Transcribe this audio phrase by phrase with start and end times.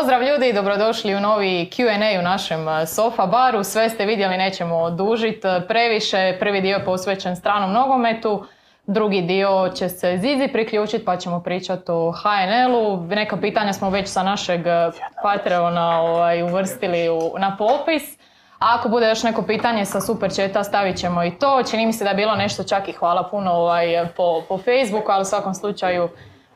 [0.00, 3.64] Pozdrav ljudi, dobrodošli u novi Q&A u našem uh, Sofa baru.
[3.64, 6.36] Sve ste vidjeli, nećemo odužiti previše.
[6.38, 8.44] Prvi dio je posvećen stranom nogometu.
[8.86, 13.06] Drugi dio će se Zizi priključiti pa ćemo pričati o HNL-u.
[13.06, 18.18] Neka pitanja smo već sa našeg uh, Patreona ovaj, uvrstili u, na popis.
[18.58, 21.62] A ako bude još neko pitanje sa super chata stavit ćemo i to.
[21.70, 25.12] Čini mi se da je bilo nešto čak i hvala puno ovaj, po, po Facebooku,
[25.12, 26.08] ali u svakom slučaju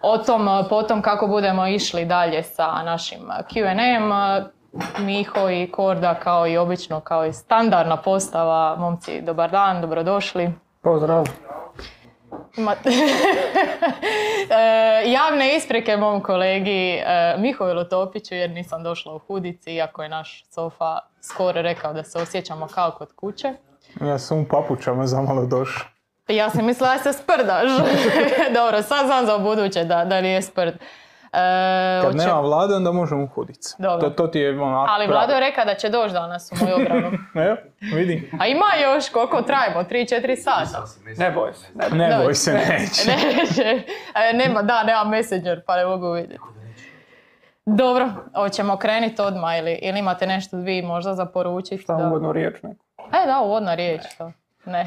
[0.04, 3.20] o tom potom kako budemo išli dalje sa našim
[3.52, 4.10] Q&A-em.
[4.98, 8.76] Miho i Korda kao i obično, kao i standardna postava.
[8.76, 10.52] Momci, dobar dan, dobrodošli.
[10.82, 11.24] Pozdrav.
[12.56, 12.74] Ma-
[14.50, 20.08] E, javne isprike mom kolegi e, Mihovilu Topiću jer nisam došla u hudici, iako je
[20.08, 23.52] naš sofa skoro rekao da se osjećamo kao kod kuće.
[24.00, 25.86] Ja sam u papučama zamalo došao.
[26.28, 27.70] Ja sam mislila da se sprdaš.
[28.58, 30.74] Dobro, sad znam za buduće da, da nije sprd.
[31.32, 33.28] E, Kad hoće- nema vlade, onda možemo.
[33.78, 34.08] Dobro.
[34.08, 34.86] To, to ti je ono...
[34.88, 37.10] Ali Vlado je rekao da će doći danas u moju obranu.
[37.46, 38.30] Evo, vidi.
[38.40, 40.84] A ima još koliko trajimo, 3-4 sata.
[41.16, 41.66] Ne boj se.
[41.74, 41.98] Ne boj.
[41.98, 43.10] Ne boj se, neće.
[43.10, 43.82] Neće.
[44.14, 46.42] E, nema, da, nema messenger pa ne mogu vidjeti.
[47.66, 51.82] Dobro, hoćemo krenuti odmah ili, ili imate nešto vi možda za poručiti?
[51.82, 52.06] Samo da.
[52.08, 52.84] uvodnu riječ neku.
[53.22, 54.02] E, da, uvodna riječ.
[54.18, 54.32] To.
[54.66, 54.86] Ne.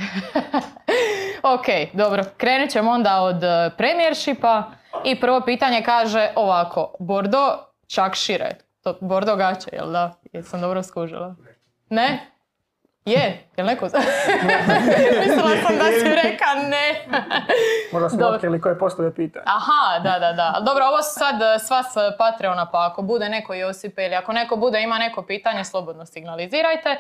[1.56, 2.24] ok, dobro.
[2.38, 4.64] Krenut ćemo onda od uh, premijershipa.
[5.04, 6.96] I prvo pitanje kaže ovako.
[7.00, 8.50] Bordo čak šire.
[8.84, 10.12] To Bordo gaće, jel da?
[10.34, 11.36] Jesam dobro skužila?
[11.90, 12.20] Ne?
[13.06, 13.48] Je?
[13.58, 13.86] Jel neko...
[15.22, 17.06] Mislila sam da si reka ne.
[17.94, 19.44] Možda smo otkrili koje postavlja pitanje.
[19.46, 20.62] Aha, da, da, da.
[20.66, 24.34] Dobro, ovo su sad eh, sva s Patreona, pa ako bude neko Josipe ili ako
[24.34, 26.98] neko bude ima neko pitanje, slobodno signalizirajte.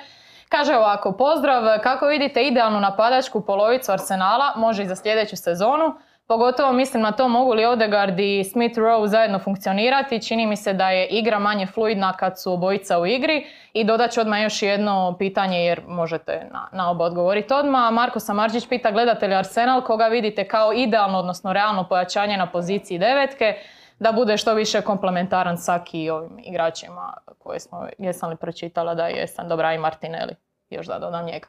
[0.49, 5.93] Kaže ovako, pozdrav, kako vidite idealnu napadačku polovicu Arsenala, može i za sljedeću sezonu.
[6.27, 10.21] Pogotovo mislim na to mogu li Odegaard i Smith Rowe zajedno funkcionirati.
[10.21, 13.47] Čini mi se da je igra manje fluidna kad su obojica u igri.
[13.73, 17.91] I dodat ću odmah još jedno pitanje jer možete na, na oba odgovoriti odmah.
[17.91, 22.99] Marko Samarđić pita gledate li Arsenal koga vidite kao idealno, odnosno realno pojačanje na poziciji
[22.99, 23.55] devetke
[23.99, 29.07] da bude što više komplementaran Saki i ovim igračima koje smo, jesam li pročitala da
[29.07, 30.35] jesam, dobra i Martinelli,
[30.69, 31.47] još da dodam njega.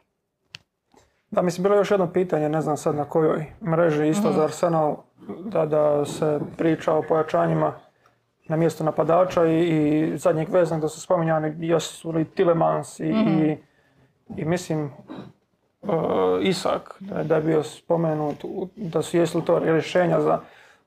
[1.31, 4.44] Da, mislim, bilo je još jedno pitanje, ne znam sad na kojoj mreži, isto za
[4.44, 4.97] Arsenal,
[5.41, 7.72] da, da se priča o pojačanjima
[8.47, 13.56] na mjestu napadača i, i zadnjeg veznog da su spominjani jesu li Tilemans i, i,
[14.37, 14.92] i mislim
[15.82, 15.91] uh,
[16.42, 18.37] Isak da, je- da je bio spomenut,
[18.76, 20.38] da su jesu to rješenja za,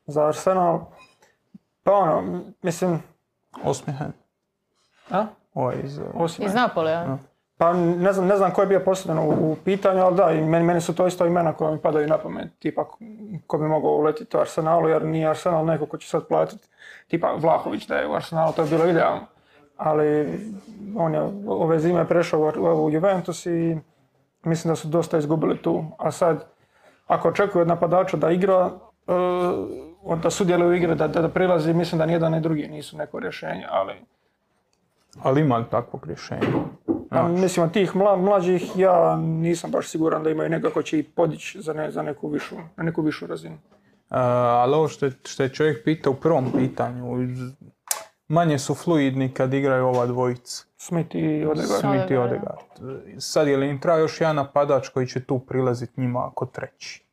[0.06, 0.80] za Arsenal.
[1.84, 3.04] Pa ono, mislim,
[3.64, 4.12] Osmihen.
[5.12, 5.26] a?
[5.54, 6.00] Ovaj iz...
[6.14, 7.18] Osim Iz Napoleja.
[7.58, 10.42] Pa ne znam, ne znam ko je bio postavljen u, u pitanju, ali da, i
[10.42, 12.48] meni, meni su to isto imena koja mi padaju na pamet.
[12.60, 12.86] Tipa
[13.48, 16.68] ko- bi mogao uletiti u Arsenalu, jer nije Arsenal neko ko će sad platiti.
[17.08, 19.22] Tipa Vlahović da je u Arsenalu, to je bilo idealno.
[19.78, 20.40] Ali
[20.98, 23.78] on je ove zime prešao u, u Juventus i
[24.44, 25.86] mislim da su dosta izgubili tu.
[25.98, 26.46] A sad,
[27.08, 28.70] ako očekuje od napadača da igra,
[29.08, 29.12] e,
[30.24, 33.20] da sudjeluje u igre, da, da, da prilazi, mislim da nijedan ni drugi nisu neko
[33.20, 33.94] rješenje, ali
[35.24, 36.48] Ali ima li takvog rješenja?
[37.10, 41.00] A, mislim, od tih mla, mlađih ja nisam baš siguran da imaju nekoga ko će
[41.00, 43.56] ih podići za, ne, za neku višu, na neku višu razinu.
[43.56, 47.18] Uh, ali ovo što je, što je čovjek pitao u prvom pitanju,
[48.28, 50.66] manje su fluidni kad igraju ova dvojica.
[50.78, 51.80] Smith i Odegaard.
[51.80, 52.66] Smith i Odegaard.
[53.18, 57.06] Sad je li im treba još jedan napadač koji će tu prilaziti njima ako treći?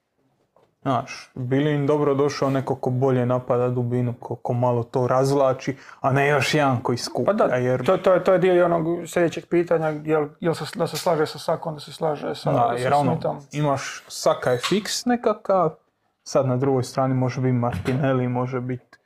[0.82, 5.76] Znaš, bili im dobro došao neko ko bolje napada dubinu, ko, ko malo to razvlači,
[6.00, 7.26] a ne još jedan koji skuplja.
[7.26, 10.64] Pa da, jer, to, to, je, to je dio onog sljedećeg pitanja, jel, jel se,
[10.74, 13.38] da se slaže sa Sakom, da se slaže sa, da, sa jer ono, Smithom.
[13.52, 15.74] imaš Saka je fiks nekakav,
[16.22, 18.97] sad na drugoj strani može biti Martinelli, može biti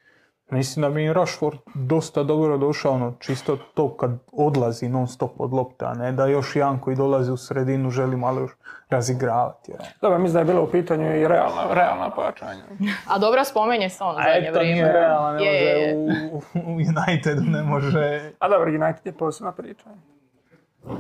[0.53, 5.41] Mislim da bi im Rashford dosta dobro došao, ono, čisto to kad odlazi non stop
[5.41, 8.51] od lopte, a ne da još jedan koji dolazi u sredinu želi malo još
[8.91, 9.73] razigravati.
[9.73, 9.81] Jer...
[10.01, 12.63] Dobro, mislim da je bilo u pitanju i realna, realna pojačanja.
[13.09, 14.75] A dobro spomenje se on A zadnje eto, vrijeme.
[14.75, 15.97] nije realno, ne Je, je, je.
[15.97, 16.37] može u,
[16.71, 18.31] u Unitedu, ne može...
[18.39, 19.85] A dobro, United je posebna priča.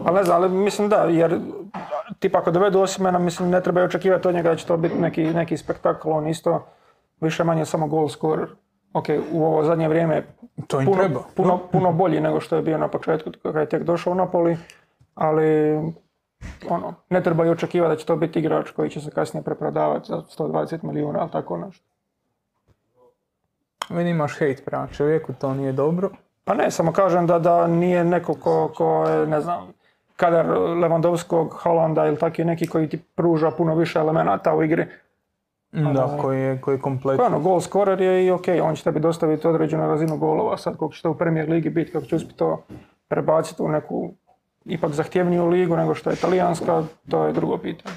[0.04, 1.38] Ali ne znam, ali mislim da, jer
[2.18, 5.24] tipa ako dovedu Osimena, mislim ne treba očekivati od njega da će to biti neki,
[5.24, 6.66] neki spektakl, on isto
[7.20, 8.48] više manje samo gol scorer.
[8.94, 10.22] Ok, u ovo zadnje vrijeme
[10.66, 11.20] To im puno, treba.
[11.36, 14.56] puno, puno bolji nego što je bio na početku kada je tek došao u Napoli,
[15.14, 15.76] ali
[16.68, 20.08] ono, ne treba i očekivati da će to biti igrač koji će se kasnije preprodavati
[20.08, 21.84] za 120 milijuna, ali tako nešto.
[23.88, 26.10] Meni imaš hejt prema čovjeku, to nije dobro.
[26.44, 29.72] Pa ne, samo kažem da, da nije neko ko, ko je, ne znam,
[30.16, 34.86] kadar Lewandowskog, Holanda ili taki neki koji ti pruža puno više elemenata u igri.
[35.72, 37.26] Da, koji je, koji je kompletan.
[37.26, 40.94] Ono, gol scorer je i ok, on će tebi dostaviti određenu razinu golova, sad koliko
[40.94, 42.64] će to u Premier Ligi biti, kako će uspjeti to
[43.08, 44.14] prebaciti u neku
[44.64, 47.96] ipak zahtjevniju ligu nego što je italijanska, to je drugo pitanje.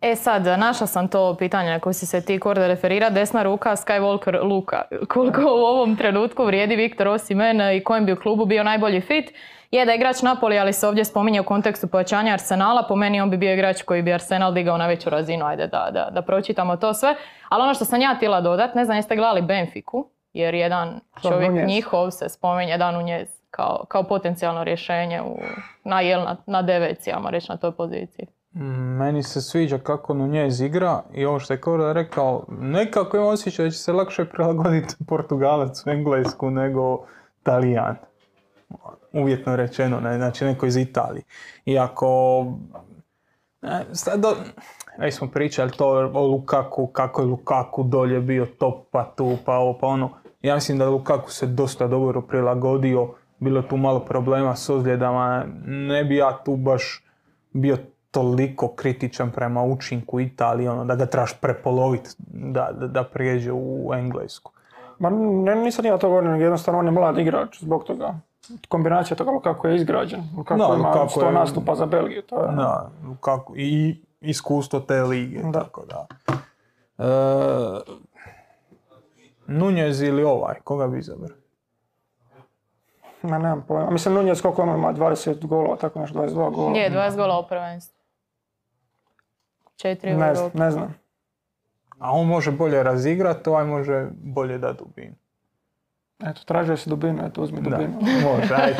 [0.00, 3.10] E sad, našla sam to pitanje na koje si se ti Korda referira.
[3.10, 4.82] Desna ruka Skywalker Luka.
[5.08, 9.30] Koliko u ovom trenutku vrijedi Viktor Osimen i kojem bi u klubu bio najbolji fit?
[9.70, 12.84] Je da je igrač Napoli, ali se ovdje spominje u kontekstu pojačanja Arsenala.
[12.88, 15.46] Po meni on bi bio igrač koji bi Arsenal digao na veću razinu.
[15.46, 17.14] Ajde da, da, da pročitamo to sve.
[17.48, 21.66] Ali ono što sam ja htjela dodat, ne znam jeste gledali Benfiku, jer jedan čovjek
[21.66, 25.38] njihov se spominje, da Nunez, kao, kao potencijalno rješenje u,
[25.84, 28.26] na, jel, na, na deveci, ajmo reći, na toj poziciji.
[28.54, 33.28] Mm, Meni se sviđa kako Nunez igra i ovo što je Korda rekao, nekako imam
[33.28, 37.06] osjećaj da će se lakše prilagoditi Portugalac u Englesku nego
[37.42, 37.96] Talijan.
[39.16, 41.22] Uvjetno rečeno, ne, znači neko iz Italije.
[41.66, 42.44] Iako,
[43.62, 44.36] ne, sad do,
[44.98, 49.56] već smo pričali to o Lukaku, kako je Lukaku dolje bio top, pa tu, pa
[49.56, 50.10] ovo, pa ono.
[50.42, 56.04] Ja mislim da Lukaku se dosta dobro prilagodio, bilo tu malo problema s ozljedama, ne
[56.04, 57.04] bi ja tu baš
[57.52, 57.76] bio
[58.10, 63.90] toliko kritičan prema učinku Italije, ono, da ga trebaš prepoloviti da, da, da prijeđe u
[63.94, 64.52] Englesku.
[64.98, 68.14] Ma ne, nisam ja to govorio, nego jednostavno on je mlad igrač zbog toga.
[68.68, 72.40] Kombinacija toga kako je izgrađen, kako Da, ima Lukaku 100 je- nastupa za Belgiju, to
[72.40, 72.52] je...
[72.52, 72.90] Da,
[73.20, 75.52] kako, i iskustvo te lige, Da.
[75.54, 76.06] tako da.
[76.98, 77.04] E,
[79.48, 81.36] Nunez ili ovaj, koga bi izabrao?
[83.22, 83.90] Ma nemam pojma.
[83.90, 86.76] Mislim, Nunez koliko on ima, 20 golova, tako nešto, 22 golova.
[86.76, 87.96] Je, 20 gola u prvenstvu.
[89.76, 90.94] Četiri u Ne, ne znam.
[91.98, 95.14] A on može bolje razigrati, ovaj može bolje da dubinu.
[96.24, 97.92] Eto, tražio si dubinu, eto, uzmi Da, dubinu.
[98.28, 98.76] može, ajde,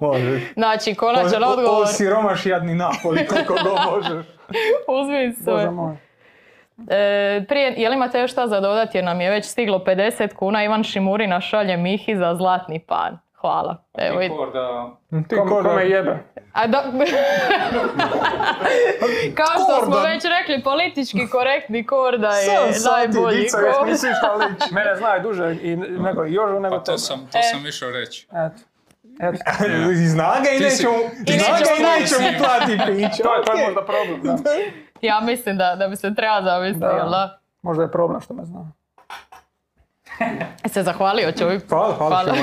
[0.00, 0.40] može.
[0.54, 1.82] Znači, konačan odgovor.
[1.82, 4.26] Osiromaš jadni Napoli koliko god možeš.
[4.88, 5.52] Uzmi sve.
[5.52, 5.96] Bože moj.
[6.88, 10.64] E, prije, jel imate još šta za dodati jer nam je već stiglo 50 kuna.
[10.64, 13.18] Ivan Šimurina šalje Mihi za zlatni pan.
[13.40, 13.76] Hvala.
[13.94, 14.28] Evo, Ti
[15.30, 16.18] Kom, ko da- kome jebe?
[16.52, 16.82] A da...
[19.34, 20.02] Kao što smo Kordan.
[20.04, 23.48] već rekli, politički korektni Korda je Sam najbolji.
[23.48, 24.74] Ko- jes misliš da liči?
[24.74, 26.98] Mene znaju duže i nego i Jožu nego Pa to tebe.
[26.98, 27.42] sam, to E.
[27.44, 28.26] sam išao reći.
[28.28, 28.62] Eto.
[29.20, 29.38] Eto.
[30.06, 30.76] Zna ga i Ti ti
[31.34, 32.38] zna ga i neće mu ekskluziv.
[32.38, 33.22] plati piće.
[33.22, 34.50] To je, to je možda problem, da.
[35.02, 36.90] Ja mislim da, da bi se treba zamisliti, Da.
[36.90, 37.38] jel da?
[37.62, 38.72] Možda je problem što me zna.
[40.72, 41.68] Se zahvalio čovjek.
[41.68, 42.34] Hvala, hvala, Hvala.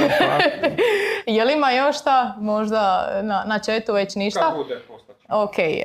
[1.38, 2.36] Je li ima još šta?
[2.40, 4.40] Možda na, na chatu već ništa?
[4.40, 4.82] Kad bude.
[5.30, 5.84] Ok, e,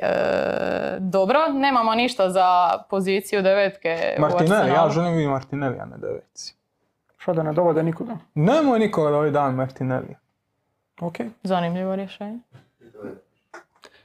[0.99, 1.39] dobro.
[1.53, 6.55] Nemamo ništa za poziciju devetke u Martinelli, ja želim vidjeti Martinelli, a ne deveci.
[7.17, 8.17] Što da ne dovode nikoga.
[8.33, 10.15] Nemoj nikoga da ovaj dan Martinelli.
[11.01, 11.15] Ok.
[11.43, 12.39] Zanimljivo rješenje.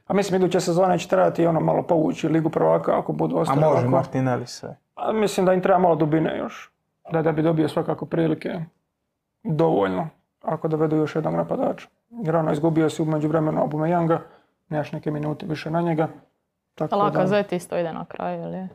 [0.07, 3.61] A mislim, iduće sezone će trebati ono malo povući Ligu prvaka ako budu A ostali
[3.61, 3.89] može ovako.
[3.89, 4.77] Martinelli sve.
[4.95, 6.71] A mislim da im treba malo dubine još.
[7.13, 8.61] Da, da bi dobio svakako prilike
[9.45, 10.09] dovoljno.
[10.43, 11.89] Ako dovedu još jednog napadača.
[12.11, 14.19] Jer ono, izgubio si u međuvremenu Abumeyanga,
[14.69, 16.09] nemaš neke minute više na njega.
[16.75, 18.69] Tako Laka da, Zet isto ide na kraju, jel je?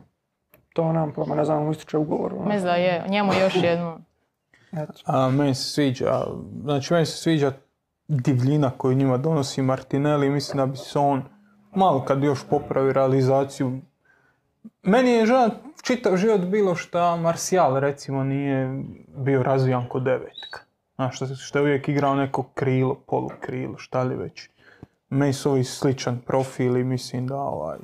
[0.74, 2.32] to nemam pojma, ne znam, mu ističe ugovor.
[2.32, 2.44] ono.
[2.44, 3.04] Mislim da je.
[3.08, 3.98] Njemu još jednu.
[4.72, 4.92] Eto.
[5.06, 6.24] A meni se sviđa,
[6.62, 7.52] znači meni se sviđa
[8.08, 10.30] divljina koju njima donosi Martinelli.
[10.30, 11.22] Mislim da bi se on
[11.74, 13.80] malo kad još popravi realizaciju.
[14.82, 15.48] Meni je žao
[15.84, 18.82] čitav život bilo šta Martial recimo nije
[19.16, 20.60] bio razvijan kod devetka.
[20.94, 24.48] Znaš, što, što je uvijek igrao neko krilo, polukrilo, šta li već.
[25.08, 27.78] Meni su ovi sličan profil i mislim da ovaj,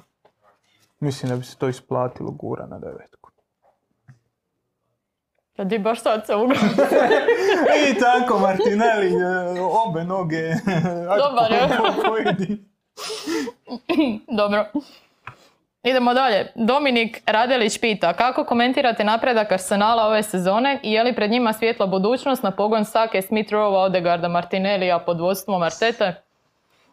[1.01, 3.31] mislim da bi se to isplatilo gura na devetku.
[5.57, 6.33] Da di baš sad se.
[7.91, 10.55] I tako, Martinelli, e, obe noge.
[11.19, 11.69] Dobar je.
[14.37, 14.67] Dobro.
[15.83, 16.47] Idemo dalje.
[16.55, 21.87] Dominik Radelić pita kako komentirate napredak Arsenala ove sezone i je li pred njima svjetla
[21.87, 26.15] budućnost na pogon Sake, Smith Rowe, Odegarda, Martinellija pod vodstvom Artete?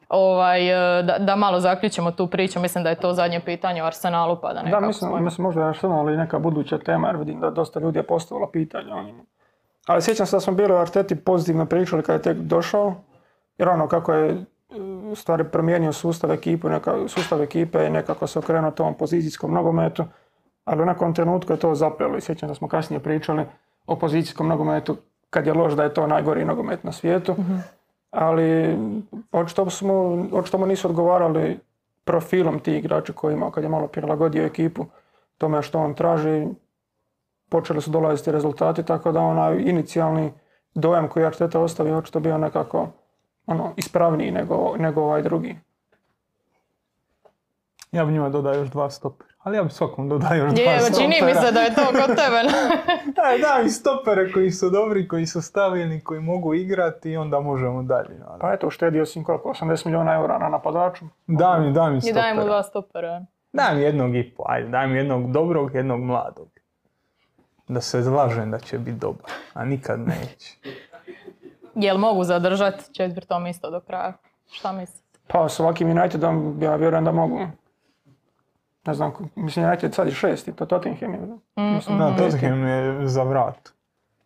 [0.10, 3.86] Ovaj, e, da, da malo zaključimo tu priču, mislim da je to zadnje pitanje o
[3.86, 5.26] Arsenalu pa da Da, nekako mislim, spojimo.
[5.26, 8.52] mislim možda je Arsenal i neka buduća tema, jer vidim da dosta ljudi je postavilo
[8.52, 9.04] pitanja o.
[9.88, 12.96] Ali sjećam se da smo bili o Arteti pozitivno pričali kada je tek došao,
[13.58, 14.46] jer ono kako je
[15.12, 20.06] u stvari promijenio sustav ekipu, neka, sustav ekipe i nekako se okrenuo tom pozicijskom nogometu,
[20.66, 23.46] ali u nekom trenutku je to zapelo i sjećam da smo kasnije pričali
[23.88, 24.98] o pozicijskom nogometu
[25.30, 27.36] kad je loš da je to najgori nogomet na svijetu.
[28.12, 28.78] Ali
[29.32, 31.60] očito, smo, očito mu nisu odgovarali
[32.04, 34.86] profilom tih igrača koji je imao kad je malo prilagodio ekipu
[35.38, 36.48] tome što on traži.
[37.50, 40.34] Počeli su dolaziti rezultati, tako da onaj inicijalni
[40.76, 42.88] dojam koji je Arteta ostavio je očito bio nekako
[43.48, 45.56] ono, ispravniji nego, nego ovaj drugi.
[47.92, 49.30] Ja bi njima dodao još dva stopera.
[49.40, 51.42] Ali ja bi svakom dodao još dva Je, čini mi stopera.
[51.42, 52.42] se da je to kod tebe.
[53.18, 57.40] Daj, daj mi stopere koji su dobri, koji su stabilni, koji mogu igrati i onda
[57.40, 58.16] možemo dalje.
[58.20, 58.40] naravno.
[58.40, 61.06] Pa eto, uštedio si im koliko, 80 milijuna eura na napadaču.
[61.28, 62.46] Daj mi, daj mi I daj mu stopera.
[62.46, 63.26] dva stopera.
[63.54, 66.48] Daj mi jednog i po, ajde, daj mi jednog dobrog, jednog mladog.
[67.68, 70.56] Da se zlažem da će biti dobar, a nikad neće.
[71.78, 74.14] Jel mogu zadržati četvrto mjesto do kraja?
[74.52, 75.20] Šta mislite?
[75.28, 77.40] Pa s ovakvim Unitedom ja vjerujem da mogu.
[78.86, 81.20] Ne znam, mislim United sad je šesti, to Tottenham je.
[81.56, 83.70] Mislim, Da, Tottenham je za vrat.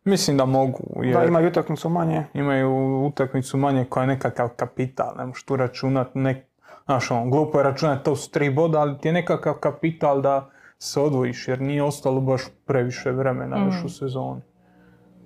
[0.03, 2.24] Mislim da mogu, jer Da, imaju utakmicu manje.
[2.34, 2.72] imaju
[3.05, 6.38] utakmicu manje koja je nekakav kapital, ne možeš tu računat, nek,
[6.86, 10.50] znaš ono, glupo je računat to su tri boda, ali ti je nekakav kapital da
[10.79, 14.41] se odvojiš, jer nije ostalo baš previše vremena još u sezoni.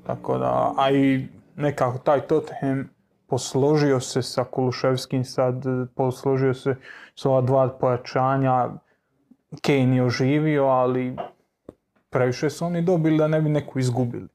[0.07, 2.89] Tako da, a i nekako taj Tottenham
[3.27, 6.75] posložio se sa Kuluševskim sad, e, posložio se
[7.15, 8.69] s ova dva pojačanja,
[9.61, 11.17] Kane je oživio, ali
[12.09, 14.27] previše su oni dobili da ne bi neku izgubili.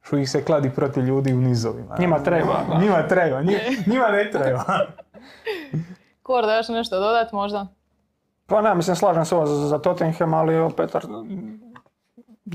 [0.00, 1.96] Što ih se kladi protiv ljudi u nizovima.
[1.98, 2.64] Njima treba.
[2.80, 4.64] Njima treba, njima, njima ne treba.
[6.22, 7.66] Kor, da još nešto dodat možda?
[8.46, 11.06] Pa ne, mislim, slažem se ovo za, za Tottenham, ali opet, ar-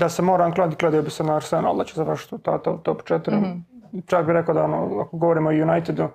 [0.00, 2.82] da se moram kladi, kladio bi se na Arsenal, da će završiti u ta top,
[2.82, 3.60] top 4.
[4.06, 6.08] Čak bih rekao da, ono, ako govorimo o Unitedu,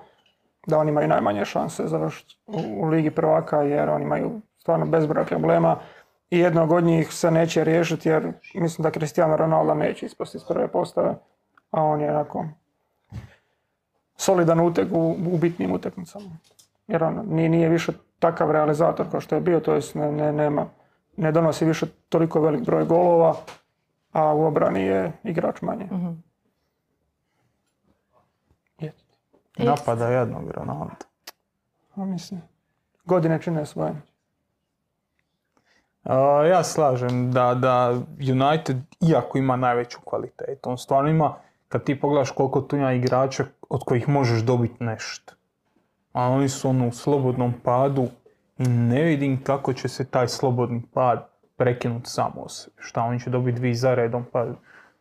[0.67, 5.25] da oni imaju najmanje šanse završiti u, u Ligi prvaka, jer oni imaju stvarno bezbroj
[5.25, 5.77] problema
[6.29, 10.43] i jednog od njih se neće riješiti, jer mislim da Cristiano Ronaldo neće ispasti iz
[10.43, 11.15] prve postave,
[11.71, 12.45] a on je onako
[14.17, 16.25] solidan uteg u, u bitnim utakmicama.
[16.87, 20.31] Jer on nije, nije više takav realizator kao što je bio, to jest ne, ne,
[20.31, 20.65] nema,
[21.17, 23.35] ne donosi više toliko velik broj golova,
[24.15, 25.87] a u obrani je igrač manje.
[28.79, 28.93] Je.
[29.57, 30.95] Napada jednog Ronaldo.
[31.95, 32.41] A mislim,
[33.05, 33.95] godine čine svoje.
[36.03, 38.77] A, ja slažem da, da United,
[39.09, 41.33] iako ima najveću kvalitetu, on stvarno ima,
[41.67, 45.33] kad ti pogledaš koliko tu ima igrača od kojih možeš dobiti nešto.
[46.13, 48.07] A oni su ono u slobodnom padu
[48.57, 52.75] i ne vidim kako će se taj slobodni pad prekinuti samo sebe.
[52.79, 54.45] Šta, oni će dobiti dvi zaredom pa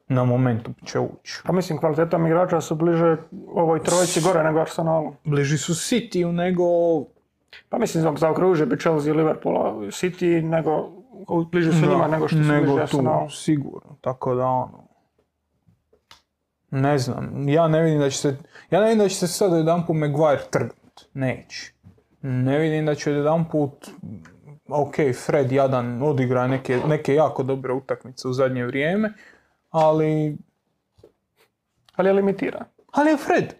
[0.09, 1.41] na momentu će ući.
[1.45, 3.17] Pa mislim, kvalitetom igrača su bliže
[3.49, 5.15] ovoj trojici gore nego Arsenalu.
[5.25, 6.65] Bliži su City nego
[7.69, 10.89] Pa mislim, za- zaokružio bi Chelsea, Liverpoola, City, nego
[11.45, 13.31] bliže su njima nego što su nego bliže tu, Arsenalu.
[13.31, 13.97] sigurno.
[14.01, 14.85] Tako da ono,
[16.71, 18.37] ne znam, ja ne vidim da će se,
[18.71, 21.73] ja ne vidim da će se sad jedan put Maguire trgnut, neće.
[22.23, 23.91] Ne vidim da će jedan put,
[24.69, 24.95] ok,
[25.27, 29.13] Fred jadan odigra neke, neke jako dobre utakmice u zadnje vrijeme,
[29.71, 30.37] ali,
[31.97, 32.65] Ali je limitiran.
[32.93, 33.55] ali je Fred.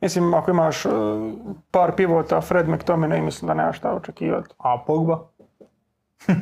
[0.00, 0.92] Mislim, ako imaš uh,
[1.70, 4.54] par pivota, Fred McTominay, mislim da nema šta očekivati.
[4.58, 5.18] A Pogba?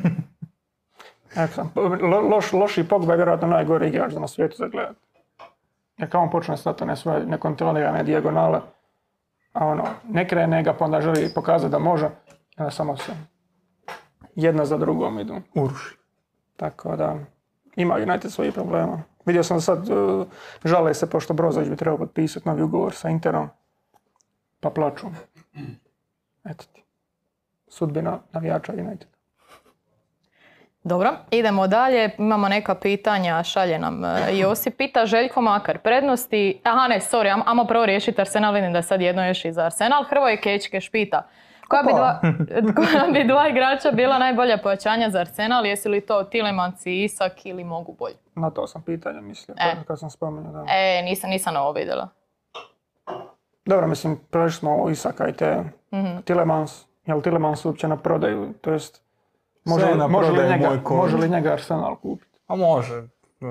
[2.01, 4.95] Lo- loš, loši Pogba je vjerojatno najgori igrač na svijetu za gledat.
[5.97, 8.59] Jer kao on počne stati one svoje nekontrolirane dijagonale,
[9.53, 12.09] a ono, ne krene ga, pa onda želi pokazati da može,
[12.69, 13.11] samo se
[14.35, 15.35] jedna za drugom idu.
[15.55, 15.97] Uruši.
[16.57, 17.15] Tako da,
[17.75, 19.03] ima United svojih problema.
[19.25, 20.27] Vidio sam da sad, uh,
[20.65, 23.49] žale se pošto Brozović bi trebao potpisati novi ugovor sa Interom,
[24.59, 25.07] pa plaču.
[26.43, 26.83] Eto ti.
[27.67, 29.07] Sudbina navijača United.
[30.83, 32.09] Dobro, idemo dalje.
[32.17, 34.77] Imamo neka pitanja, šalje nam e, Josip.
[34.77, 36.61] Pita Željko Makar, prednosti...
[36.63, 39.65] Aha ne, sorry, am- amo prvo riješiti Arsenal, vidim da sad jedno još i za
[39.65, 40.03] Arsenal.
[40.03, 41.27] Hrvoje Kečke špita.
[41.71, 42.19] Koja bi, dva,
[42.75, 45.65] koja bi dva igrača bila najbolja pojačanja za Arsenal?
[45.65, 48.15] Jesi li to Tilemans i Isak ili mogu bolje?
[48.35, 49.75] Na to sam pitanje mislio, E.
[49.83, 50.51] kad sam spomenuo.
[50.53, 50.65] Da.
[50.69, 52.09] E, nisam, nisam ovo vidjela.
[53.65, 55.63] Dobro, mislim, prešli smo Isaka i te
[56.25, 56.85] Tilemans.
[57.05, 58.53] Je li Tilemans uopće na prodaju?
[58.53, 59.01] To jest,
[59.65, 62.37] može, li- na može, li njega, može li njega Arsenal kupiti?
[62.47, 63.03] A može,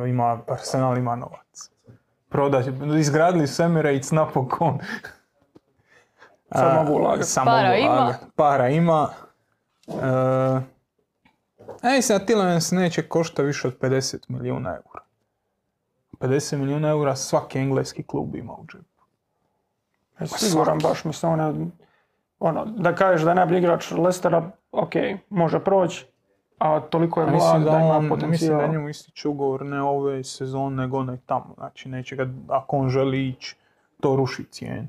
[0.08, 1.70] ima, Arsenal ima novac.
[2.28, 2.64] Prodat,
[2.98, 4.78] izgradili su Emirates napokon.
[6.54, 7.28] Sad mogu ulagati.
[7.28, 8.14] Sad Para mogu ima.
[8.36, 9.08] Para ima.
[11.82, 15.00] E, sad Tillemans neće košta više od 50 milijuna eura.
[16.20, 18.84] 50 milijuna eura svaki engleski klub ima u džepu.
[20.20, 21.70] Ja sam siguran baš, mislim, on je,
[22.38, 24.92] ono, da kažeš da je najbolji igrač Lestera, ok,
[25.30, 26.06] može proći,
[26.58, 28.60] a toliko je mlad mislim da, da, ima on, mislim potencijal.
[28.60, 31.54] da njemu ističe ugovor ne ove sezone, nego onaj tamo.
[31.56, 33.56] Znači, neće ga, ako on želi ići,
[34.00, 34.88] to ruši cijenu.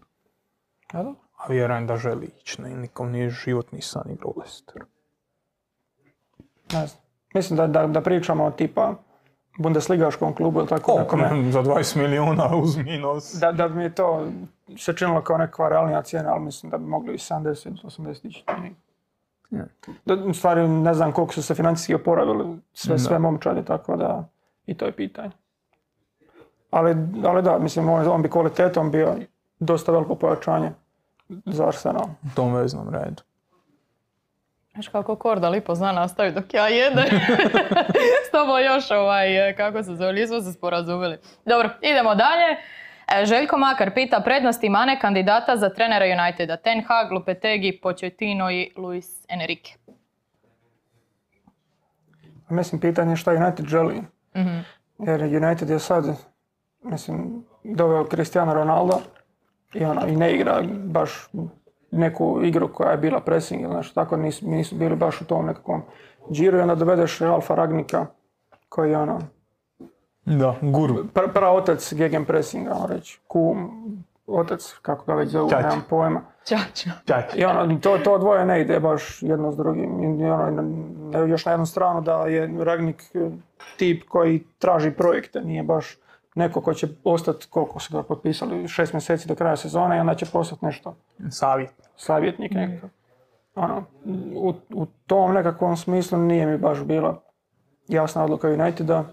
[0.94, 1.14] A da?
[1.42, 4.42] A vjerujem da želi ići, ne, nikom nije život ni san igrao u.
[6.74, 7.02] Ne znam.
[7.34, 8.96] Mislim da, da, da pričamo o tipa
[9.58, 11.16] Bundesligaškom klubu ili tako Koliko?
[11.16, 11.52] nekome.
[11.52, 13.34] Za 20 milijuna uzmi nos.
[13.34, 14.28] Da, da bi mi to
[14.78, 18.46] se činilo kao neka realnija cijena, ali mislim da bi mogli i 70-80 ići.
[20.06, 24.30] Da, u stvari ne znam koliko su se financijski oporavili sve, sve momčadi, tako da
[24.66, 25.32] i to je pitanje.
[26.72, 29.16] Ali, ali da, mislim, on, on bi kvalitetom bio
[29.60, 30.72] dosta veliko pojačanje
[31.46, 32.06] za Arsenal.
[32.24, 33.24] U tom veznom redu.
[34.74, 37.06] Znaš kako Korda lipo zna nastaviti dok ja jedem.
[38.28, 41.18] S tobom još ovaj, kako se zove, nismo se sporazumili.
[41.46, 42.58] Dobro, idemo dalje.
[43.08, 46.58] E, Željko Makar pita prednosti mane kandidata za trenera Uniteda.
[46.58, 49.72] Ten Hag, Lupetegi, Pochettino i Luis Enrique.
[52.50, 54.02] Mislim, pitanje je šta United želi.
[55.00, 56.06] Jer United je sad,
[56.82, 59.02] mislim, doveo Cristiano Ronaldo
[59.74, 61.30] i, ono, i ne igra baš
[61.92, 65.46] neku igru koja je bila pressing ili nešto tako, nisu, nisu bili baš u tom
[65.46, 65.82] nekakvom
[66.32, 68.06] džiru i onda dovedeš Alfa Ragnika
[68.70, 69.20] koji je ono,
[70.26, 70.96] Da, guru.
[71.14, 73.70] pr- prav otac gegen pressinga, ono reći, kum,
[74.28, 75.62] otac, kako ga već zovu, Ćaća.
[75.62, 76.22] nemam pojma.
[76.46, 76.90] Ćaćo.
[77.06, 77.36] Čač.
[77.36, 80.20] I ono, to, to dvoje ne ide baš jedno s drugim.
[80.22, 80.64] I ono,
[81.26, 83.04] još na jednu stranu da je Ragnik
[83.78, 85.98] tip koji traži projekte, nije baš
[86.36, 90.16] neko ko će ostati, koliko su ga potpisali, šest mjeseci do kraja sezone i onda
[90.16, 90.96] će postati nešto
[91.30, 91.90] Savjet.
[91.96, 92.90] savjetnik nekakav.
[93.56, 93.84] Ono,
[94.36, 97.22] u, u tom nekakvom smislu nije mi baš bila
[97.88, 99.04] jasna odluka Uniteda.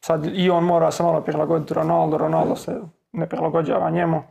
[0.00, 2.80] Sad i on mora se malo prilagoditi Ronaldo, Ronaldo se
[3.12, 4.22] ne prilagođava njemu,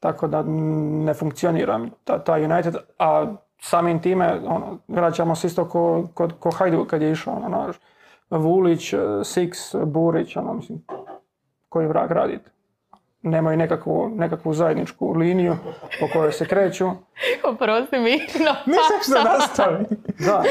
[0.00, 3.26] tako da mm, ne funkcionira ta, ta United, a
[3.60, 7.76] samim time ono, vraćamo se isto ko, ko, ko Hajduk kad je išao, ono, naš,
[8.30, 10.84] Vulić, Six, Burić, ono, mislim,
[11.72, 12.50] koji vrag radite.
[13.22, 15.56] Nemaju nekakvu, nekakvu zajedničku liniju
[16.00, 16.90] po kojoj se kreću.
[17.52, 18.12] Oprosti mi.
[18.18, 19.84] No, Nisam što nastavi.
[20.26, 20.42] Da,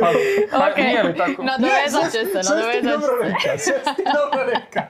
[0.00, 0.06] pa,
[0.52, 1.42] pa Ok, nije li tako?
[1.42, 3.00] nadovezat će se, nadovezat
[3.42, 3.72] će se.
[3.96, 4.82] ti dobro reka.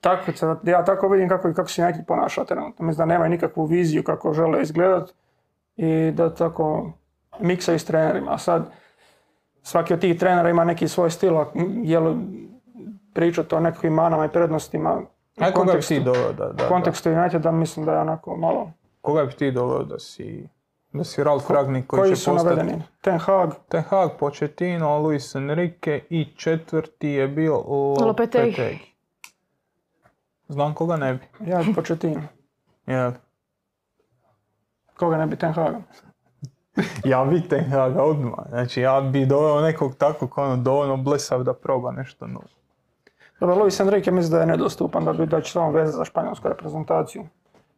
[0.00, 2.86] Tako, se- ja tako vidim kako, kako se neki ponaša trenutno.
[2.86, 5.10] Mislim da nemaju nikakvu viziju kako žele izgledat
[5.76, 6.92] i da tako
[7.40, 8.32] miksaju s trenerima.
[8.32, 8.70] A sad,
[9.62, 11.34] svaki od tih trenera ima neki svoj stil,
[11.82, 12.14] jel
[13.14, 15.00] pričati o nekakvim manama i prednostima
[15.40, 18.36] u A koga bi ti doveo da, da, u kontekstu Uniteda mislim da je onako
[18.36, 18.64] malo...
[18.64, 18.72] da.
[19.00, 20.48] Koga bi ti doveo da si,
[20.92, 22.82] da si Ralf Ragnik koji, Koji će su postati navedeni?
[23.00, 28.04] Ten Hag, Ten Hag, Pochettino, Luis Enrique i četvrti je bio Lopetegi.
[28.04, 28.78] Lopetegi.
[30.48, 31.50] Znam koga ne bi.
[31.50, 32.22] ja bi Pochettino.
[32.86, 33.12] Jel?
[34.98, 35.80] Koga ne bi Ten Haga?
[37.04, 38.48] Ja bi Ten Haga odmah.
[38.48, 42.59] Znači ja bi doveo nekog takvog ono dovoljno blesav da proba nešto novo.
[43.40, 46.48] Dobro, Luis Enrique mislim da je nedostupan da bi da će samo veze za španjolsku
[46.48, 47.26] reprezentaciju.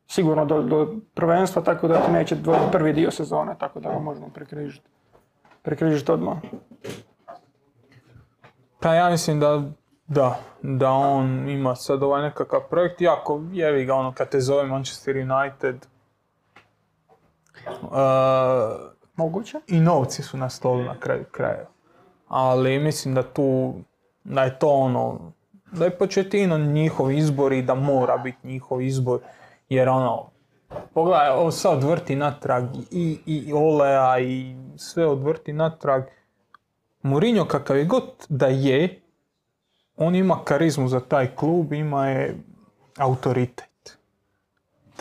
[0.07, 3.99] Sigurno do, do prvenstva, tako da ti neće dvojiti prvi dio sezone, tako da ga
[3.99, 4.89] možemo prekrižiti.
[5.63, 6.37] Prekrižiti odmah.
[8.81, 9.63] Pa ja mislim da,
[10.07, 14.67] da, da on ima sad ovaj nekakav projekt, jako jevi ga ono kad te zove
[14.67, 15.87] Manchester United.
[17.83, 17.91] Uh,
[19.17, 19.61] Moguće.
[19.67, 21.69] i novci su na stolu na kraju krajeva.
[22.29, 23.75] Ali mislim da tu,
[24.25, 25.33] da je to ono,
[25.73, 29.21] da je Pochettino njihov izbor i da mora biti njihov izbor.
[29.69, 30.31] Jer ono,
[30.95, 36.03] pogledaj, ovo se odvrti natrag i, i Olea i sve odvrti natrag.
[37.03, 39.01] Mourinho kakav je god da je,
[39.97, 42.37] on ima karizmu za taj klub, ima je
[42.99, 43.73] autoritet.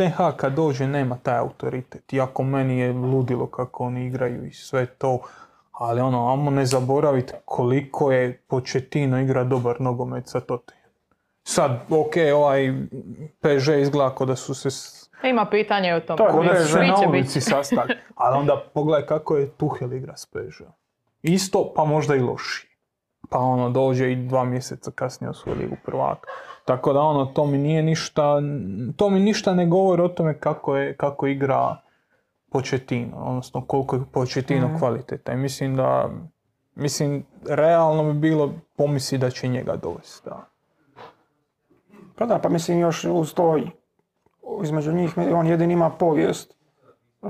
[0.09, 2.13] Hag kad dođe nema taj autoritet.
[2.13, 5.19] Iako meni je ludilo kako oni igraju i sve to.
[5.81, 10.91] Ali ono, amo ne zaboraviti koliko je Pochettino igra dobar nogomet sa Tottenham.
[11.43, 12.73] Sad, ok, ovaj
[13.39, 16.17] PSG izgleda kao da su se s- Ima pitanje o tom.
[16.17, 17.93] To je ko da se na ulici sastali.
[18.15, 20.63] Ali onda pogledaj kako je Tuchel igra s PSG.
[21.23, 22.67] Isto, pa možda i loši.
[23.29, 26.27] Pa ono, dođe i dva mjeseca kasnije osvoji ligu prvaka.
[26.65, 28.35] Tako da ono, to mi nije ništa,
[28.95, 31.75] to mi ništa ne govori o tome kako, je, kako igra
[32.51, 34.77] Pochettino, odnosno koliko je Pochettino Mhm.
[34.77, 35.33] kvaliteta.
[35.33, 36.09] I mislim da,
[36.75, 40.29] mislim, realno bi bilo pomisli da će njega dovesti.
[40.29, 40.45] Da.
[42.15, 43.57] Pa da, pa mislim još uz to
[44.63, 46.53] između njih, on jedini ima povijest
[47.21, 47.29] uh,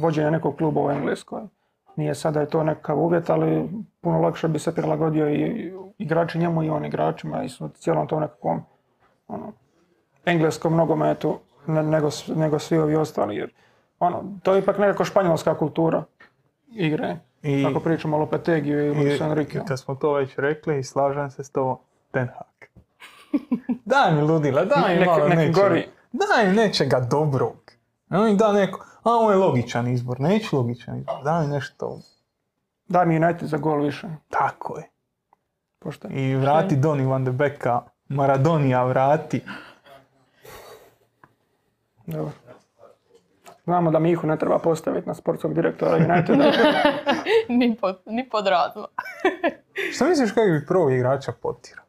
[0.00, 1.42] vođenja nekog kluba u Engleskoj.
[1.96, 3.68] Nije sad da je to nekakav uvjet, ali
[4.00, 8.20] puno lakše bi se prilagodio i igrači njemu i on igračima i su cijelom tom
[8.20, 8.60] nekakvom
[9.28, 9.52] ono,
[10.24, 13.36] engleskom nogometu ne- nego, nego svi ovi ostali.
[13.36, 13.50] Jer,
[14.00, 16.04] ono, to je ipak nekako španjolska kultura
[16.68, 17.16] igre.
[17.42, 19.62] I- Ako pričamo o Lopetegiju i Enriqueu.
[19.62, 21.76] i kad smo to već rekli i slažem se s tobom,
[22.10, 22.68] Ten Hag.
[23.84, 25.60] daj mi ludila, daj mi malo nek nečega.
[25.60, 25.88] gori.
[26.12, 27.56] Daj mi nečega dobrog.
[28.10, 31.98] On mi da neko, a ovo je logičan izbor, neću logičan izbor, daj mi nešto,
[32.88, 34.08] Daj mi United za gol više.
[34.28, 34.90] tako je.
[35.78, 36.14] Pošteno.
[36.16, 39.40] I vrati Donny van de Beka, Maradonija vrati.
[42.06, 42.32] Dobro.
[43.70, 46.44] Znamo da Mihu ne treba postaviti na sportskog direktora Uniteda.
[47.58, 48.44] ni, pod, ni pod.
[49.94, 51.82] Šta misliš kako bi prvog igrača potira?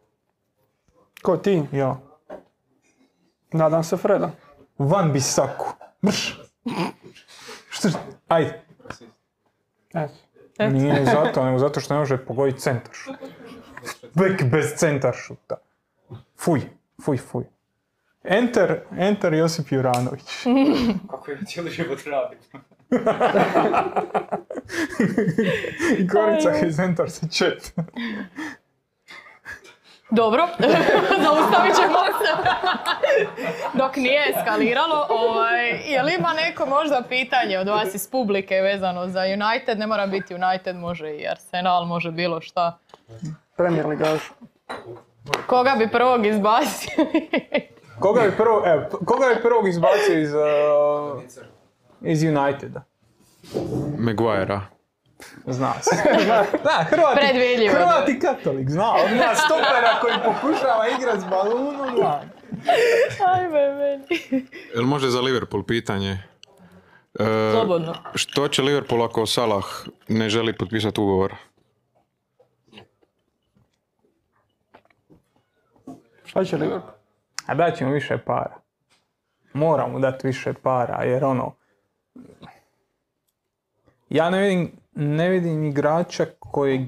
[1.21, 1.63] Ko ti?
[1.71, 1.97] Ja.
[3.51, 4.31] Nadam se Freda.
[4.77, 5.73] Van Bisaku.
[6.01, 6.39] Brš.
[7.69, 7.89] Što?
[8.27, 8.61] Ajde.
[9.93, 10.13] Eto.
[10.69, 13.15] Nije zato, nego zato što ne može pogoditi centar šut.
[14.13, 15.55] Bek bez centar šuta.
[16.37, 16.61] Fuj,
[17.05, 17.43] fuj, fuj.
[18.23, 20.23] Enter, enter Josip Juranović.
[21.11, 22.39] Kako je cijeli život radim.
[25.99, 27.73] I Gorica Hezentar se čet.
[30.09, 30.47] Dobro,
[31.23, 32.31] zaustavit ćemo se.
[33.73, 39.07] Dok nije eskaliralo, ovaj, je li ima neko možda pitanje od vas iz publike vezano
[39.07, 39.79] za United?
[39.79, 42.77] Ne mora biti United, može i Arsenal, može bilo šta.
[43.57, 44.31] Premier ligaš.
[45.47, 46.91] Koga bi prvog izbacio?
[48.01, 51.21] Koga bi, prvo, evo, koga bi prvog izbacio iz, uh,
[52.01, 52.83] iz Uniteda?
[53.97, 54.61] Maguire-a.
[55.45, 55.95] Zna se.
[56.63, 57.73] Da, Hrvati, Predvidljivo.
[57.73, 58.91] Hrvati katolik, zna.
[58.91, 62.21] On ima stopera koji pokušava igrat s balunom, zna.
[63.33, 64.05] Ajme meni.
[64.75, 66.11] Jel može za Liverpool pitanje?
[67.19, 67.93] E, Slobodno.
[68.15, 69.65] Što će Liverpool ako Salah
[70.07, 71.35] ne želi potpisati ugovor?
[76.25, 77.00] Šta će Liverpool?
[77.45, 78.55] A dat ćemo više para.
[79.53, 81.55] Moramo dati više para, jer ono...
[84.09, 86.81] Ja ne vidim, ne vidim igrača kojeg,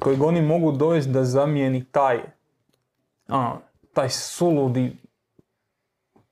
[0.00, 2.18] kojeg oni mogu dovesti da zamijeni taj,
[3.28, 3.56] a,
[3.94, 4.96] taj suludi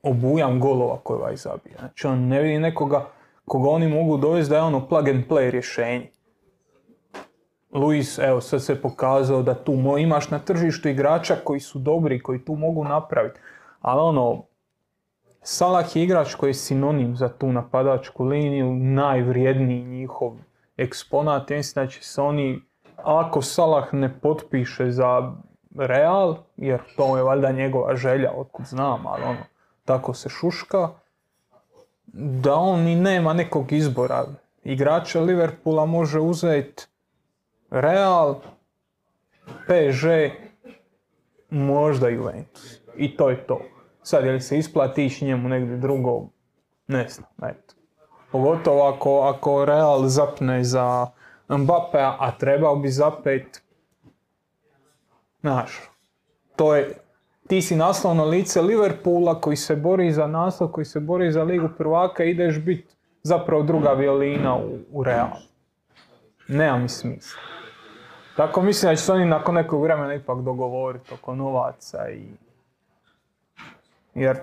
[0.02, 1.76] obujam golova koji ovaj zabije.
[1.78, 3.10] Znači on ne vidi nekoga
[3.48, 6.10] koga oni mogu dovesti da je ono plug and play rješenje.
[7.72, 12.44] Luis, evo sad se pokazao da tu imaš na tržištu igrača koji su dobri, koji
[12.44, 13.40] tu mogu napraviti.
[13.80, 14.42] Ali ono,
[15.42, 20.32] Salah je igrač koji je sinonim za tu napadačku liniju, najvrijedniji njihov
[20.76, 21.50] eksponat.
[21.50, 22.62] Mislim da se oni,
[22.96, 25.32] ako Salah ne potpiše za
[25.76, 29.44] Real, jer to je valjda njegova želja, otkud znam, ali ono,
[29.84, 30.88] tako se šuška,
[32.12, 34.24] da on ni nema nekog izbora.
[34.64, 36.86] Igrača Liverpoola može uzeti
[37.70, 38.40] Real,
[39.66, 40.06] PSG,
[41.50, 42.80] možda Juventus.
[42.96, 43.60] I to je to.
[44.02, 46.28] Sad, je li se isplati ići njemu negdje drugo,
[46.86, 47.28] ne znam.
[48.32, 51.06] Pogotovo ako, ako Real zapne za
[51.48, 53.62] Mbappe, a trebao bi zapet,
[55.40, 55.90] znaš,
[56.56, 56.94] to je,
[57.46, 61.68] ti si naslovno lice Liverpoola koji se bori za naslov, koji se bori za ligu
[61.78, 65.40] prvaka, ideš biti zapravo druga violina u, u Realu.
[66.48, 67.57] Nema mi smisla.
[68.38, 72.22] Tako mislim da će se oni nakon nekog vremena ipak dogovoriti oko novaca i...
[74.14, 74.38] Jer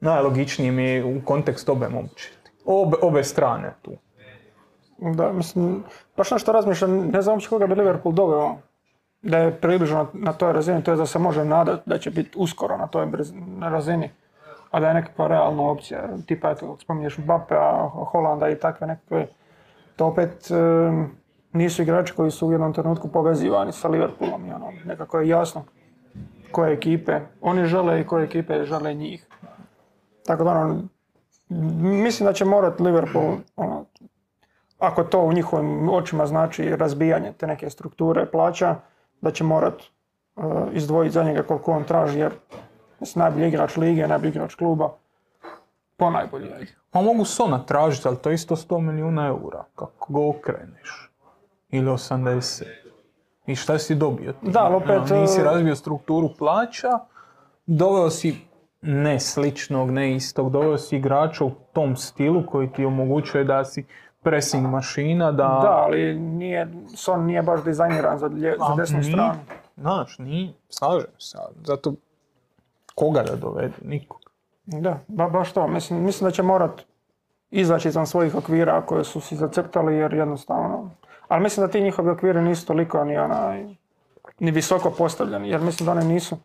[0.00, 2.50] najlogičnije mi je u kontekst obe momčiti.
[2.64, 3.92] Obe, obe strane tu.
[4.98, 5.84] Da, mislim,
[6.16, 8.56] baš nešto razmišljam, ne znam uopće koga bi Liverpool doveo
[9.22, 12.30] da je približno na, toj razini, to je da se može nadati da će biti
[12.36, 13.08] uskoro na toj
[13.60, 14.10] razini,
[14.70, 19.26] a da je nekakva realna opcija, tipa eto, spominješ Mbappe, a Holanda i takve nekakve,
[19.96, 21.21] to opet em,
[21.52, 25.64] nisu igrači koji su u jednom trenutku povezivani sa Liverpoolom i ono, nekako je jasno
[26.52, 29.26] koje ekipe oni žele i koje ekipe žele njih.
[30.26, 30.82] Tako da ono,
[31.82, 33.84] mislim da će morat Liverpool ono,
[34.78, 38.76] ako to u njihovim očima znači razbijanje te neke strukture plaća,
[39.20, 39.74] da će morat
[40.36, 42.32] uh, izdvojiti za njega koliko on traži, jer
[43.00, 44.92] mislim, najbolji igrač lige, najbolji igrač kluba,
[45.96, 46.48] ponajbolji.
[46.90, 51.11] Pa mogu Sona tražiti, ali to je isto 100 milijuna eura, kako ga okreneš.
[51.72, 52.64] Ili 80.
[53.46, 54.32] I šta si dobio?
[54.32, 54.50] ti?
[54.50, 56.88] Da, ali opet, Ono, nisi e, razbio strukturu plaća,
[57.66, 58.36] doveo si
[58.82, 63.84] ne sličnog, ne istog, doveo si igrača u tom stilu koji ti omogućuje da si
[64.22, 65.36] pressing mašina, da...
[65.62, 69.12] Da, ali nije, Son nije baš dizajniran za, lje- za A, desnu nije.
[69.12, 69.38] stranu.
[69.76, 71.94] Znaš, nije, slažem se, zato
[72.94, 73.74] koga da dovede?
[73.82, 74.20] Nikog.
[74.64, 75.68] Da, ba, baš to.
[75.68, 76.82] Mislim, mislim da će morat
[77.50, 80.71] izaći izvan svojih okvira koje su si zacrtali jer jednostavno...
[81.32, 83.64] Ali mislim da ti njihovi okviri nisu toliko ni onaj,
[84.38, 86.36] ni visoko postavljeni, jer mislim da oni nisu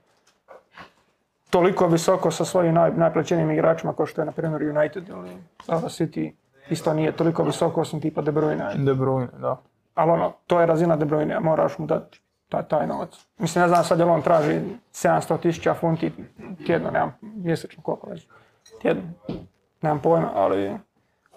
[1.49, 5.29] toliko visoko sa svojim naj, najplaćenijim igračima kao što je na primjer United ili
[5.65, 6.31] Sada City
[6.69, 8.85] isto nije toliko visoko osim tipa De Bruyne.
[8.85, 9.57] De Bruyne, da.
[9.95, 13.25] Ali ono, to je razina De Bruyne, moraš mu dati taj, taj novac.
[13.37, 14.61] Mislim, ne znam sad jel on traži
[14.93, 16.11] 700 tisuća funti
[16.65, 18.27] tjedno, nemam mjesečno koliko već.
[18.81, 19.03] Tjedno,
[19.81, 20.77] nemam pojma, ali,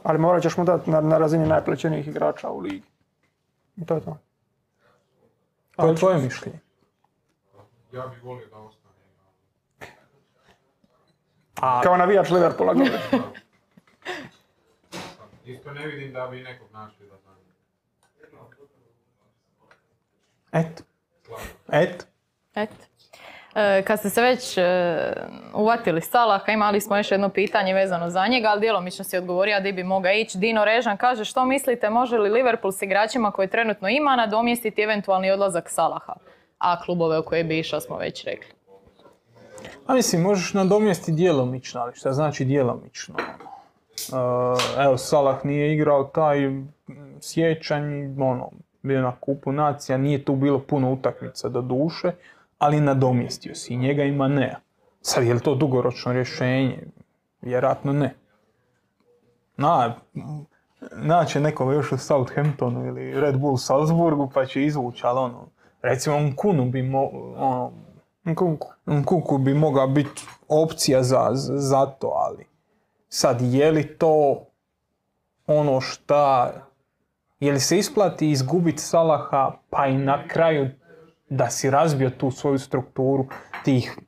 [0.02, 2.89] ali morat ćeš mu dati na, na razini najplaćenijih igrača u ligi.
[3.76, 4.18] I to je to.
[5.76, 6.60] To je tvoje mišljenje.
[7.92, 8.94] Ja bih volio da ostane.
[11.60, 11.80] A...
[11.82, 13.00] Kao navijač Liverpoola gore.
[15.44, 17.36] Isto ne vidim da bi nekog našli da znam.
[20.52, 20.84] Eto.
[21.72, 22.04] Eto.
[22.54, 22.89] Eto.
[23.60, 24.62] E, kad ste se već e,
[25.54, 29.72] uvatili Salaha, imali smo još jedno pitanje vezano za njega, ali djelomično si odgovorio di
[29.72, 30.38] bi mogao ići.
[30.38, 35.30] Dino Režan kaže što mislite može li Liverpool s igračima koje trenutno ima nadomjestiti eventualni
[35.30, 36.14] odlazak Salaha?
[36.58, 38.52] A klubove u koje bi išao smo već rekli.
[39.86, 43.14] A mislim, možeš nadomjestiti djelomično, ali šta znači djelomično?
[43.18, 46.38] E, evo, Salah nije igrao taj
[47.20, 48.50] sjećanj, ono,
[48.82, 52.12] bio na kupu nacija, nije tu bilo puno utakmica do duše,
[52.60, 54.56] ali nadomjestio si njega ima ne.
[55.00, 56.78] Sad, je li to dugoročno rješenje?
[57.40, 58.14] Vjerojatno ne.
[59.56, 59.94] Na,
[60.96, 65.48] naće neko još u Southamptonu ili Red Bull Salzburgu pa će izvući, ali ono,
[65.82, 67.72] recimo Kunu bi mo, ono,
[68.36, 68.68] Kunku.
[69.06, 72.46] Kuku bi mogla biti opcija za, za to, ali
[73.08, 74.44] sad je li to
[75.46, 76.52] ono šta,
[77.40, 80.70] je li se isplati izgubiti Salaha pa i na kraju
[81.30, 83.26] da si razbio tu svoju strukturu
[83.64, 83.98] tih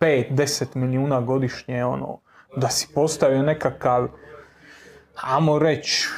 [0.00, 2.18] 5-10 milijuna godišnje, ono,
[2.56, 4.08] da si postavio nekakav,
[5.22, 6.08] ajmo reći,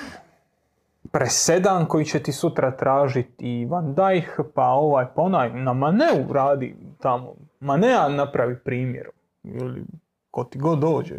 [1.12, 6.32] presedan koji će ti sutra tražiti i Van Dijk, pa ovaj, pa onaj, na Maneu
[6.32, 7.34] radi tamo.
[7.60, 9.08] Manea napravi primjer.
[9.44, 9.84] Ili
[10.30, 11.18] ko ti god dođe.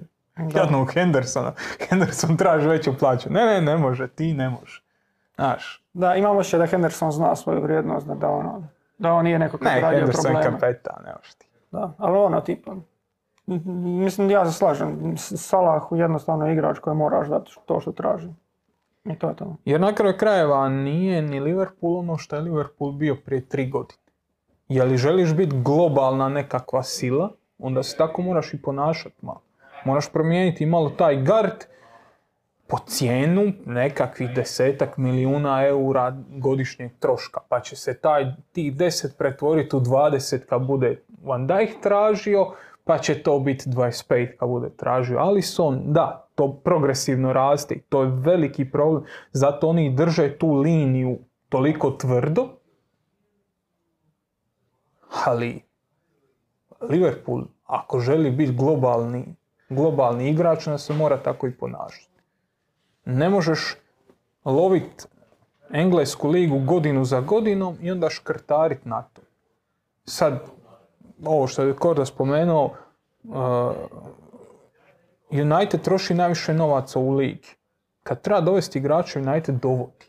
[0.55, 1.53] Jadnog Hendersona.
[1.89, 3.29] Henderson traži veću plaću.
[3.29, 4.81] Ne, ne, ne može, ti ne može.
[5.35, 8.63] Znaš, Da, imam osjećaj da Henderson zna svoju vrijednost, da, da, ono,
[8.99, 10.59] da on nije neko ko ne, radio Henderson je probleme.
[10.59, 11.47] kapetan, ne možeš ti.
[11.71, 12.75] Da, ali ono tipa,
[13.99, 18.29] mislim ja se slažem, Salah jednostavno igrač koji moraš dati to što traži.
[19.05, 19.55] I to je to.
[19.65, 24.01] Jer na kraju krajeva nije ni Liverpool ono što je Liverpool bio prije tri godine.
[24.67, 29.41] Je li želiš biti globalna nekakva sila, onda se tako moraš i ponašati malo.
[29.85, 31.65] Moraš promijeniti malo taj gard
[32.69, 37.39] po cijenu nekakvih desetak milijuna eura godišnjeg troška.
[37.49, 42.47] Pa će se taj, tih 10 pretvoriti u 20 kad bude Van Dijk tražio,
[42.83, 45.81] pa će to biti 25 kad bude tražio Alisson.
[45.85, 49.03] Da, to progresivno raste i to je veliki problem.
[49.31, 52.47] Zato oni drže tu liniju toliko tvrdo.
[55.25, 55.61] Ali
[56.89, 59.35] Liverpool, ako želi biti globalni,
[59.69, 62.08] globalni igrač, onda se mora tako i ponašati.
[63.05, 63.77] Ne možeš
[64.45, 65.07] lovit
[65.71, 69.21] englesku ligu godinu za godinom i onda škrtarit na to.
[70.05, 70.39] Sad,
[71.25, 72.73] ovo što je Korda spomenuo,
[73.23, 73.71] uh,
[75.31, 77.49] United troši najviše novaca u ligi.
[78.03, 80.05] Kad treba dovesti igrača, United dovodi.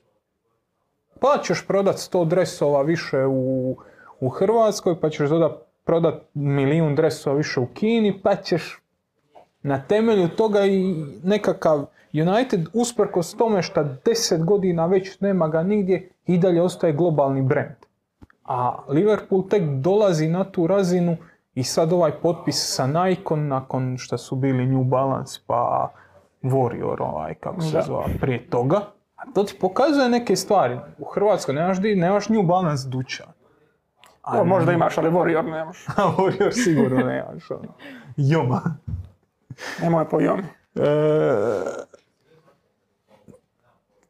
[1.21, 3.77] Pa ćeš prodat 100 dresova više u,
[4.21, 5.53] u Hrvatskoj, pa ćeš dodat,
[5.85, 8.83] prodat milijun dresova više u Kini, pa ćeš
[9.63, 10.95] na temelju toga i
[11.25, 17.43] nekakav United usprkos tome što 10 godina već nema ga nigdje i dalje ostaje globalni
[17.43, 17.75] brand.
[18.45, 21.17] A Liverpool tek dolazi na tu razinu
[21.55, 25.91] i sad ovaj potpis sa Nikon nakon što su bili New Balance pa
[26.43, 28.81] Warrior ovaj kako se zove prije toga.
[29.17, 30.79] A to ti pokazuje neke stvari.
[30.99, 33.25] U Hrvatskoj nemaš, di- nemaš New Balance duća.
[34.23, 35.89] O, možda imaš, ali Warrior nemaš.
[35.97, 37.51] A Warrior sigurno nemaš.
[37.51, 37.69] Ono.
[38.17, 38.61] Joma.
[39.83, 40.43] Nemoj po Jomi.
[40.75, 40.87] E,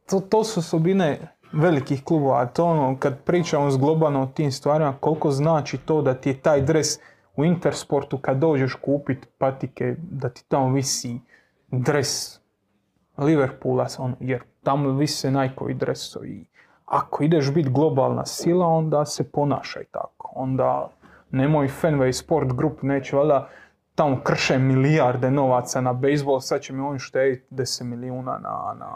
[0.09, 1.19] to, to su osobine
[1.53, 6.13] velikih klubova, to ono, kad pričamo s globalno o tim stvarima, koliko znači to da
[6.13, 6.87] ti je taj dres
[7.35, 11.19] u Intersportu kad dođeš kupit patike, da ti tamo visi
[11.67, 12.39] dres
[13.17, 16.45] Liverpoola, ono, jer tamo vise Nikeovi dresovi.
[16.85, 20.31] Ako ideš biti globalna sila, onda se ponašaj tako.
[20.35, 20.89] Onda
[21.31, 23.49] nemoj Fenway Sport Group, neće valjda
[23.95, 28.89] tamo krše milijarde novaca na bejsbol, sad će mi oni štediti 10 milijuna na, na,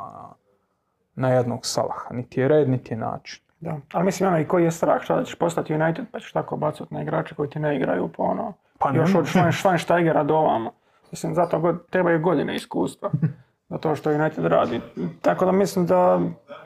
[1.16, 2.10] na jednog Salaha.
[2.12, 3.44] Niti je red, niti je način.
[3.60, 3.78] Da.
[3.94, 6.58] Ali mislim, ono, i koji je strah, šta da ćeš postati United, pa ćeš tako
[6.58, 10.36] bacati na igrače koji ti ne igraju po ono, Pa ne još od Schweinsteigera do
[10.36, 10.72] ovamo.
[11.12, 13.12] Mislim, zato god, trebaju godine iskustva
[13.70, 14.82] za to što United radi.
[15.22, 16.20] Tako da mislim da,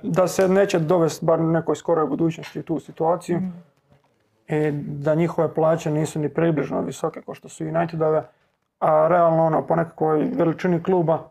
[0.04, 3.42] da se neće dovesti bar u nekoj skoroj budućnosti u tu situaciju.
[4.49, 8.23] I da njihove plaće nisu ni približno visoke kao što su Unitedove,
[8.79, 11.29] a realno ono, po nekakvoj veličini kluba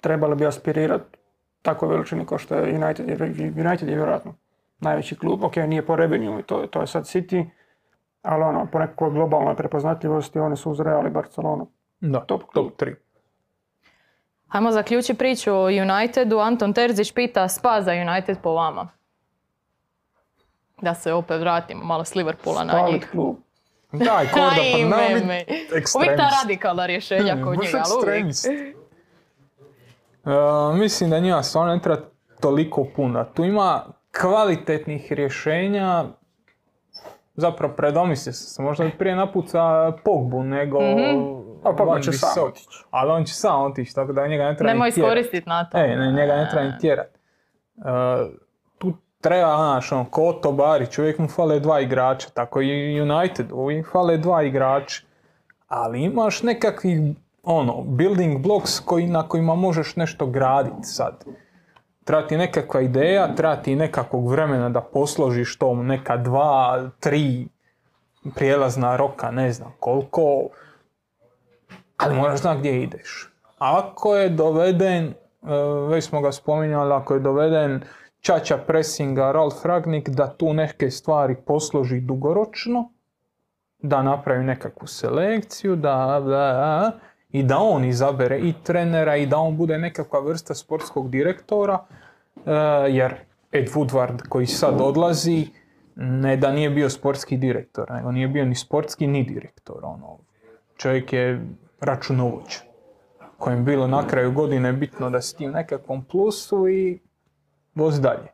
[0.00, 1.18] trebali bi aspirirati
[1.62, 3.22] takvoj veličini kao što je United, jer
[3.66, 4.34] United je vjerojatno
[4.80, 5.44] najveći klub.
[5.44, 7.46] Ok, nije po revenue, to, to je sad City,
[8.22, 11.66] ali ono, po nekakvoj globalnoj prepoznatljivosti oni su uz Real i Barcelonu.
[12.00, 12.94] Da, Top top 3.
[14.48, 16.38] Hajmo zaključiti priču o Unitedu.
[16.38, 18.88] Anton Terzić pita spa za United po vama.
[20.80, 23.08] Da se opet vratimo malo s Liverpoola na njih.
[23.10, 23.36] klub.
[23.92, 24.78] Daj, Korda, pa
[25.26, 25.44] me.
[25.48, 28.34] biti Uvijek ta radikalna rješenja kod njega, ali uvijek.
[30.24, 32.00] E, mislim da njima stvarno ne treba
[32.40, 33.24] toliko puno.
[33.24, 33.84] Tu ima
[34.20, 36.04] kvalitetnih rješenja,
[37.34, 40.78] zapravo predomisli se, možda bi prije napuca Pogbu nego
[41.64, 42.66] A Pogba će sam otići.
[42.90, 45.08] Ali on će sam otići, tako da njega ne treba Nemoj ni tjerat.
[45.08, 45.78] iskoristiti na to.
[45.78, 47.06] E, ne, njega ne treba ni tjerat.
[47.06, 47.10] E,
[47.80, 48.47] tu
[49.20, 53.90] treba, znaš, ono, ko Otto Barić, uvijek mu fale dva igrača, tako i United, uvijek
[53.92, 55.02] fale dva igrača.
[55.68, 57.00] Ali imaš nekakvih,
[57.42, 61.24] ono, building blocks koji, na kojima možeš nešto graditi sad.
[62.04, 67.48] Treba ti nekakva ideja, treba ti nekakvog vremena da posložiš to, neka dva, tri
[68.34, 70.48] prijelazna roka, ne znam koliko,
[71.96, 73.30] ali moraš znati gdje ideš.
[73.58, 75.14] Ako je doveden, e,
[75.88, 77.82] već smo ga spominjali, ako je doveden
[78.20, 82.92] Čača Pressinga, Ralf Ragnik, da tu neke stvari posloži dugoročno,
[83.78, 86.92] da napravi nekakvu selekciju, da, da,
[87.30, 91.78] i da on izabere i trenera i da on bude nekakva vrsta sportskog direktora,
[92.46, 92.50] e,
[92.90, 93.14] jer
[93.52, 95.46] Ed Woodward koji sad odlazi,
[95.96, 99.80] ne da nije bio sportski direktor, nego nije bio ni sportski ni direktor.
[99.82, 100.18] Ono.
[100.76, 101.46] Čovjek je
[101.80, 102.68] računovođa
[103.38, 106.98] kojem bilo na kraju godine bitno da si ti u nekakvom plusu i
[107.78, 108.28] voz dalje.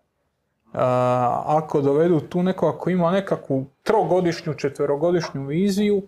[1.46, 6.02] Ako dovedu tu nekoga ko ima nekakvu trogodišnju, četverogodišnju viziju,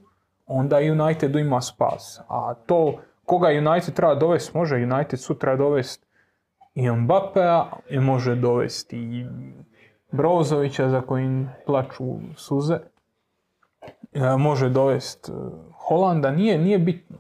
[0.47, 2.21] onda i Unitedu ima spas.
[2.29, 6.07] A to koga United treba dovesti, može United sutra dovesti
[6.75, 9.27] i Mbappea, i može dovesti i
[10.11, 12.05] Brozovića za kojim plaču
[12.37, 12.79] suze.
[14.13, 15.33] E, može dovesti
[15.73, 17.17] Holanda, nije, nije bitno.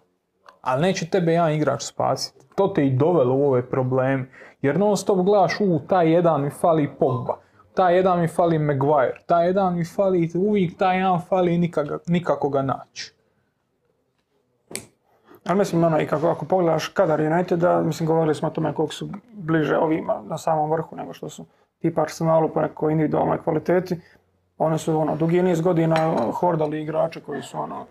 [0.60, 2.46] Ali neće tebe jedan igrač spasiti.
[2.54, 4.28] To te i dovelo u ove probleme.
[4.66, 7.36] Jer non stop gledaš, u, taj jedan mi fali Pogba.
[7.74, 9.20] Taj jedan mi fali Maguire.
[9.26, 13.14] Taj jedan mi fali, uvijek taj jedan fali nikako, nikako ga naći.
[15.46, 18.94] Ali mislim, ono, i kako ako pogledaš kadar Uniteda, mislim, govorili smo o tome koliko
[18.94, 21.46] su bliže ovima na samom vrhu nego što su
[21.78, 24.00] tipa Arsenalu po nekoj individualnoj kvaliteti.
[24.58, 25.96] Oni su, ono, dugi niz godina
[26.32, 27.86] hordali igrače koji su, ono,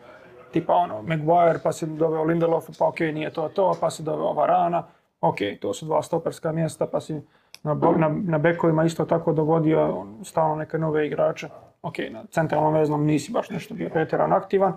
[0.52, 4.34] tipa, ono, Maguire, pa si doveo Lindelofa, pa okej, nije to to, pa si doveo
[4.34, 4.84] Varana,
[5.22, 7.22] okej, to su dva stoperska mjesta, pa si
[7.64, 11.48] na, na, na bekovima isto tako dogodio stalno neke nove igrače.
[11.82, 14.74] Ok, na centralnom veznom nisi baš nešto bio pretjerano aktivan,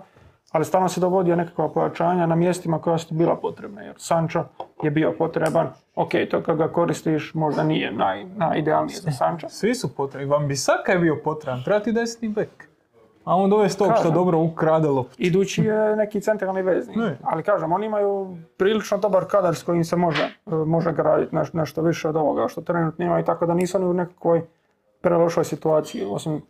[0.51, 4.43] ali stalno se dovodio nekakva pojačanja na mjestima koja su bila potrebna, jer Sancho
[4.83, 9.49] je bio potreban, ok, to kad ga koristiš možda nije naj, najidealnije za Sancho.
[9.49, 10.29] Svi su potrebni.
[10.29, 11.63] Vam Bisaka je bio potreban.
[11.63, 12.68] Treba ti desni bek.
[13.29, 15.15] A on dovesti tog što dobro ukrade loptu.
[15.17, 16.95] Idući je neki centralni vezni.
[16.95, 17.17] Ne.
[17.23, 21.53] Ali kažem, oni imaju prilično dobar kadar s kojim se može, e, može graditi neš-
[21.53, 24.41] nešto više od ovoga što trenutno imaju, tako da nisu oni u nekakvoj
[25.01, 26.05] prelošoj situaciji.
[26.05, 26.41] Osim,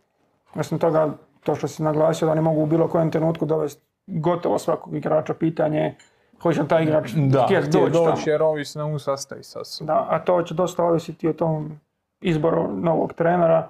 [0.54, 1.08] osim toga,
[1.42, 5.34] to što si naglasio da oni mogu u bilo kojem trenutku dovesti gotovo svakog igrača,
[5.34, 5.96] pitanje je
[6.42, 8.04] hoće taj igrač Da, htjeti doći tamo.
[8.06, 9.60] doći jer ovi se ne sastavi sa.
[9.80, 11.80] Da, a to će dosta ovisiti o tom
[12.20, 13.68] izboru novog trenera.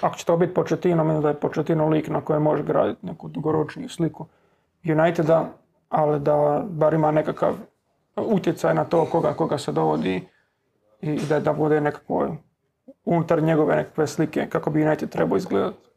[0.00, 3.28] Ako će to biti Pochettino, mislim da je Pochettino lik na kojem može graditi neku
[3.28, 4.26] dugoročniju sliku
[4.84, 5.48] Uniteda,
[5.88, 7.54] ali da bar ima nekakav
[8.16, 10.28] utjecaj na to koga, koga se dovodi
[11.00, 12.36] i da, da bude nekako
[13.04, 15.88] unutar njegove nekakve slike kako bi United trebao izgledati.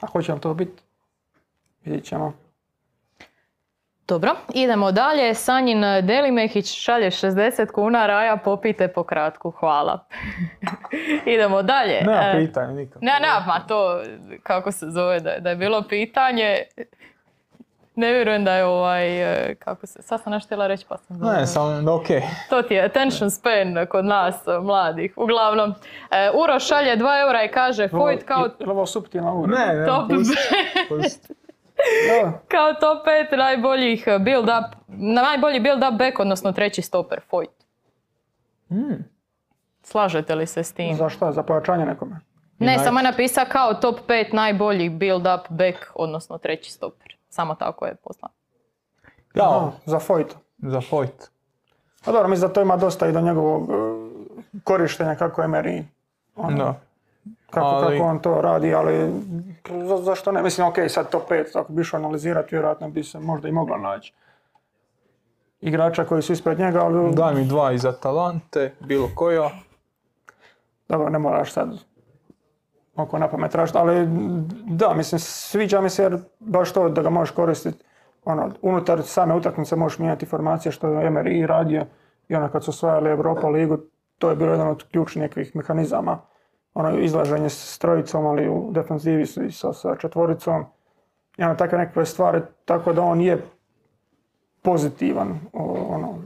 [0.00, 0.82] A hoće li to biti?
[1.84, 2.32] Vidjet ćemo.
[4.08, 5.34] Dobro, idemo dalje.
[5.34, 10.04] Sanjin Delimehić šalje 60 kuna, Raja popite po kratku, hvala.
[11.26, 12.00] idemo dalje.
[12.00, 12.98] Nema E, pitanja nikako.
[13.00, 14.00] Ne, ne, ma to,
[14.42, 16.62] kako se zove, da, je- da je bilo pitanje,
[17.94, 21.16] ne vjerujem da je ovaj, e, kako se, sad sam nešto htjela reći pa sam
[21.16, 21.44] Ne,
[21.82, 22.22] da, okej.
[22.50, 25.12] To ti je attention span kod nas, e, mladih.
[25.16, 25.74] Uglavnom,
[26.10, 29.58] e, Uro šalje 2 eura i kaže, Fojt kao, Je li ovo suptilna ura?
[29.58, 30.36] Ne, ne, Top pusti,
[30.88, 31.34] pusti.
[32.08, 32.32] Da.
[32.54, 37.50] kao top 5 najboljih build up, najbolji build up back, odnosno treći stoper, Fojt.
[38.68, 39.04] Hmm.
[39.82, 40.96] Slažete li se s tim?
[40.96, 41.32] Za šta?
[41.32, 42.20] Za pojačanje nekome?
[42.58, 42.84] Ne, United.
[42.84, 47.16] samo je napisao kao top 5 najboljih build up back, odnosno treći stoper.
[47.28, 48.30] Samo tako je poslan.
[49.34, 50.36] Ja, Aha, za Fojta.
[50.58, 51.30] za Fojt.
[52.04, 53.74] Pa dobro, mislim da to ima dosta i do njegovog e,
[54.64, 55.84] korištenja kako je Meri,
[56.36, 56.74] Da.
[57.50, 59.12] Kako, Ali- kako on to radi, ali
[59.86, 60.42] za, zašto ne?
[60.42, 63.78] Mislim, ok, sad top 5, ako bi išao analizirati, vjerojatno bi se možda i mogla
[63.78, 64.12] naći
[65.60, 69.50] igrača koji su ispred njega, ali Daj mi dva iz Atalante, bilo koja.
[70.88, 71.68] dobro, ne moraš sad
[72.96, 74.06] oko na pamet ali
[74.66, 77.84] da, mislim, sviđa mi se jer baš to da ga možeš koristiti
[78.24, 81.86] ono, unutar same utakmice možeš mijenjati informacije što je Emery i radio
[82.28, 83.78] i ono kad su osvajali Europa ligu,
[84.18, 86.18] to je bilo jedan od ključnih nekih mehanizama.
[86.78, 90.64] Ono izlaženje s trojicom, ali u defenzivi su i sa, sa četvoricom.
[91.36, 93.42] I ono takve nekakve stvari, tako da on je
[94.62, 96.18] pozitivan o, ono,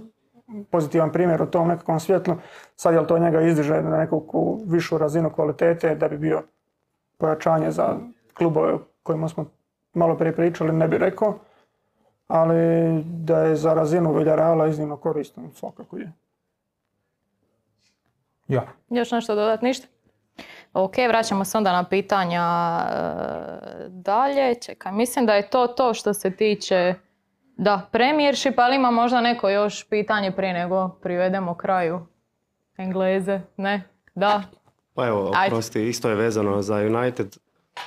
[0.71, 2.35] pozitivan primjer u tom nekakvom svjetlu.
[2.77, 6.43] Sad jel to njega izdiže na neku višu razinu kvalitete da bi bio
[7.19, 7.97] pojačanje za
[8.35, 9.47] klubove o kojima smo
[9.95, 11.39] malo prije pričali, ne bi rekao.
[12.29, 16.13] Ali da je za razinu Villarreala iznimno koristan, svakako je.
[18.49, 18.67] Ja.
[18.91, 19.65] Još nešto dodati?
[19.65, 19.92] Ništa?
[20.73, 22.95] Ok, vraćamo se onda na pitanja e,
[23.89, 24.55] dalje.
[24.55, 26.95] Čekaj, mislim da je to to što se tiče
[27.57, 32.07] da, premiership, ali ima možda neko još pitanje prije nego privedemo kraju.
[32.77, 33.83] Engleze, ne?
[34.15, 34.43] Da.
[34.95, 35.55] Pa evo, Ajde.
[35.55, 37.37] oprosti, isto je vezano za United.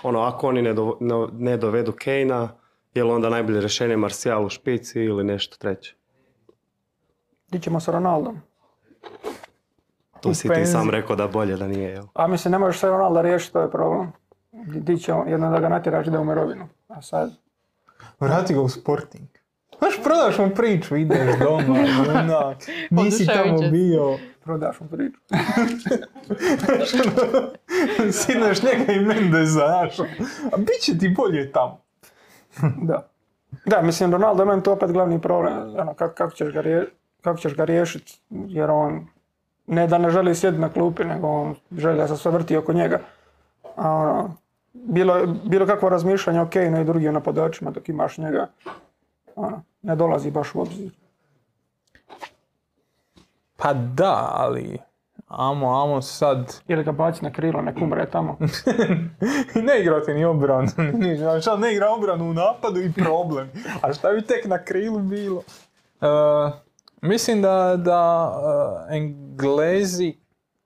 [0.03, 2.47] Ono, ako oni ne, do- no- ne dovedu Kane-a,
[2.93, 5.95] je li onda najbolje rješenje Martial u špici ili nešto treće?
[7.47, 8.41] Di ćemo sa Ronaldom?
[10.30, 12.03] Tu si ti sam rekao da bolje da nije, jel?
[12.13, 14.11] A mislim, ne možeš se Ronalda riješiti, to je problem.
[14.65, 16.67] Di će jedno da ga natjeraš da u mirovinu.
[16.88, 17.32] A sad,
[18.19, 19.28] Vrati ga u Sporting.
[19.78, 22.57] Znaš, prodaš mu priču, ideš doma, onak,
[22.91, 25.19] nisi tamo bio, prodaš mu priču.
[28.21, 29.99] sineš njega i Mendeza, znaš,
[30.51, 31.82] a bit će ti bolje tamo.
[32.88, 33.09] Da.
[33.65, 35.53] Da, mislim, Ronaldo je meni to opet glavni problem.
[35.80, 36.88] Ono, kako, kako, ćeš ga rije,
[37.21, 39.07] kako ćeš ga riješiti, jer on
[39.68, 42.74] ne da ne želi sjediti na klupi, nego on želi da se sve vrti oko
[42.74, 42.99] njega.
[43.76, 44.36] A ono,
[44.74, 48.47] bilo, bilo kakvo razmišljanje o Kane i drugim napadačima dok imaš njega,
[49.36, 50.91] ono, ne dolazi baš u obzir.
[53.57, 54.78] Pa da, ali
[55.28, 58.38] amo, amo sad, Ili ga baci na krilo, nek umre tamo.
[59.68, 60.68] ne igra ti ni obranu,
[61.59, 63.51] ne igra obranu u napadu i problem.
[63.82, 65.41] A šta bi tek na krilu bilo?
[66.01, 66.07] E,
[67.05, 68.31] mislim da, da
[68.89, 70.13] e, Englezi,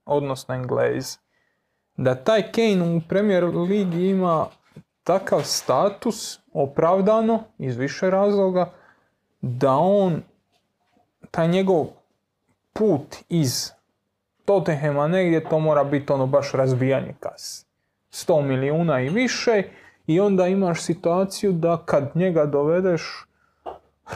[0.05, 1.17] odnosno Englezi,
[1.97, 4.45] da taj Kane u Premier Ligi ima
[5.03, 8.71] takav status, opravdano, iz više razloga,
[9.41, 10.21] da on,
[11.31, 11.85] taj njegov
[12.73, 13.71] put iz
[14.45, 17.65] Tottenhama negdje, to mora biti ono baš razbijanje kase.
[18.11, 19.63] 100 milijuna i više
[20.07, 23.25] i onda imaš situaciju da kad njega dovedeš,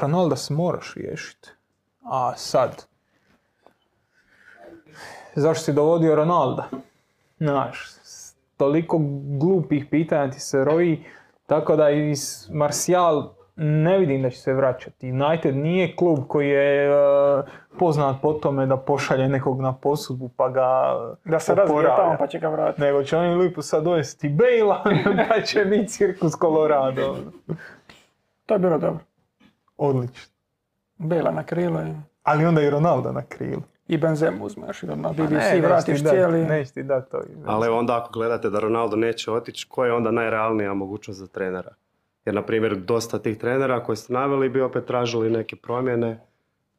[0.02, 1.50] Ronalda se moraš riješiti.
[2.04, 2.86] A sad,
[5.36, 6.70] zašto si dovodio Ronalda?
[7.40, 7.86] Znaš,
[8.58, 8.98] toliko
[9.40, 11.06] glupih pitanja ti se roji,
[11.46, 15.12] tako da iz Martial ne vidim da će se vraćati.
[15.12, 16.94] United nije klub koji je e,
[17.80, 20.96] poznat po tome da pošalje nekog na posudbu pa ga
[21.26, 22.82] Da se razvije tamo pa će ga vratiti.
[22.82, 24.84] Nego će oni lipo sad dovesti Bejla,
[25.30, 27.18] pa će biti cirkus Colorado.
[28.46, 29.00] To je bilo dobro.
[29.78, 30.33] Odlično.
[31.04, 31.94] Bela na krilo i,
[32.24, 33.62] Ali onda i Ronaldo na krilu.
[33.88, 36.40] i Benzemu uzmeš i na BBC neće vratiš ti dat- cijeli.
[36.42, 37.22] Neće ti dati to.
[37.46, 41.74] Ali onda ako gledate da Ronaldo neće otići, koja je onda najrealnija mogućnost za trenera?
[42.26, 46.20] Jer, na primjer, dosta tih trenera koji ste naveli bi opet tražili neke promjene.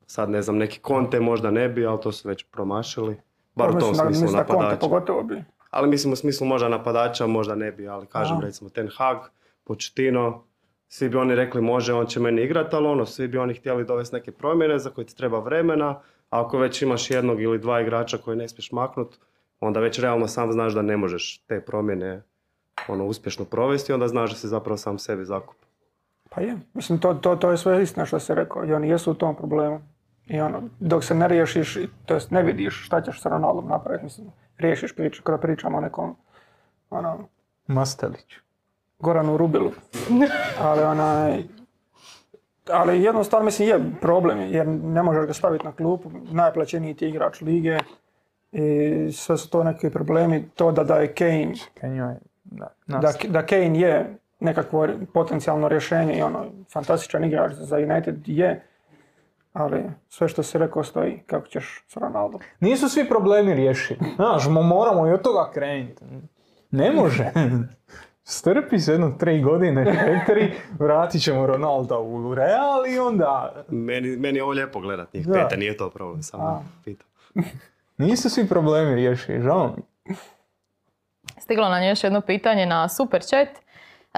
[0.06, 3.16] Sad ne znam, neki konte možda ne bi, ali to su već promašili.
[3.54, 4.76] Bar u tom Mislim da- smislu mislim da napadača.
[4.78, 5.44] pogotovo bi.
[5.70, 8.46] Ali mislim u smislu možda napadača, možda ne bi, ali kažem Aha.
[8.46, 9.16] recimo Ten Hag,
[9.64, 10.42] Pochettino,
[10.88, 13.84] svi bi oni rekli može, on će meni igrati, ali ono, svi bi oni htjeli
[13.84, 15.88] dovesti neke promjene za koje ti treba vremena,
[16.30, 19.18] a ako već imaš jednog ili dva igrača koje ne smiješ maknut,
[19.60, 22.22] onda već realno sam znaš da ne možeš te promjene
[22.88, 25.56] ono, uspješno provesti, onda znaš da si zapravo sam sebi zakup.
[26.30, 26.56] Pa je.
[26.74, 28.64] Mislim, to, to, to je sve istina što si rekao.
[28.64, 29.80] I oni jesu u tom problemu.
[30.26, 34.04] I ono, dok se ne riješiš, to jest ne vidiš šta ćeš sa Ronaldom napraviti,
[34.04, 34.26] mislim,
[34.58, 36.16] riješiš priču, kada pričamo o nekom,
[36.90, 37.28] ono,
[37.66, 38.36] Mastelić.
[38.98, 39.72] Goranu Rubilu.
[40.60, 41.42] Ali onaj,
[42.70, 47.08] ali jednostavno mislim je problem je, jer ne možeš ga staviti na klupu, najplaćeniji ti
[47.08, 47.78] igrač lige
[48.52, 53.46] i sve su to neki problemi, to da da je Kane, je, da, da, da
[53.46, 58.66] Kane je nekakvo potencijalno rješenje i ono, fantastičan igrač za United je,
[59.52, 62.40] ali sve što si rekao stoji, kako ćeš s Ronaldom.
[62.60, 64.12] Nisu svi problemi riješeni.
[64.16, 66.04] Znaš, mo- moramo i od toga krenuti.
[66.70, 67.30] Ne može.
[68.26, 73.64] Strpi se jedno tri godine, četiri, vratit ćemo Ronalda u Real i onda...
[73.68, 75.32] Meni, meni je ovo lijepo gledat njih Da.
[75.32, 77.08] pete, nije to problem, samo pitam.
[77.98, 80.14] Nisu svi problemi riješeni, žao mi.
[81.38, 83.48] Stiglo nam još jedno pitanje na super chat.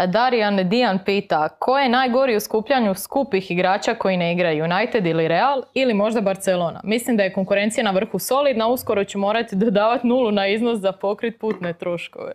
[0.06, 5.28] Darijan Dijan pita, ko je najgori u skupljanju skupih igrača koji ne igraju United ili
[5.28, 6.80] Real ili možda Barcelona?
[6.84, 10.92] Mislim da je konkurencija na vrhu solidna, uskoro ću morati dodavati nulu na iznos za
[10.92, 12.32] pokrit putne troškove.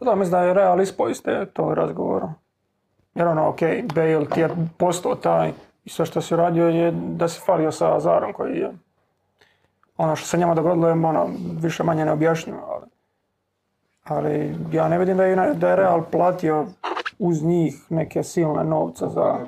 [0.00, 2.32] Pa da, mislim da je Real ispao iz te- tog razgovora.
[3.14, 3.60] Jer ono, ok,
[3.94, 4.48] Bale ti je
[4.78, 5.52] postao taj
[5.84, 8.70] i sve što si radio je da si falio sa Azarom koji je
[9.96, 11.30] ono što se njima dogodilo je ono,
[11.60, 12.86] više manje neobjašnjivo, ali,
[14.04, 16.66] ali ja ne vidim da je, da je Real platio
[17.18, 19.38] uz njih neke silne novce za...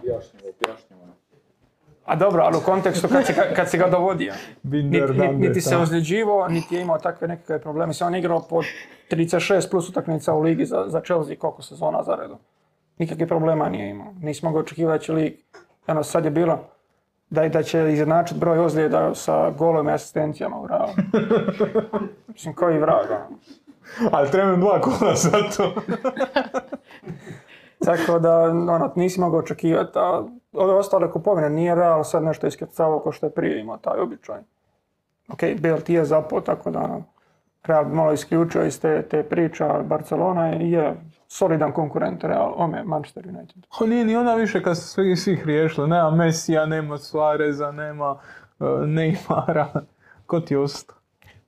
[2.05, 4.33] A dobro, ali u kontekstu kad si, kad si ga dovodio.
[4.63, 5.81] Binder, Niti, niti, niti se da.
[5.83, 7.87] ozljeđivao, niti je imao takve nekakve probleme.
[7.87, 8.63] Mislim, on igrao po
[9.11, 12.39] 36 plus utakmica u ligi za, za Chelsea koliko sezona za redom.
[12.99, 14.15] Nikakvih problema nije imao.
[14.21, 15.35] Nismo ga očekivati da će lig.
[15.87, 16.59] Ono, sad je bilo
[17.31, 20.93] da, da će izjednačiti broj ozljeda sa golom i asistencijama u Realu.
[22.29, 23.07] Mislim, koji vrag.
[23.11, 23.39] ono.
[24.13, 25.75] Ali trebam dva kola za to.
[27.87, 30.23] Tako da, ono, nisi mogao očekivati, a
[30.53, 34.41] ove ostale kupovine nije Real sad nešto iskrcavao kao što je prije imao taj običaj.
[35.29, 37.03] Ok, BLT je zapao, tako da ono,
[37.65, 40.97] Real malo isključio iz te, te priče, ali Barcelona je,
[41.29, 43.67] solidan konkurent Real, ome, Manchester United.
[43.79, 45.89] Pa nije ni ona više kad su svi, svih riješili.
[45.89, 48.19] Nema Mesija, nema Suareza, nema uh,
[48.69, 49.67] Neymara.
[50.27, 50.97] Ko ti ostao?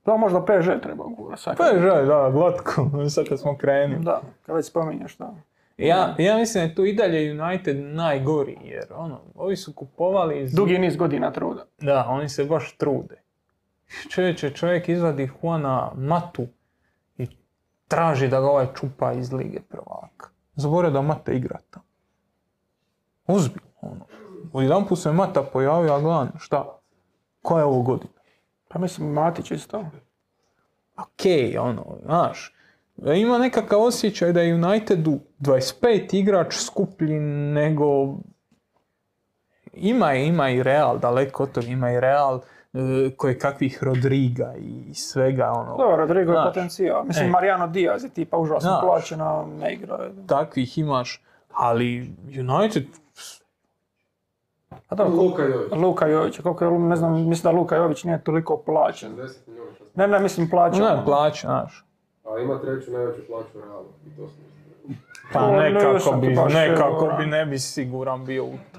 [0.04, 1.56] Da, možda PSG treba gura sad.
[1.56, 2.90] Pa žaj, da, glatko.
[3.14, 4.04] Sad kad smo krenuli.
[4.04, 5.34] Da, kad već spominješ da.
[5.76, 10.42] Ja, ja mislim da je tu i dalje United najgori, jer ono, ovi su kupovali...
[10.42, 11.66] iz- Dugi niz godina truda.
[11.80, 13.22] Da, oni se baš trude.
[14.10, 16.46] Čovječe, čovjek izvadi Juana Matu
[17.18, 17.26] i
[17.88, 20.28] traži da ga ovaj čupa iz Lige prvaka.
[20.54, 21.86] Zaboravio da Mata igra tamo.
[23.26, 24.06] Ozbiljno, ono.
[24.52, 26.78] Odjedan put se Mata pojavio, a gledam, šta?
[27.42, 28.12] Koja je ovo godina?
[28.68, 29.84] Pa mislim, Matić isto.
[30.96, 32.53] Okej, ono, znaš.
[32.98, 35.72] Ima nekakav osjećaj da je Unitedu 25
[36.12, 37.20] igrač skuplji
[37.50, 38.14] nego...
[39.72, 42.40] Ima, je- ima i Real, daleko od toga, ima i Real
[42.72, 42.78] e,
[43.10, 45.76] koje kakvih Rodriga i svega, ono.
[45.76, 47.04] Dobro, Rodrigo je potencijal.
[47.04, 47.30] Mislim, e.
[47.30, 48.80] Mariano Diaz je tipa užasno Znaš.
[48.82, 50.10] plaćen, a ne igra.
[50.26, 52.84] takvih imaš, ali United,
[54.88, 55.72] A dobro, Luka Jović.
[55.72, 59.12] Luka Jović, koliko je, ne znam, mislim da Luka Jović nije toliko plaćen.
[59.12, 59.16] 10
[59.46, 59.70] milijuna.
[59.70, 60.82] šta sam- Ne, ne, mislim plaćen.
[60.82, 61.84] ne, plaća, znaš.
[62.34, 63.86] A ima treću najveću plaću u Realu.
[64.06, 64.44] I to sam
[65.32, 67.16] Pa O, ne, nekako bi, nekako siguran.
[67.18, 68.78] bi ne bi siguran bio u to.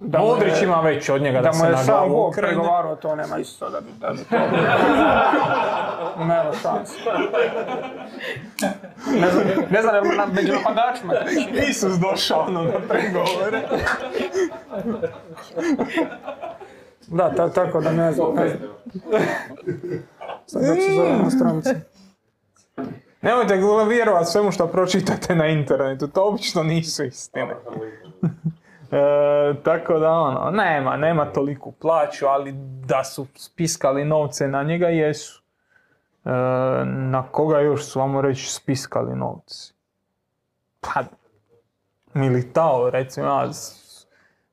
[0.00, 1.86] Da mu je- Modrić ima već od njega da, Da se mu je na sam
[1.86, 2.48] glavu Bog okrene.
[2.48, 4.36] pregovarao, to nema isto da bi, da bi to
[6.24, 6.94] Nema šanse.
[9.12, 11.70] Ne znam, ne znam, je na, među napadačima treći.
[11.70, 13.62] Isus došao ono na pregovore.
[17.08, 18.34] Da, ta, tako da ne znam.
[18.34, 18.70] Ne znam.
[20.46, 21.70] Sad kako se zove na stranici.
[23.22, 27.56] Nemojte vjerovati svemu što pročitate na internetu, to obično nisu istine.
[28.90, 32.52] E, tako da ono, nema, nema toliku plaću, ali
[32.86, 35.42] da su spiskali novce na njega jesu.
[36.24, 36.30] E,
[36.84, 39.72] na koga još su, vamo reći, spiskali novce?
[40.80, 41.04] Pa,
[42.14, 43.50] Militao, recimo, ja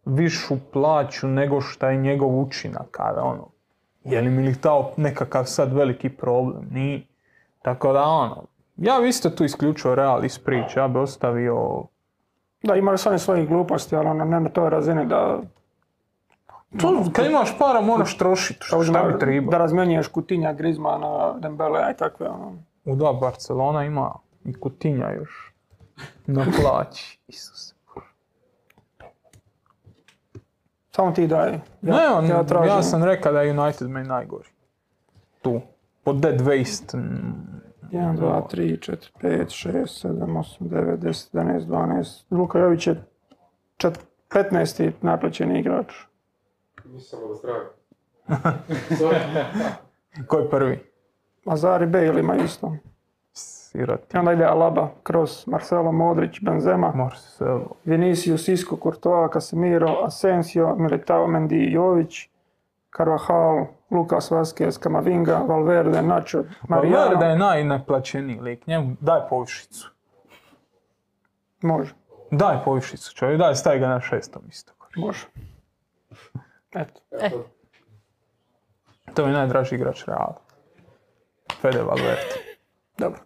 [0.06, 3.48] višu plaću nego što je njegov učinak, ali ono,
[4.04, 6.68] je li Militao nekakav sad veliki problem?
[6.72, 7.02] Nije.
[7.62, 8.44] Tako da ono,
[8.78, 11.84] ja bi isto tu isključio Real iz priče, ja bi ostavio...
[12.64, 15.40] Da, imali su oni svojih gluposti, ali ono, ne na toj razini da,
[16.82, 19.52] To, kad imaš para moraš trošiti, da, šta uzima- bi treba?
[19.52, 22.28] da razmjenjuješ Kutinja, Grizmana, Dembele i takve.
[22.30, 22.54] Ono.
[22.86, 24.12] U dva Barcelona ima
[24.46, 25.54] i Kutinja još
[26.26, 27.20] na plaći.
[27.28, 27.76] Isuse.
[30.92, 31.52] Samo ti daj.
[31.52, 34.50] Ja, ne, on, ja ja, sam rekao da je United meni najgori.
[35.42, 35.62] Tu.
[36.04, 36.98] Pod dead waste.
[36.98, 37.62] mm,
[37.92, 42.26] 1, 2, 3, 4, 5, 6, 7, 8, 9, 10, 11, 12.
[42.32, 43.04] Luka Jović je
[43.78, 44.92] čet- 15.
[45.02, 45.94] najplaćeniji igrač.
[46.86, 47.42] Nisam od.
[48.92, 49.44] Sorry.
[50.28, 50.80] Ko je prvi?
[51.46, 52.76] Azar i Bale imaju isto.
[53.34, 54.16] Sirati.
[54.16, 57.70] I onda ide Alaba, Kroos, Marcelo, Modrić, Benzema, Marcelo.
[57.86, 62.30] Vinicius, Isco, Courtois, Casemiro, Asensio, Militao, Mendy, Jović,
[62.98, 66.98] Carvajal, Lucas Vazquez, Camavinga, Valverde, Nacho, Mariano.
[66.98, 69.90] Valverde je najneplaćeniji lik, njemu daj povišicu.
[71.62, 71.94] Može,
[72.32, 74.74] Daj povišicu čovjek, daj stavi ga na šestom isto.
[74.96, 75.26] može.
[76.76, 77.02] Eto.
[77.12, 77.46] Evo
[79.16, 79.26] to.
[79.26, 80.36] Mi je najdraži igrač Reala.
[81.62, 82.22] Fede Valverde.
[82.98, 83.20] Dobro.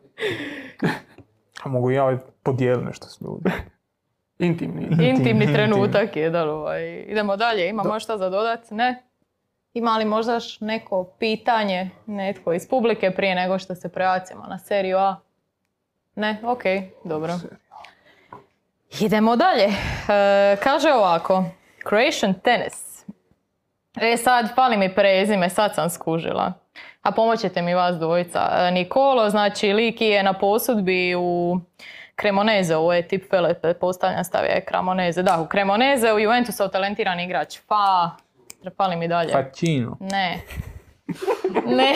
[1.63, 3.55] A mogu ja podijeliti nešto s ljudima.
[4.39, 4.88] Intimni.
[5.09, 7.05] Intimni trenutak jedan ovaj.
[7.07, 8.72] Idemo dalje, imamo šta za dodat?
[8.72, 9.03] Ne?
[9.74, 14.59] Ima li možda još neko pitanje, netko iz publike prije nego što se prebacimo na
[14.59, 15.15] seriju A?
[16.15, 16.38] Ne?
[16.43, 16.63] Ok,
[17.03, 17.34] dobro.
[18.99, 19.65] Idemo dalje.
[19.65, 21.43] E, kaže ovako,
[21.89, 23.05] Croatian Tennis.
[24.01, 26.53] E sad, fali mi prezime, sad sam skužila.
[27.01, 28.39] A pomoćete mi vas dvojica.
[28.51, 31.59] E, Nikolo, znači Liki je na posudbi u
[32.22, 35.24] Cremoneze, ovo je tip Fele, pretpostavljam stavio je Cremoneze.
[35.24, 37.59] Da, u Cremoneze, u Juventusov talentirani igrač.
[37.67, 38.09] Pa,
[38.78, 39.32] fali mi dalje.
[39.32, 39.97] Facino.
[39.99, 40.41] Ne.
[41.66, 41.93] Ne,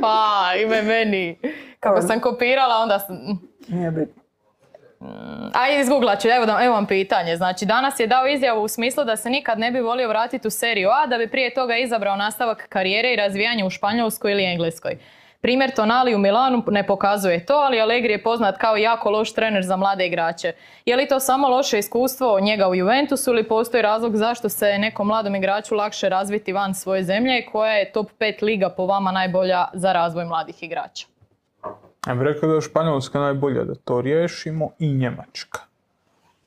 [0.00, 1.38] pa, ime meni.
[1.80, 3.16] Kako sam kopirala, onda sam...
[3.68, 4.22] Nije bitno.
[5.54, 7.36] A izgooglat ću, evo, da, evo vam pitanje.
[7.36, 10.50] Znači, danas je dao izjavu u smislu da se nikad ne bi volio vratiti u
[10.50, 14.98] seriju A, da bi prije toga izabrao nastavak karijere i razvijanje u Španjolskoj ili Engleskoj.
[15.40, 19.64] Primjer Tonali u Milanu ne pokazuje to, ali Allegri je poznat kao jako loš trener
[19.64, 20.52] za mlade igrače.
[20.84, 25.06] Je li to samo loše iskustvo njega u Juventusu ili postoji razlog zašto se nekom
[25.06, 29.66] mladom igraču lakše razviti van svoje zemlje koja je top 5 liga po vama najbolja
[29.72, 31.06] za razvoj mladih igrača?
[32.06, 35.60] Ja bih rekao da je Španjolska najbolja da to riješimo i Njemačka.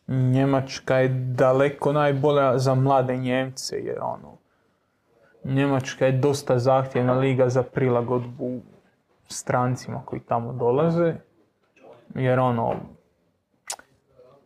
[0.07, 4.37] Njemačka je daleko najbolja za mlade Njemce jer ono,
[5.43, 8.61] Njemačka je dosta zahtjevna liga za prilagodbu
[9.27, 11.15] strancima koji tamo dolaze.
[12.15, 12.75] Jer ono,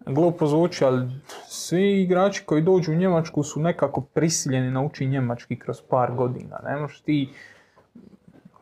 [0.05, 1.07] glupo zvuči, ali
[1.47, 6.59] svi igrači koji dođu u Njemačku su nekako prisiljeni naučiti njemački kroz par godina.
[6.63, 7.29] Ne možeš ti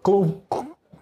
[0.01, 0.27] klub,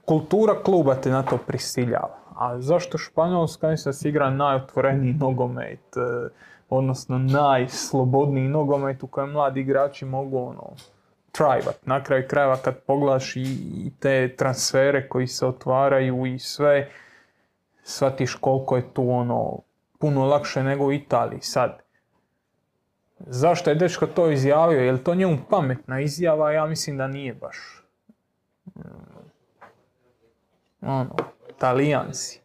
[0.05, 2.17] kultura kluba te na to prisiljava.
[2.35, 6.29] A zašto Španjolska mislim da se igra najotvoreniji nogomet, e,
[6.69, 10.73] odnosno najslobodniji nogomet u kojem mladi igrači mogu ono,
[11.33, 11.85] trajvat.
[11.85, 16.89] Na kraju krajeva kad pogledaš i, te transfere koji se otvaraju i sve,
[17.83, 19.59] shvatiš koliko je tu ono
[19.99, 21.79] puno lakše nego u Italiji sad.
[23.19, 24.81] Zašto je dečko to izjavio?
[24.81, 26.51] Je li to njemu pametna izjava?
[26.51, 27.83] Ja mislim da nije baš.
[30.81, 31.15] Ono,
[31.57, 32.41] talijanci.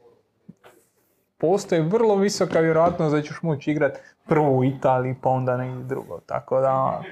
[1.39, 6.21] Postoji vrlo visoka vjerojatnost da ćeš moći igrat prvo u Italiji pa onda negdje drugo.
[6.27, 7.03] Tako da,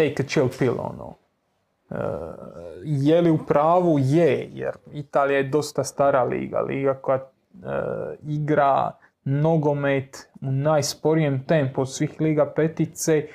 [0.00, 1.14] take a chill pill, ono.
[1.90, 1.96] E,
[2.84, 3.98] je li u pravu?
[3.98, 7.24] Je, jer Italija je dosta stara liga, liga koja e,
[8.22, 8.92] igra
[9.24, 13.26] nogomet u najsporijem tempu od svih liga petice,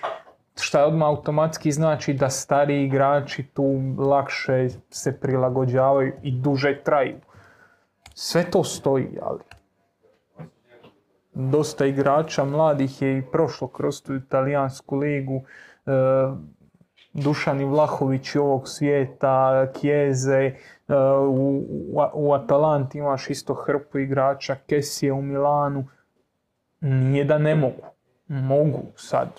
[0.73, 7.17] je odmah automatski znači da stariji igrači tu lakše se prilagođavaju i duže traju.
[8.13, 9.39] Sve to stoji, ali
[11.33, 15.43] dosta igrača mladih je i prošlo kroz tu italijansku ligu.
[15.85, 15.91] E,
[17.15, 20.55] Dušan Vlahović ovog svijeta, Kjeze, e,
[21.27, 25.85] u, u, u Atalanti imaš isto hrpu igrača, Kesije u Milanu.
[26.81, 27.83] Nije da ne mogu.
[28.27, 29.29] Mogu sad.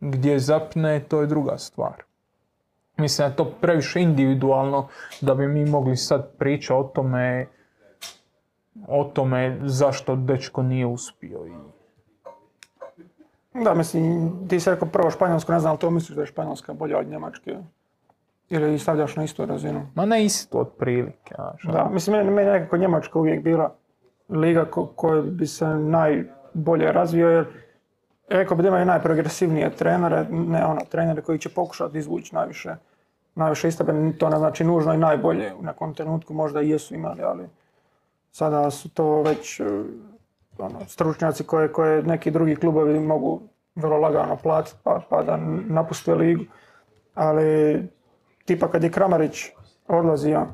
[0.00, 2.02] Gdje zapne, to je druga stvar.
[2.96, 4.88] Mislim da je to previše individualno
[5.20, 7.46] da bi mi mogli sad pričati o tome
[8.88, 11.46] o tome zašto dečko nije uspio.
[11.46, 11.83] I...
[13.54, 16.72] Da, mislim, ti si rekao prvo Španjolsko, ne znam ali to misliš da je Španjolska
[16.72, 17.56] bolja od Njemačke?
[18.50, 19.86] Ili stavljaš na istu razinu?
[19.94, 21.34] Ma ne isto otprilike.
[21.34, 23.74] znaš, Da, mislim, meni, meni je nekako Njemačka uvijek bila
[24.28, 27.46] liga ko, koja bi se najbolje razvio, jer
[28.28, 32.74] rekao bi da imaju najprogresivnije trenere, ne ono, trenere koji će pokušati izvući najviše,
[33.34, 36.94] najviše iz tebe, to ne znači nužno i najbolje, u nekom trenutku možda i jesu
[36.94, 37.48] imali, ali
[38.32, 39.60] sada su to već
[40.58, 43.40] ono, stručnjaci koje, koje neki drugi klubovi mogu
[43.74, 45.36] vrlo lagano platiti pa, pa da
[45.68, 46.44] napuste ligu.
[47.14, 47.82] Ali
[48.44, 49.50] tipa kad je Kramarić
[49.88, 50.46] odlazio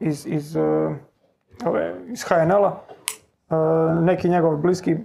[0.00, 0.60] iz, iz, e,
[1.66, 2.80] ove, iz HNL-a,
[3.50, 3.54] e,
[4.00, 4.96] neki njegov bliski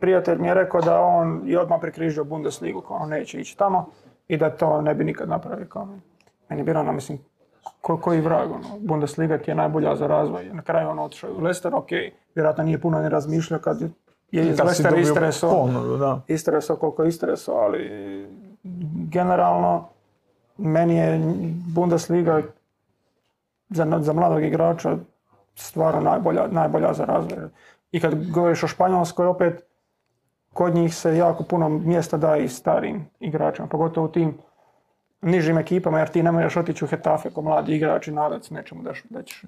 [0.00, 3.86] prijatelj mi je rekao da on je odmah prekrižio Bundesligu, kao on neće ići tamo
[4.28, 5.66] i da to ne bi nikad napravio.
[5.66, 5.88] Kao,
[6.48, 7.18] meni je bilo ono, mislim,
[7.86, 10.44] ko, koji vrag, ono, Bundesliga ti je najbolja za razvoj.
[10.52, 11.88] Na kraju on otišao u Leicester, ok,
[12.34, 13.80] vjerojatno nije puno ni razmišljao kad
[14.30, 14.60] je iz
[15.00, 16.20] istresao, ponudu, da.
[16.28, 17.90] istresao koliko je istresao, ali
[19.10, 19.88] generalno
[20.58, 21.20] meni je
[21.74, 22.42] Bundesliga
[23.68, 24.96] za, za mladog igrača
[25.54, 27.38] stvarno najbolja, najbolja za razvoj.
[27.92, 29.66] I kad govoriš o Španjolskoj, opet
[30.52, 34.38] kod njih se jako puno mjesta daje i starijim igračima, pogotovo u tim
[35.22, 38.54] nižim ekipama, jer ti ne možeš otići u Hetafe kao mladi igrač i nadati se
[38.54, 39.42] nečemu da, da, ćeš,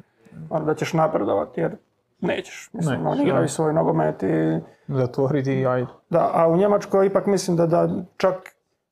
[0.51, 1.77] ono, da ćeš napredovati, jer
[2.21, 2.71] nećeš.
[2.73, 4.59] Mislim, Nećeš, oni igraju svoj nogomet i
[4.89, 5.87] Zatvoriti i ajde.
[6.11, 8.35] da, a u Njemačkoj ipak mislim da, da čak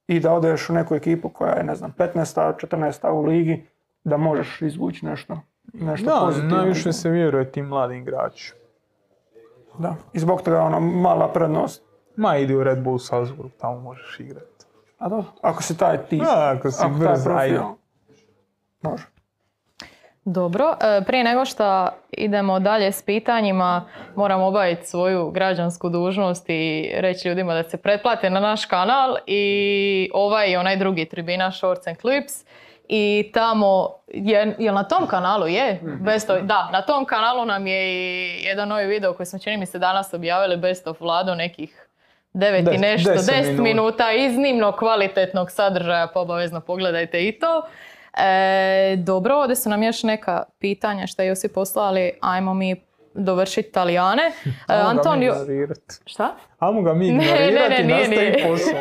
[0.07, 2.14] i da odeš u neku ekipu koja je, ne znam, 15.
[2.68, 3.11] 14.
[3.11, 3.66] u ligi,
[4.05, 5.41] da možeš izvući nešto,
[5.72, 6.57] nešto Da, pozitivno.
[6.57, 8.61] najviše se vjeruje tim mladim igračima.
[9.79, 9.95] Da.
[10.12, 11.83] I zbog toga ono mala prednost.
[12.16, 14.56] Ma idi u Red Bull Salzburg, tamo možeš igrati.
[14.99, 17.61] A da, ako si taj tip, A, ako si taj brz, profil, ajde.
[18.82, 19.05] može.
[20.24, 23.84] Dobro, e, prije nego što idemo dalje s pitanjima,
[24.14, 30.11] moramo obaviti svoju građansku dužnost i reći ljudima da se pretplate na naš kanal i
[30.14, 32.32] ovaj i onaj drugi tribina Shorts and Clips.
[32.88, 35.80] I tamo, je, jel na tom kanalu je?
[36.01, 39.57] Best of- da, na tom kanalu nam je i jedan novi video koji smo čini
[39.57, 41.86] mi se danas objavili Best of Vlado nekih
[42.37, 43.62] 9 i nešto, 10 10 minuta.
[43.62, 47.62] minuta iznimno kvalitetnog sadržaja, pa obavezno pogledajte i to.
[48.18, 52.76] E, dobro, ovdje su nam još neka pitanja što je Josip poslali, ajmo mi
[53.14, 54.22] dovršiti Talijane.
[54.68, 55.34] E, Ajmo ga mi Antonio...
[56.07, 56.37] Šta?
[56.59, 58.45] Ajmo ga mi Ne, ne, ignorirati ne, i nije, nastavi nije.
[58.49, 58.74] posao.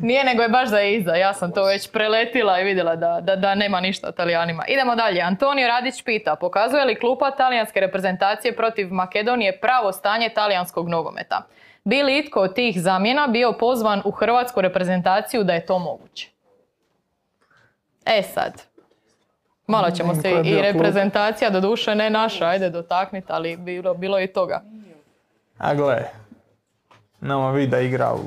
[0.00, 1.14] Nije, nego je baš za iza.
[1.14, 4.64] Ja sam to već preletila i vidjela da, da, da nema ništa o Talijanima.
[4.68, 5.20] Idemo dalje.
[5.20, 11.42] Antonio Radić pita, pokazuje li klupa talijanske reprezentacije protiv Makedonije pravo stanje talijanskog nogometa?
[11.84, 16.30] Bi li itko od tih zamjena bio pozvan u hrvatsku reprezentaciju da je to moguće?
[18.06, 18.62] E sad,
[19.66, 24.62] malo ćemo se i reprezentacija, doduše ne naša, ajde dotakniti, ali bilo, bilo i toga.
[25.58, 26.02] A gle,
[27.20, 28.18] nama vida igra u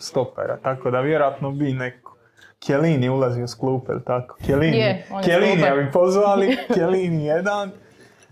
[0.00, 2.16] stopera, tako da vjerojatno bi neko.
[2.58, 4.36] Kjelini ulazio s klupe, jel tako?
[4.46, 7.70] Kjelini, Je, on je Kjelini bi pozvali, Kjelini jedan.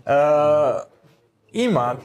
[0.05, 0.11] E,
[1.51, 1.95] ima,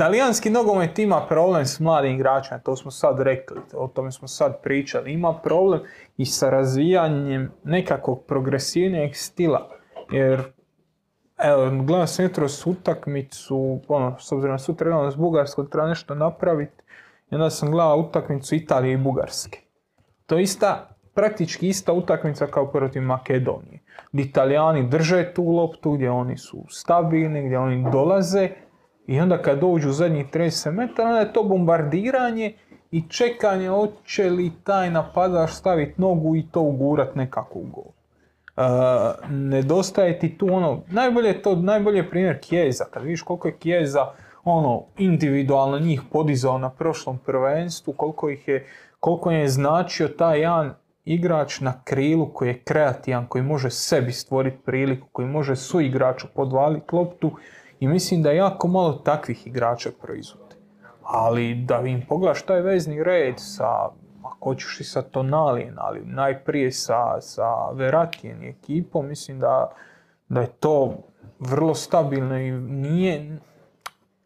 [0.00, 4.62] talijanski nogomet ima problem s mladim igračima, to smo sad rekli, o tome smo sad
[4.62, 5.12] pričali.
[5.12, 5.80] Ima problem
[6.16, 9.68] i sa razvijanjem nekakvog progresivnijeg stila,
[10.12, 10.42] jer
[11.42, 16.82] Evo, gledam sam jutros utakmicu, ono, s obzirom da sutra s Bugarskog, treba nešto napraviti.
[17.30, 19.58] I onda sam gledao utakmicu Italije i Bugarske.
[20.26, 23.78] To je ista, praktički ista utakmica kao protiv Makedonije.
[24.12, 28.50] Gdje Italijani drže tu loptu, gdje oni su stabilni, gdje oni dolaze.
[29.10, 32.52] I onda kad dođu u zadnjih 30 metara, onda je to bombardiranje
[32.90, 37.84] i čekanje hoće li taj napadač staviti nogu i to ugurat nekako u gol.
[37.86, 43.48] Uh, nedostaje ti tu ono, najbolje je to, najbolje je primjer Kijeza, kad vidiš koliko
[43.48, 44.06] je Kijeza
[44.44, 48.66] ono, individualno njih podizao na prošlom prvenstvu, koliko ih je,
[49.00, 54.58] koliko je značio taj jedan igrač na krilu koji je kreativan, koji može sebi stvoriti
[54.64, 57.32] priliku, koji može su igraču podvaliti loptu
[57.80, 60.56] i mislim da jako malo takvih igrača proizvode.
[61.02, 63.88] Ali da im pogledaš taj vezni red sa,
[64.24, 69.70] ako hoćeš i sa Tonalijem, ali najprije sa, sa Veratijem i ekipom, mislim da,
[70.28, 70.96] da je to
[71.38, 73.38] vrlo stabilno i nije,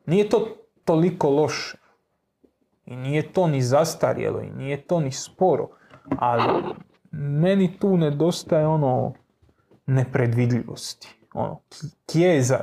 [0.06, 0.48] nije to
[0.84, 1.78] toliko loše.
[2.86, 5.68] I nije to ni zastarjelo i nije to ni sporo.
[6.18, 6.62] Ali
[7.12, 9.12] meni tu nedostaje ono
[9.86, 11.16] nepredvidljivosti.
[11.34, 11.60] Ono,
[12.06, 12.60] Kijeza,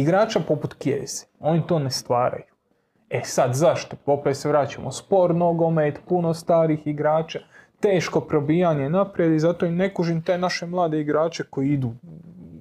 [0.00, 2.44] igrača poput Kijeze, oni to ne stvaraju.
[3.10, 3.96] E sad zašto?
[4.06, 4.92] Opet se vraćamo.
[4.92, 7.38] Spor nogomet, puno starih igrača,
[7.80, 11.92] teško probijanje naprijed i zato im ne kužim te naše mlade igrače koji idu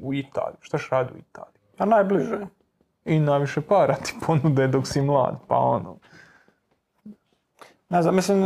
[0.01, 0.57] u Italiju.
[0.61, 1.59] Štaš radi u Italiji?
[1.77, 2.39] A najbliže.
[3.05, 5.97] I najviše para ti ponude dok si mlad, pa ono.
[7.89, 8.39] Ne znam, mislim,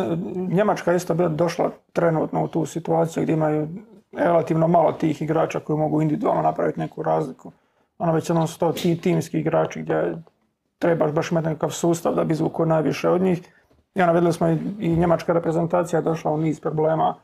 [0.52, 3.68] Njemačka je isto bila došla trenutno u tu situaciju gdje imaju
[4.12, 7.52] relativno malo tih igrača koji mogu individualno napraviti neku razliku.
[8.00, 10.18] Ono već jednom su to ti timski igrači gdje
[10.80, 13.54] trebaš baš imati nekakav sustav da bi izvukao najviše od njih.
[13.96, 17.16] I ono vidjeli smo i, i njemačka reprezentacija je došla u niz problema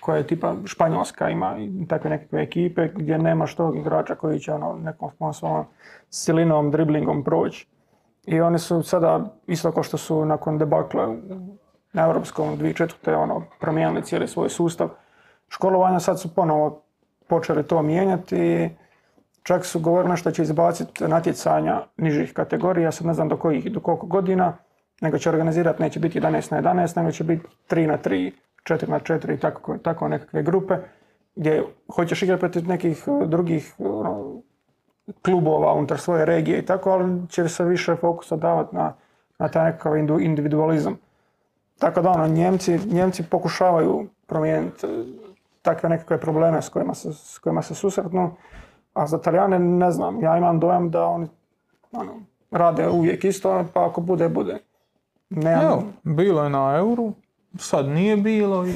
[0.00, 4.78] koje tipa Španjolska ima i takve nekakve ekipe gdje nemaš tog igrača koji će ono
[4.82, 5.64] nekom svojom
[6.10, 7.66] silinom, driblingom proći.
[8.26, 11.14] I oni su sada, isto kao što su nakon debakla
[11.92, 13.22] na Europskom 2004.
[13.22, 14.88] ono, promijenili cijeli svoj sustav
[15.48, 16.82] školovanja, sad su ponovo
[17.26, 18.68] počeli to mijenjati i
[19.44, 23.80] čak su govorili nešto će izbaciti natjecanja nižih kategorija, sad ne znam do, kojih, do
[23.80, 24.56] koliko godina,
[25.00, 28.32] nego će organizirati, neće biti 11 na 11, nego će biti 3 na 3,
[28.64, 30.74] 4 na 4 i tako, tako nekakve grupe,
[31.36, 31.64] gdje
[31.94, 34.42] hoćeš igrati protiv nekih uh, drugih ono,
[35.24, 38.94] klubova unutar svoje regije i tako, ali će se više fokusa davati na,
[39.38, 40.98] na taj nekakav individualizam.
[41.78, 45.04] Tako da ono, Njemci, Njemci pokušavaju promijeniti e,
[45.62, 48.36] takve nekakve probleme s kojima se, s kojima se susretnu,
[48.94, 51.28] a za Talijane ne znam, ja imam dojam da oni
[51.92, 52.12] ono,
[52.50, 54.58] rade uvijek isto, pa ako bude, bude.
[55.30, 57.12] Nemam, Evo, bilo je na euru,
[57.58, 58.74] sad nije bilo i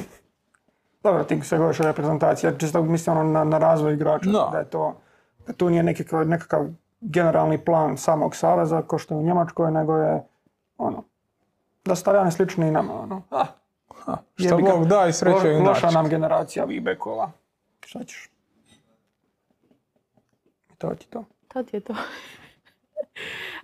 [1.03, 4.49] Dobro, ti se govoriš o reprezentaciji, ja čisto mislim ono na, na razvoj igrača, Da.
[4.51, 4.95] da je to,
[5.47, 6.65] da tu nije nekakav, nekakav
[7.01, 10.23] generalni plan samog saveza, kao što je u Njemačkoj, nego je
[10.77, 11.03] ono,
[11.85, 13.21] da su Talijani slični i nama, ono.
[13.31, 13.45] Ah,
[14.35, 14.71] šta jebi ga.
[14.71, 17.31] Bog da i sreće Loša nam generacija ovih bekova.
[17.85, 18.29] Šta ćeš?
[20.79, 21.25] To ti to.
[21.53, 21.93] To ti je to.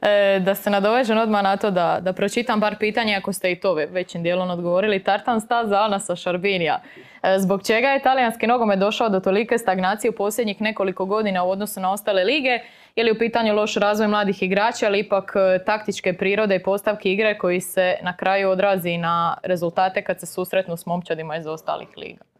[0.01, 3.59] E, da se nadovežem odmah na to da, da pročitam par pitanja ako ste i
[3.59, 5.03] to ve- većim dijelom odgovorili.
[5.03, 6.81] Tartan staza Anasa Šarbinija.
[7.23, 11.49] E, zbog čega je talijanski nogomet došao do tolike stagnacije u posljednjih nekoliko godina u
[11.49, 12.59] odnosu na ostale lige?
[12.95, 17.11] Je li u pitanju loš razvoj mladih igrača ali ipak e, taktičke prirode i postavki
[17.11, 21.87] igre koji se na kraju odrazi na rezultate kad se susretnu s momčadima iz ostalih
[21.97, 22.34] liga?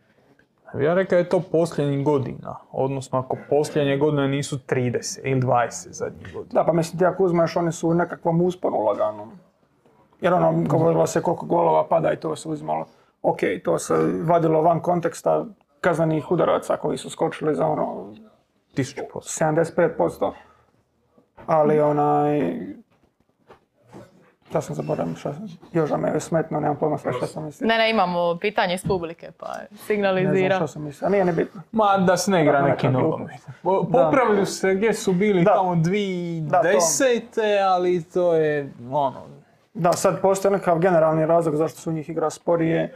[0.82, 6.34] Ja rekao je to posljednjih godina, odnosno ako posljednje godine nisu 30 ili 20 zadnjih
[6.34, 6.62] godina.
[6.62, 9.32] Da, pa mislim ti ako uzmeš, oni su u nekakvom usponu laganom.
[10.22, 12.86] Jer ono, govorilo se koliko golova pada i to se uzimalo.
[13.22, 15.46] Ok, to se vadilo van konteksta
[15.82, 18.14] kaznenih udaraca koji su skočili za ono
[18.76, 19.02] 1000%.
[19.14, 20.32] 75%.
[21.46, 22.40] ali onaj...
[24.56, 27.68] Šta sam zaboravio, šta sam, Joža me je smetno, nemam pojma sve šta sam mislio.
[27.68, 30.56] Ne, ne, imamo pitanje iz publike, pa Ne znam signalizira.
[30.56, 31.62] šta sam mislio, a nije ni bitno.
[31.72, 33.36] Ma da se ne igra neki nogomet.
[33.64, 34.06] Po- Da.
[34.06, 35.54] Popravili su se gdje su bili Da.
[35.54, 36.68] tamo Da, to.
[36.68, 37.22] 2010.
[37.64, 39.22] ali to je ono...
[39.74, 42.94] Da, sad postoji nekakav generalni razlog zašto su njih igra sporije.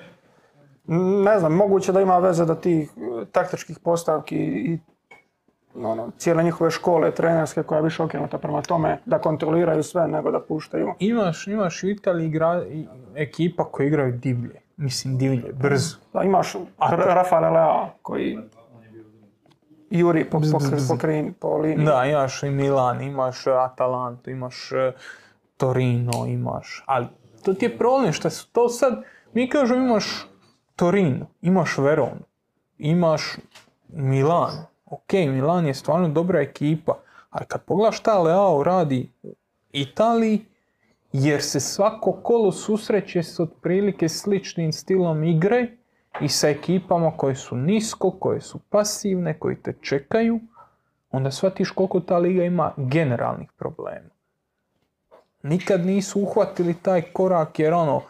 [1.23, 4.79] Ne znam, moguće da ima veze da tih e, taktičkih postavki i
[5.81, 10.31] ono, cijele njihove škole trenerske koja je više okrenuta prema tome da kontroliraju sve nego
[10.31, 10.93] da puštaju.
[10.99, 14.61] Imaš, imaš u Italiji igra, i- ekipa koji igraju divlje.
[14.77, 15.97] Mislim divlje, brzo.
[16.13, 18.37] Da, imaš A R- to- Rafaela Lea koji
[19.89, 21.85] juri po, po, po, krin- po liniji.
[21.85, 24.91] Da, imaš i Milan, imaš Atalantu, imaš e,
[25.57, 26.83] Torino, imaš...
[26.85, 27.05] Ali
[27.43, 29.03] to ti je problem što su to sad...
[29.33, 30.27] Mi kažemo imaš
[30.75, 32.21] Torino, imaš Veronu,
[32.77, 33.35] imaš
[33.89, 34.51] Milan.
[34.89, 36.93] Ok, Milan je stvarno dobra ekipa,
[37.29, 39.35] ali kad pogledaš šta Leao radi u
[39.71, 40.45] Italiji,
[41.11, 45.67] jer se svako kolo susreće s otprilike sličnim stilom igre
[46.21, 50.39] i sa ekipama koje su nisko, koje su pasivne, koji te čekaju,
[51.11, 54.09] onda shvatiš koliko ta liga ima generalnih problema.
[55.43, 58.01] Nikad nisu uhvatili taj korak jer ono,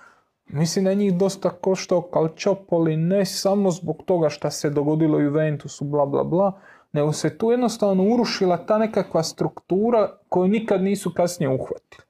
[0.50, 5.86] mislim da je njih dosta koštao Calciopoli ne samo zbog toga šta se dogodilo Juventusu
[5.86, 6.60] bla bla bla,
[6.92, 12.10] nego se tu jednostavno urušila ta nekakva struktura koju nikad nisu kasnije uhvatili.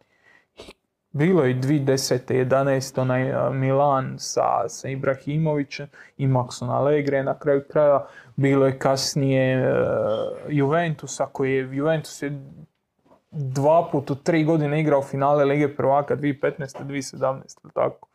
[1.12, 2.46] Bilo je 2010.
[2.46, 3.02] 11.
[3.02, 5.88] onaj Milan sa, sa Ibrahimovićem
[6.18, 8.08] i Maxon Allegre na kraju kraja.
[8.36, 9.72] Bilo je kasnije e,
[10.50, 12.42] Juventusa koji je, Juventus je
[13.32, 16.84] dva put u tri godine igrao finale Lige prvaka 2015.
[16.84, 17.58] 2017.
[17.64, 18.09] ili tako.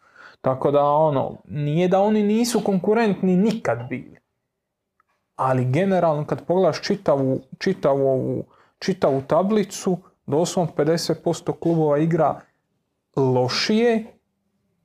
[0.44, 4.16] Tako da ono, nije da oni nisu konkurentni nikad bili.
[5.36, 8.44] Ali generalno kad pogledaš čitavu, čitavu, ovu-
[8.78, 12.40] čitavu tablicu, doslovno 50% klubova igra
[13.16, 14.04] lošije,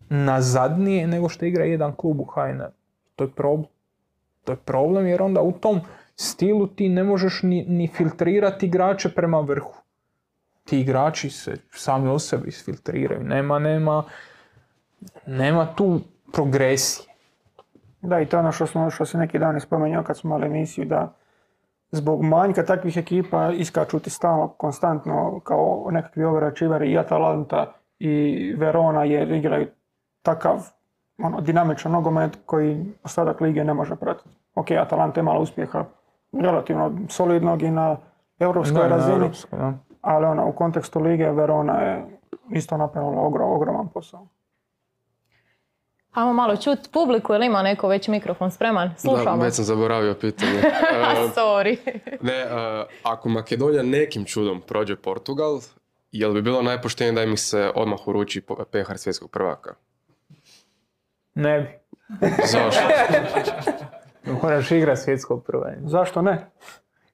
[0.10, 2.72] nazadnije nego što igra jedan klub u HNL.
[3.16, 3.68] To je problem.
[4.44, 5.82] To je problem jer onda u tom
[6.16, 9.74] stilu ti ne možeš ni, ni filtrirati igrače prema vrhu.
[10.64, 13.24] Ti igrači se sami o sebi isfiltriraju.
[13.24, 14.04] Nema, nema,
[15.26, 16.00] nema tu
[16.34, 17.10] progresije.
[18.02, 20.46] Da, i to je ono što, smo, što se neki dan spomenuo kad smo imali
[20.46, 21.14] emisiju, da
[21.92, 29.04] zbog manjka takvih ekipa iskaču ti stalno, konstantno, kao nekakvi overačiveri i Atalanta i Verona,
[29.04, 29.68] jer igraju
[30.22, 30.70] takav
[31.18, 34.30] ono, dinamičan nogomet koji ostatak lige ne može pratiti.
[34.56, 35.86] Ok, Atalanta je imala uspjeha
[36.34, 37.98] relativno solidnog i na
[38.40, 39.74] europskoj Da, na razini, europskoj, da.
[40.02, 42.06] ali ono, u kontekstu lige Verona je
[42.50, 44.28] isto napravila ogrom, ogroman posao.
[46.14, 48.90] Ajmo malo čut publiku, ili ima neko već mikrofon spreman?
[48.90, 49.44] Da, Slušamo.
[49.44, 50.52] već sam zaboravio pitanje.
[50.62, 51.78] E, sorry.
[52.22, 52.48] ne, e,
[53.04, 55.60] ako Makedonija nekim čudom prođe Portugal,
[56.12, 58.42] jel bi bilo najpoštenije da im se odmah uruči
[58.72, 59.74] pehar svjetskog prvaka?
[61.36, 61.68] Ne bi.
[62.46, 62.82] Zašto?
[64.44, 65.90] Moraš igrati svjetsko prvenstvo.
[65.90, 66.46] Zašto ne?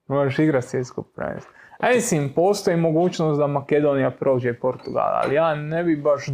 [0.07, 1.51] Moraš igrati svjetsko prvenstvo.
[1.79, 6.25] A mislim, postoji mogućnost da Makedonija prođe Portugal, ali ja ne bi baš...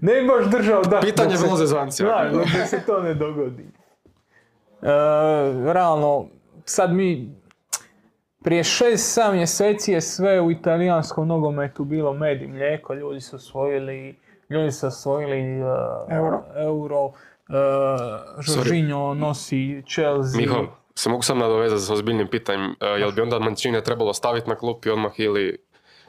[0.00, 1.00] ne bi baš držao da...
[1.00, 2.08] Pitanje bilo zezancija.
[2.08, 3.62] Da, dok se to ne dogodi.
[4.82, 4.86] E,
[5.72, 6.26] realno,
[6.64, 7.42] sad mi...
[8.44, 14.18] Prije 6-7 mjeseci je sve u italijanskom nogometu bilo med i mlijeko, ljudi su osvojili,
[14.50, 15.64] ljudi su osvojili e,
[16.10, 16.42] Euro.
[16.56, 17.12] euro
[17.48, 20.40] e, Jorginho nosi Chelsea.
[20.40, 24.48] Miho, se mogu sam nadovezati s ozbiljnim pitanjem, e, jel bi onda Mancini trebalo staviti
[24.48, 25.58] na klupi odmah ili...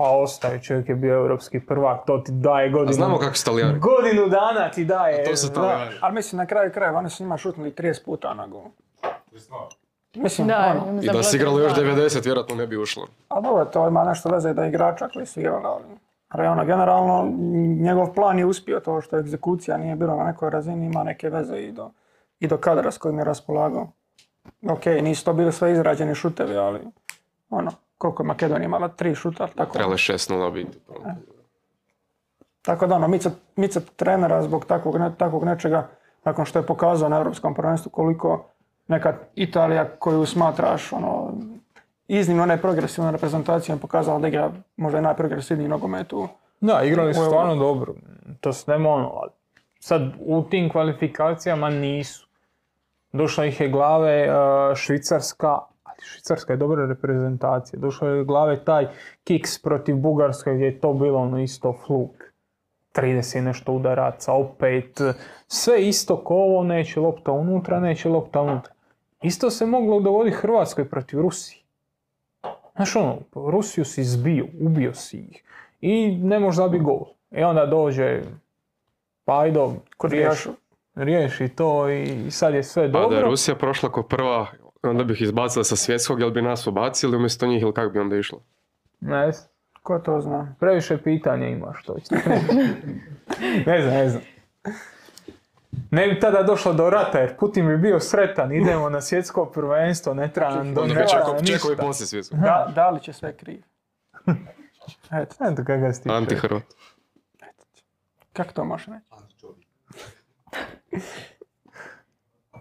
[0.03, 2.89] Pa ostaje, čovjek je bio europski prvak, to ti daje godinu.
[2.89, 3.79] A znamo kako su Talijani.
[3.79, 5.23] Godinu dana ti daje.
[5.23, 5.53] To su da.
[5.53, 5.95] Talijani.
[6.01, 8.63] Ali mislim, na kraju krajeva oni su njima šutnuli 30 puta na gol.
[10.13, 13.07] Mislim, Da, ono, I da se igralo još 90, vjerojatno ne bi ušlo.
[13.27, 15.83] a dobro, to ima nešto veze da igrača koji su igrali, ali
[16.33, 17.31] realno, generalno,
[17.79, 21.57] njegov plan je uspio, to što egzekucija nije bila na nekoj razini, ima neke veze
[21.57, 21.91] i do,
[22.39, 23.87] i do kadra s kojim je raspolagao.
[24.69, 26.79] Ok, nisu to bili sve izrađeni šutevi, ali
[27.49, 27.71] ono,
[28.03, 29.73] koliko je Makedonija imala, tri šuta, tako.
[29.73, 30.79] Trebalo je 6-0 biti.
[32.61, 35.87] Tako da ono, micat, micat trenera zbog takvog, ne, takvog nečega,
[36.23, 38.45] nakon što je pokazao na Europskom prvenstvu koliko
[38.87, 41.33] neka Italija koju smatraš ono,
[42.07, 46.27] iznimno neprogresivnom reprezentacijom pokazala da igra možda najprogresivniji nogomet u
[46.61, 47.93] Da, igrali su stvarno dobro.
[48.41, 49.31] To se nema ono, ali
[49.79, 52.27] sad u tim kvalifikacijama nisu.
[53.11, 54.29] Došla ih je glave e,
[54.75, 55.59] Švicarska,
[56.03, 57.79] Švicarska je dobra reprezentacija.
[57.79, 58.87] Došla je glave taj
[59.23, 62.33] kiks protiv Bugarske gdje je to bilo ono isto fluk.
[62.95, 65.01] 30 i nešto udaraca, opet,
[65.47, 68.73] sve isto ko ovo, neće lopta unutra, neće lopta unutra.
[69.21, 71.63] Isto se moglo dogoditi Hrvatskoj protiv Rusije.
[72.75, 75.43] Znaš ono, Rusiju si zbio, ubio si ih
[75.81, 77.05] i ne možeš zabiti gol.
[77.31, 78.21] I onda dođe,
[79.25, 79.73] pa ajdo,
[80.03, 80.49] riješi,
[80.95, 83.29] riješi to i sad je sve Pa da je dobro.
[83.29, 84.47] Rusija prošla ko prva,
[84.83, 88.15] onda bih izbacila sa svjetskog, jel bi nas ubacili umjesto njih ili kako bi onda
[88.15, 88.39] išlo?
[88.99, 89.47] Ne znam,
[89.83, 90.55] Ko to zna?
[90.59, 91.95] previše pitanja imaš to.
[93.65, 94.21] ne znam, ne znam.
[95.91, 100.13] Ne bi tada došlo do rata jer Putin bi bio sretan, idemo na svjetsko prvenstvo,
[100.13, 102.39] ne treba nam do ne čekao, poslije svjetskog.
[102.39, 103.61] Da, da li će sve kriv?
[105.21, 106.21] Eto, Eto kakav si ti čovjek.
[106.21, 106.63] Anti-Hrvat.
[108.33, 109.09] kako to možeš reći?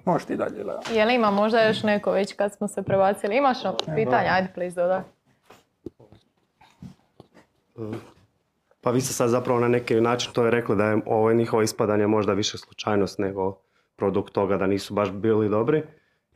[0.04, 0.80] Možeš ti dalje, Leo.
[0.92, 3.36] Je li ima možda još neko već kad smo se prebacili?
[3.36, 4.28] Imaš no pitanje?
[4.28, 5.00] Ajde, please, dodaj.
[8.80, 11.62] Pa vi ste sad zapravo na neki način to je rekli da je ovo njihovo
[11.62, 13.56] ispadanje možda više slučajnost nego
[13.96, 15.82] produkt toga da nisu baš bili dobri.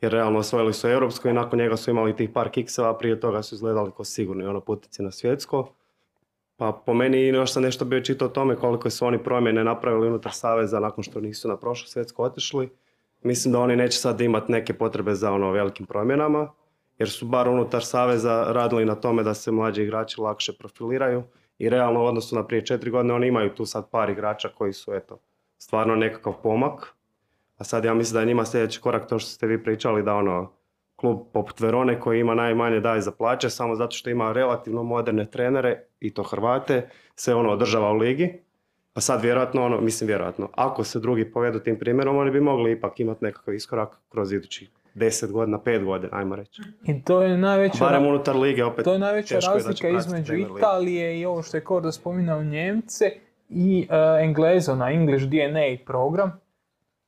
[0.01, 3.19] Jer realno osvojili su europsko i nakon njega su imali tih par kikseva, a prije
[3.19, 5.69] toga su izgledali kao sigurni ono putici na svjetsko.
[6.57, 10.07] Pa po meni još sam nešto bio čitao o tome koliko su oni promjene napravili
[10.07, 12.69] unutar Saveza nakon što nisu na prošlo svjetsko otišli.
[13.23, 16.51] Mislim da oni neće sad imati neke potrebe za ono velikim promjenama,
[16.97, 21.23] jer su bar unutar Saveza radili na tome da se mlađi igrači lakše profiliraju
[21.57, 24.73] i realno u odnosu na prije četiri godine oni imaju tu sad par igrača koji
[24.73, 25.19] su eto
[25.57, 26.95] stvarno nekakav pomak.
[27.57, 30.15] A sad ja mislim da je njima sljedeći korak to što ste vi pričali da
[30.15, 30.53] ono
[30.95, 35.29] klub poput Verone koji ima najmanje daje za plaće samo zato što ima relativno moderne
[35.29, 38.46] trenere i to Hrvate se ono održava u ligi.
[38.97, 42.71] Pa sad vjerojatno, ono, mislim vjerojatno, ako se drugi povedu tim primjerom, oni bi mogli
[42.71, 46.61] ipak imati nekakav iskorak kroz idućih 10 godina, 5 godina, ajmo reći.
[46.83, 48.85] I to je najveća, Barem unutar lige opet.
[48.85, 50.35] to je najveća je će razlika pratiti između.
[50.35, 53.11] Italije i ovo što je Korda spominao Njemce
[53.49, 56.39] i uh, Englezo na English DNA program.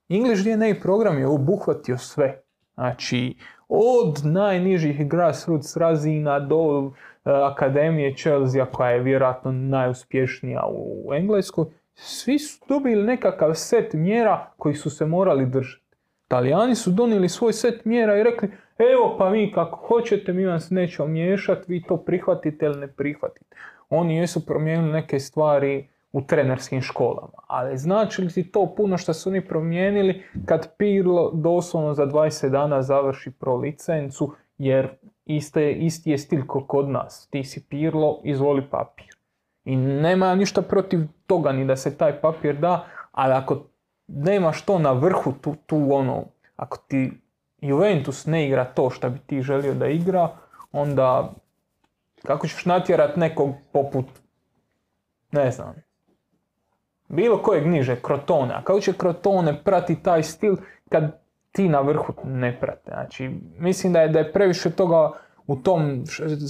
[0.09, 2.41] English DNA program je obuhvatio sve.
[2.73, 3.35] Znači,
[3.69, 11.65] od najnižih grassroots razina do uh, Akademije Chelsea koja je vjerojatno najuspješnija u Engleskoj,
[12.01, 15.83] svi su dobili nekakav set mjera koji su se morali držati.
[16.27, 20.59] Talijani su donijeli svoj set mjera i rekli evo pa vi kako hoćete, mi vam
[20.59, 23.55] se nećemo miješati, vi to prihvatite ili ne prihvatite.
[23.89, 29.13] Oni jesu promijenili neke stvari u trenerskim školama, ali znači li ti to puno što
[29.13, 34.89] su oni promijenili kad Pirlo doslovno za 20 dana završi pro licencu, jer
[35.25, 37.27] iste, isti je stil ko kod nas.
[37.31, 39.08] Ti si Pirlo, izvoli papir.
[39.65, 43.65] I nema ništa protiv toga ni da se taj papir da, ali ako
[44.07, 47.21] nemaš to na vrhu, tu, tu ono, ako ti
[47.61, 50.29] Juventus ne igra to što bi ti želio da igra,
[50.71, 51.33] onda
[52.25, 54.05] kako ćeš natjerat nekog poput,
[55.31, 55.75] ne znam,
[57.07, 58.53] bilo kojeg niže, Krotone.
[58.53, 60.55] A kako će Krotone prati taj stil
[60.89, 62.91] kad ti na vrhu ne prate?
[62.91, 65.11] Znači, mislim da je, da je previše toga
[65.49, 66.03] u tom,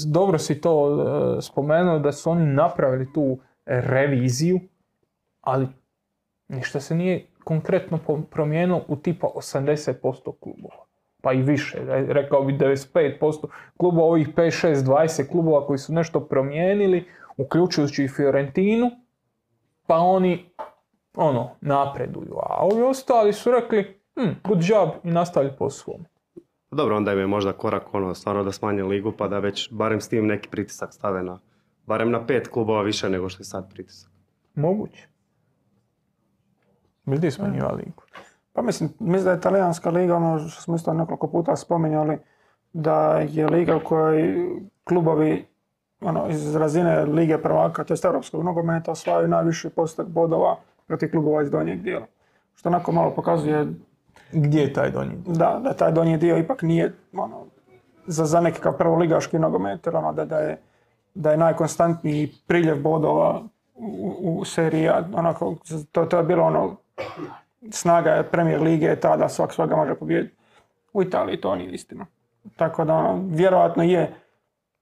[0.05, 0.89] dobro si to
[1.37, 4.59] e, spomenuo, da su oni napravili tu reviziju,
[5.41, 5.67] ali
[6.47, 7.99] ništa se nije konkretno
[8.31, 10.85] promijenilo u tipa 80% klubova.
[11.21, 13.47] Pa i više, re- rekao bi 95%
[13.77, 17.05] klubova, ovih 5, 6, 20 klubova koji su nešto promijenili,
[17.37, 18.91] uključujući i Fiorentinu,
[19.87, 20.45] pa oni
[21.15, 22.37] ono, napreduju.
[22.43, 26.05] A ovi ostali su rekli, hm, good job i nastavili po svom.
[26.72, 30.01] Dobro, onda im je možda korak ono, stvarno da smanje ligu pa da već barem
[30.01, 31.39] s tim neki pritisak stave na,
[31.86, 34.11] barem na pet klubova više nego što je sad pritisak.
[34.55, 35.07] Moguće.
[37.05, 38.03] Bi ti smanjivali ligu?
[38.53, 42.17] Pa mislim, mislim da je talijanska liga, ono što smo isto nekoliko puta spominjali,
[42.74, 44.36] da je liga u kojoj
[44.84, 45.45] klubovi
[46.01, 50.57] ono, iz razine lige prvaka, to jest europskog nogometa, osvajaju najviši postotak bodova
[50.88, 52.05] protiv klubova iz donjeg dijela.
[52.55, 53.67] Što onako malo pokazuje
[54.32, 55.11] Gdje je taj donji?
[55.26, 57.45] da, da taj donji dio ipak nije ono,
[58.07, 60.57] za, za nekakav prvoligaški nogomet, ono, da, da, je,
[61.13, 63.41] da je najkonstantniji priljev bodova
[63.76, 65.55] u, u seriji, onako,
[65.91, 66.76] to, to je bilo ono,
[67.72, 70.36] snaga je Premier lige je ta da svak svega može pobijediti.
[70.93, 72.05] U Italiji to nije istina.
[72.55, 74.13] Tako da ono, vjerojatno je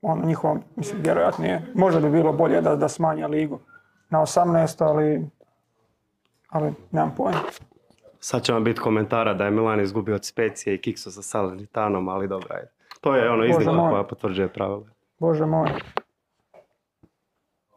[0.02, 3.60] ono njihovo, mislim vjerojatno je, možda bi bilo bolje da, da smanja ligu
[4.10, 5.30] na 18, ali,
[6.50, 7.40] ali nemam pojma.
[8.20, 12.10] Sad će vam biti komentara da je Milan izgubio od Specije i Kikso sa Salernitanom,
[12.10, 12.72] ali dobro je.
[13.02, 14.86] To je ono iznimka koja potvrđuje pravila.
[15.20, 15.70] Bože moj.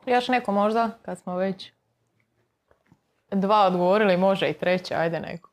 [0.07, 1.73] Još neko možda, kad smo već
[3.31, 5.51] dva odgovorili, može i treće, ajde neko.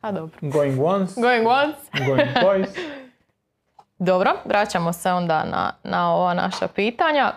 [0.00, 0.38] A dobro.
[0.40, 2.06] Going once, Going once.
[2.06, 2.78] going twice.
[3.98, 7.32] Dobro, vraćamo se onda na, na ova naša pitanja.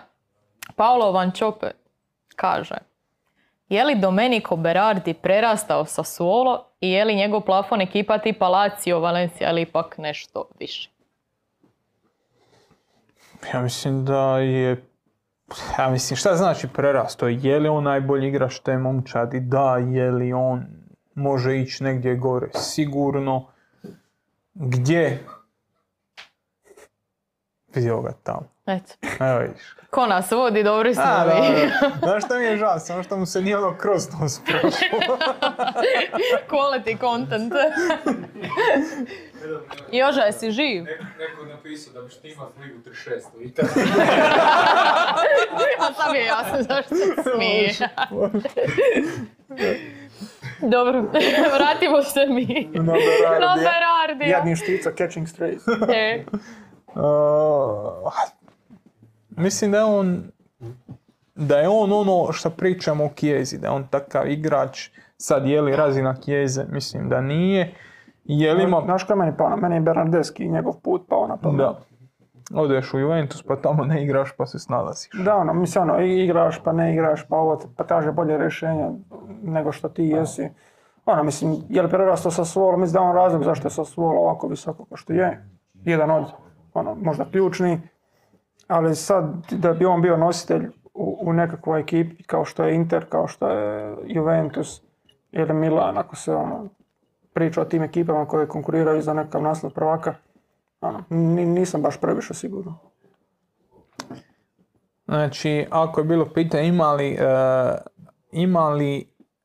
[0.76, 1.66] Paolo Van Čope
[2.36, 2.87] kaže
[3.68, 9.00] Je li Domenico Berardi prerastao sa Suolo i je li njegov plafon ekipa tipa Lazio,
[9.00, 10.90] Valencia ili ipak nešto više?
[13.54, 14.84] Ja mislim da je...
[15.78, 17.28] Ja mislim, šta znači prerasto?
[17.28, 19.40] Je li on najbolji igrač te momčadi?
[19.40, 20.66] Da, je li on
[21.14, 22.48] može ići negdje gore?
[22.54, 23.46] Sigurno.
[24.54, 25.24] Gdje?
[27.74, 28.48] Vidio ga tamo.
[28.68, 28.92] Eto.
[29.20, 29.62] Evo vidiš.
[29.90, 31.70] Ko nas vodi, dobri smo A, mi.
[32.08, 32.78] Znaš šta mi je žao?
[32.78, 35.18] Samo što mu se nije ono kroz nos prošlo.
[36.50, 37.52] Quality content.
[39.92, 40.84] Joža, jesi živ?
[41.18, 43.52] Neko je napisao da bi štima ligu 36 i
[45.80, 47.74] A sad mi je jasno zašto se smije.
[50.60, 51.04] Dobro,
[51.56, 52.70] vratimo se mi.
[52.74, 53.40] No, Berardi.
[53.40, 54.30] No, Berardi.
[54.30, 55.60] Jadni štica catching strays.
[55.94, 56.24] E,
[56.94, 58.12] Uh,
[59.38, 60.22] mislim da je on
[61.34, 65.60] da je on ono što pričamo o Kijezi, da je on takav igrač, sad je
[65.60, 67.74] li razina Kijeze, mislim da nije,
[68.24, 71.58] je li ima, Znaš meni pa Meni je Bernardeski i njegov put pao na pamet.
[71.58, 71.80] da,
[72.54, 75.10] odeš u Juventus pa tamo ne igraš pa se snalaziš.
[75.24, 78.90] Da, ono, mislim, ono, igraš pa ne igraš, pa ovo pa traže bolje rješenja
[79.42, 80.48] nego što ti jesi.
[81.06, 83.84] Ono, mislim, je li prerastao sa Svolo, mislim da je on razlog zašto je sa
[83.84, 85.48] Svolo ovako visoko kao što je.
[85.84, 86.24] Jedan od,
[86.74, 87.80] ono, možda ključni,
[88.68, 93.04] ali sad da bi on bio nositelj u, u nekakvoj ekipi kao što je Inter,
[93.08, 94.82] kao što je Juventus
[95.32, 96.68] ili Milan, ako se ono,
[97.32, 100.14] priča o tim ekipama koje konkuriraju za nekakav naslov prvaka,
[100.80, 102.74] ono, ni- nisam baš previše siguran.
[105.04, 107.18] Znači, ako je bilo pitanje ima li, e,
[108.32, 108.98] ima li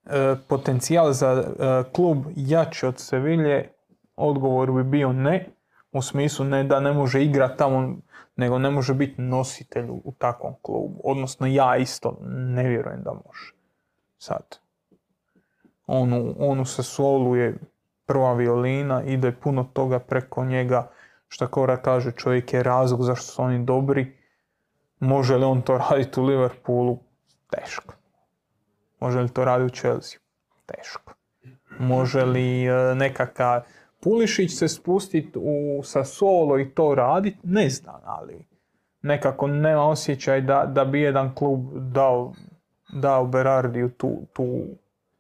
[0.05, 1.43] e, potencijal za e,
[1.91, 3.69] klub jači od Sevilje,
[4.15, 5.49] odgovor bi bio ne.
[5.91, 7.95] U smislu ne da ne može igrati tamo,
[8.36, 11.01] nego ne može biti nositelj u, takvom klubu.
[11.03, 13.53] Odnosno ja isto ne vjerujem da može.
[14.17, 14.57] Sad.
[15.88, 17.57] On u, on u Sassuolu je
[18.05, 20.89] prva violina, ide puno toga preko njega.
[21.27, 24.17] Šta Kora kaže, čovjek je razlog zašto su oni dobri.
[24.99, 26.99] Može li on to raditi u Liverpoolu?
[27.51, 27.93] Teško.
[28.99, 30.19] Može li to raditi u Chelsea?
[30.65, 31.13] Teško.
[31.79, 33.61] Može li e, nekakav
[34.04, 37.38] Pulišić se spustiti u Sassuolo i to raditi?
[37.43, 38.45] Ne znam, ali
[39.01, 42.34] nekako nema osjećaj da, da bi jedan klub dao,
[42.93, 44.64] dao Berardiju tu, tu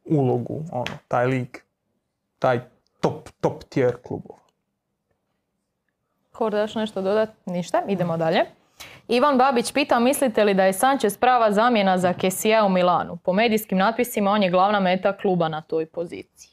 [0.05, 1.57] ulogu, ono, taj lig,
[2.39, 2.59] taj
[3.01, 4.39] top, top tier klubova.
[6.31, 7.29] Kor, daš nešto dodat?
[7.45, 8.45] Ništa, idemo dalje.
[9.07, 13.17] Ivan Babić pita, mislite li da je Sanchez prava zamjena za Kesija u Milanu?
[13.17, 16.52] Po medijskim natpisima on je glavna meta kluba na toj poziciji.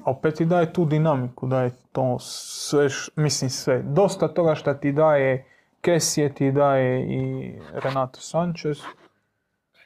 [0.00, 3.82] Opet ti daje tu dinamiku, daje to sve, š- mislim sve.
[3.82, 5.44] Dosta toga što ti daje
[5.80, 8.78] Kesije, ti daje i Renato Sanchez.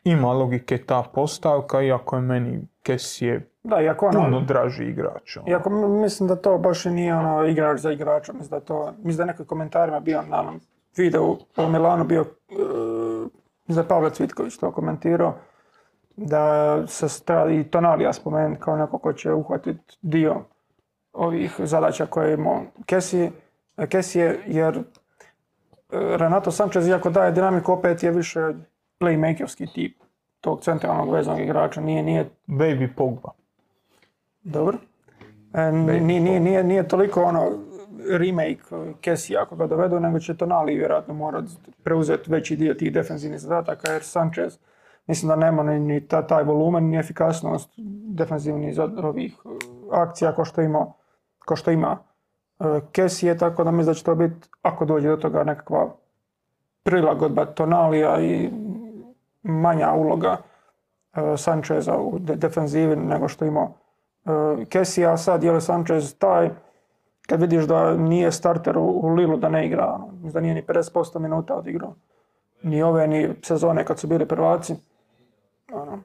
[0.04, 5.36] Ima logike ta postavka, iako je meni Kesije Da, iako ono, puno draži igrač.
[5.36, 5.48] ono.
[5.48, 9.22] Iako mislim da to baš nije ono igrač za igrača, mislim da to, mislim da
[9.22, 10.60] je neko u komentarima bio na onom
[10.96, 11.24] videu
[11.56, 12.54] u Milanu bio, e,
[13.66, 15.34] mislim da je Pavle Cvitković to komentirao,
[16.18, 20.36] da se treba i Tonalija spomenuti kao neko ko će uhvatiti dio
[21.12, 23.30] ovih zadaća koje je imao Kesije,
[23.88, 24.82] Kesije jer e,
[25.92, 28.40] Renato Sanchez, iako daje dinamiku, opet je više
[29.00, 29.96] playmakerski tip
[30.40, 33.30] tog centralnog vezanog igrača, nije, nije Baby Pogba.
[34.42, 34.78] dobro.
[35.54, 37.50] E, ni- ni- nije, nije, nije toliko ono
[38.18, 38.62] remake
[39.00, 41.44] Kesija ako ga dovedu, nego će Tonali vjerojatno morat
[41.82, 44.58] preuzeti veći dio tih defensivnih zadataka, jer Sanchez
[45.08, 47.70] mislim da nema ni, ta, taj volumen, ni efikasnost
[48.08, 49.48] defensivnih zad- ovih e,
[49.92, 50.86] akcija kao što ima,
[51.38, 51.98] kao što ima
[52.60, 55.88] e, Kesije, tako da mislim da će to biti, ako dođe do toga, nekakva
[56.82, 58.50] prilagodba Tonalija i
[59.42, 60.36] manja uloga
[61.14, 63.68] e, Sancheza u de- defenzivi nego što ima
[64.68, 66.50] Kesija, a sad je li Sanchez taj,
[67.28, 71.54] kad vidiš da nije starter u, Lilu da ne igra, da nije ni 50% minuta
[71.54, 71.94] odigrao.
[72.62, 74.74] Ni ove, ni sezone kad su bili prvaci.
[75.72, 76.02] Ono,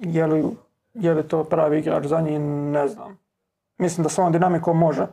[0.00, 0.56] je, li,
[0.94, 3.18] je li to pravi igrač za njih, ne znam.
[3.78, 5.06] Mislim da s ovom dinamikom može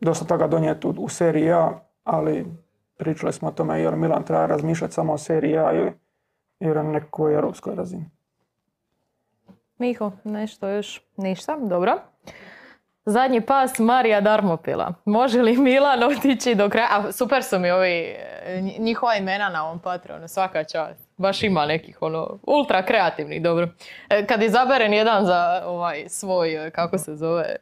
[0.00, 2.46] dosta toga donijeti u, u seriji A, ali
[2.96, 5.92] pričali smo o tome je li Milan treba razmišljati samo o seriji A ili,
[6.60, 8.10] ili nekoj europskoj razini.
[9.78, 11.02] Miho, nešto još?
[11.16, 11.98] Ništa, dobro.
[13.06, 14.94] Zadnji pas Marija Darmopila.
[15.04, 16.88] Može li Milan otići do kraja?
[16.90, 18.16] A, super su mi ovi, e,
[18.54, 21.08] nj- njihova imena na ovom Patreonu, svaka čast.
[21.16, 23.68] Baš ima nekih ono, ultra kreativnih, dobro.
[24.10, 27.56] E, Kad izaberen jedan za ovaj svoj, e, kako se zove,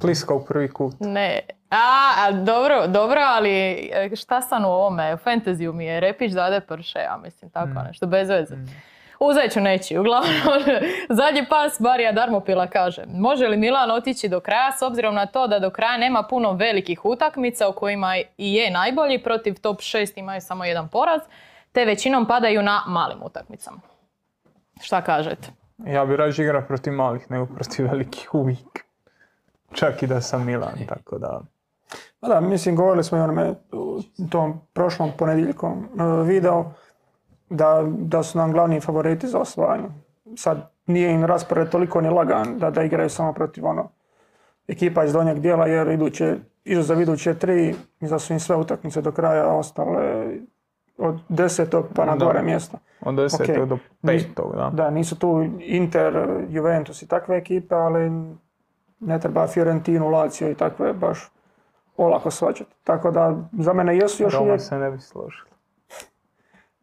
[0.00, 0.94] Pliska u prvi kut.
[1.00, 1.40] ne.
[1.70, 1.78] A,
[2.18, 5.14] a dobro, dobro, ali šta sam u ovome?
[5.14, 8.56] U fantaziju mi je Repić dade prše, ja mislim, tako nešto, bez veze.
[9.24, 10.00] Uzet ću nečiju.
[10.00, 10.32] Uglavnom,
[11.20, 15.46] zadnji pas Barija Darmopila kaže Može li Milan otići do kraja s obzirom na to
[15.46, 20.18] da do kraja nema puno velikih utakmica u kojima i je najbolji, protiv top 6
[20.18, 21.20] imaju samo jedan poraz,
[21.72, 23.80] te većinom padaju na malim utakmicama.
[24.80, 25.48] Šta kažete?
[25.86, 28.84] Ja bi rađe igrao protiv malih nego protiv velikih uvijek.
[29.72, 31.40] Čak i da sam Milan, tako da...
[32.20, 36.72] Pa da, mislim, govorili smo i onome u tom prošlom ponedjeljkom e, video
[37.52, 39.88] da, da su nam glavni favoriti za osvajanje.
[40.36, 43.88] Sad nije im raspored toliko ni lagan da, da igraju samo protiv ono
[44.68, 49.12] ekipa iz donjeg dijela jer iduće, izuzav iduće tri, da su im sve utakmice do
[49.12, 50.26] kraja ostale
[50.98, 52.78] od desetog pa na gore mjesta.
[53.00, 53.62] Od 10.
[53.62, 53.68] Ok.
[53.68, 54.56] do 5.
[54.56, 54.70] da.
[54.72, 58.10] Da, nisu tu Inter, Juventus i takve ekipe, ali
[59.00, 61.30] ne treba Fiorentinu, Lazio i takve baš
[61.96, 62.74] olako svađati.
[62.84, 65.51] Tako da za mene jesu još Roma uvijek, se ne bi složila.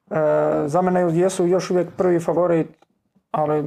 [0.09, 2.67] E, za mene jesu još uvijek prvi favorit,
[3.31, 3.63] ali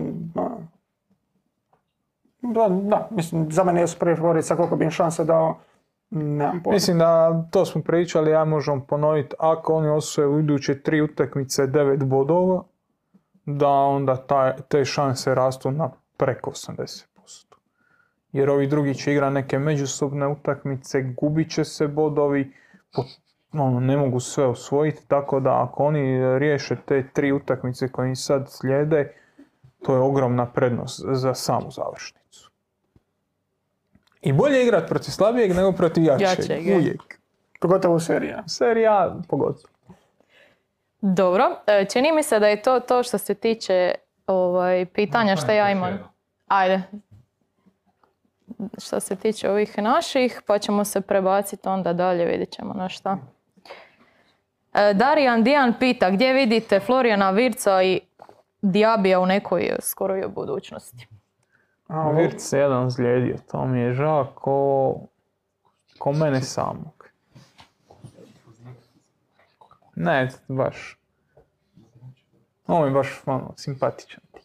[2.43, 5.59] da, da, mislim, za mene jesu prvi favorit, sa koliko bi im šanse dao,
[6.10, 6.74] nemam pojma.
[6.74, 11.62] Mislim da to smo pričali, ja možemo ponoviti, ako oni osvoje u iduće tri utakmice
[11.66, 12.62] 9 bodova,
[13.47, 17.05] da onda taj, te šanse rastu na preko 80%.
[18.32, 22.52] Jer ovi drugi će igrati neke međusobne utakmice, gubit će se bodovi,
[22.93, 23.05] po-
[23.53, 28.16] ono, ne mogu sve osvojiti, tako da ako oni riješe te tri utakmice koje im
[28.16, 29.15] sad slijede,
[29.83, 32.51] to je ogromna prednost za samu završnicu.
[34.20, 36.29] I bolje igrati protiv slabijeg nego protiv jačeg.
[36.29, 36.77] Jačeg, je.
[36.77, 37.19] Uvijek.
[37.61, 38.43] Pogotovo serija.
[38.47, 39.69] Serija, pogotovo.
[41.01, 43.95] Dobro, e, čini mi se da je to to što se tiče
[44.27, 45.99] ovaj, pitanja što ja imam.
[46.49, 46.83] Ajde.
[48.79, 53.19] Što se tiče ovih naših, pa ćemo se prebaciti onda dalje, vidjet ćemo na šta.
[54.74, 58.01] E, Darijan Dijan pita gdje vidite Florijana Virca i
[58.62, 61.09] Diabija u nekoj skoroj budućnosti.
[61.89, 64.94] A, Virt se jedan zlijedio, to mi je žao ko,
[65.99, 67.09] ko mene samog.
[69.94, 70.99] Ne, baš.
[72.66, 74.43] On je baš ono, simpatičan tip.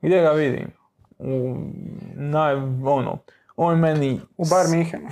[0.00, 0.72] Gdje ga vidim?
[1.18, 1.56] U,
[2.14, 3.18] naj, ono,
[3.56, 4.20] on je meni...
[4.36, 5.08] U Bayern Minhenu.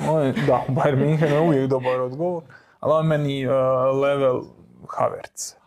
[0.46, 2.42] Da, u Bayern Minhenu je uvijek dobar odgovor,
[2.80, 3.52] ali on meni uh,
[4.02, 4.42] level
[4.88, 5.58] Havertz.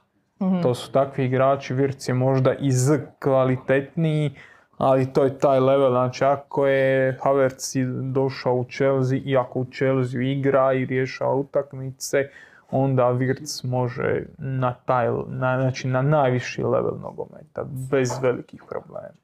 [0.61, 4.31] To su takvi igrači, Virc je možda i z kvalitetniji,
[4.77, 7.75] ali to je taj level, znači ako je Havertz
[8.13, 12.29] došao u Chelsea i ako u Chelsea igra i rješava utakmice,
[12.71, 19.21] onda Virc može na taj, na, znači na najviši level nogometa, bez velikih problema.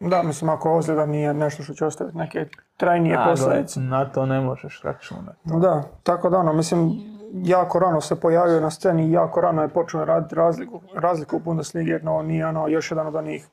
[0.00, 2.46] Da, mislim, ako ozljeda nije nešto što će ostaviti neke
[2.80, 3.80] trajnije A, posljedice.
[3.80, 5.38] Na to ne možeš računati.
[5.44, 6.90] Da, tako da ono, mislim,
[7.32, 11.40] jako rano se pojavio na sceni i jako rano je počeo raditi razliku, razliku u
[11.40, 13.48] Bundesligi, jer no, nije ono još jedan od onih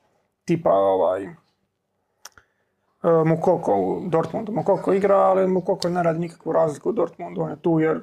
[0.45, 1.29] tipa ovaj, e,
[3.25, 4.51] Mukoko u Dortmundu.
[4.51, 7.41] Mukoko igra, ali Mukoko ne radi nikakvu razliku u Dortmundu.
[7.41, 8.01] On je tu jer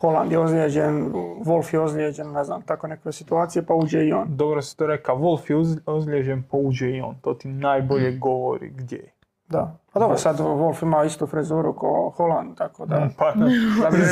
[0.00, 1.12] Holand je ozlijeđen,
[1.44, 4.36] Wolf je ozlijeđen, ne znam, tako neke situacije, pa uđe i on.
[4.36, 7.14] Dobro si to rekao, Wolf je ozlijeđen, pouđe i on.
[7.20, 9.13] To ti najbolje govori gdje je.
[9.48, 9.76] Da.
[9.92, 13.08] Pa dobro, sad Wolf ima istu frizuru kao Holand, tako da...
[13.18, 13.44] Pa, da
[13.90, 14.02] bi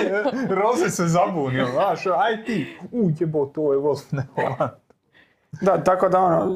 [0.62, 3.10] Rose se zabunio, znaš, aj ti, u
[3.56, 4.70] ovo je Wolf, ne Holland.
[5.62, 6.46] Da, tako da ono,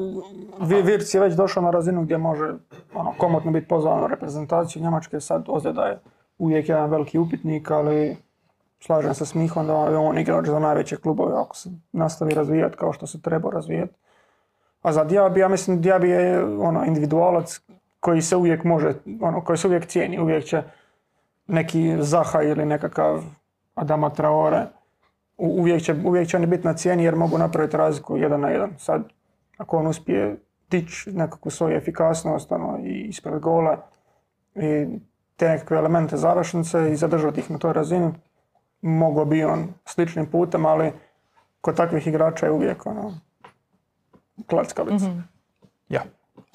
[0.59, 2.53] Vi- Virc je već došao na razinu gdje može
[2.93, 5.99] ono, komotno biti pozvan u reprezentaciju Njemačke, sad ozljeda je
[6.37, 8.17] uvijek jedan veliki upitnik, ali
[8.79, 12.77] slažem se s Mihom da je on igrač za najveće klubove ako se nastavi razvijati
[12.77, 13.93] kao što se treba razvijati.
[14.81, 17.61] A za Diaby, ja mislim Diaby je ono, individualac
[18.03, 20.63] koji se uvijek može, ono, koji se uvijek cijeni, uvijek će
[21.47, 23.23] neki Zaha ili nekakav
[23.75, 24.65] Adama Traore,
[25.37, 28.73] uvijek će, uvijek će oni biti na cijeni jer mogu napraviti razliku jedan na jedan.
[28.77, 29.03] Sad,
[29.57, 30.35] ako on uspije
[30.69, 33.85] dići nekakvu svoju efikasnost ono, i ispred gola
[34.55, 34.87] i
[35.35, 38.11] te nekakve elemente završnice i zadržati ih na toj razini,
[38.81, 40.91] mogao bi on sličnim putem, ali
[41.61, 43.13] kod takvih igrača je uvijek ono,
[44.47, 45.05] klackalica.
[45.89, 46.01] Ja,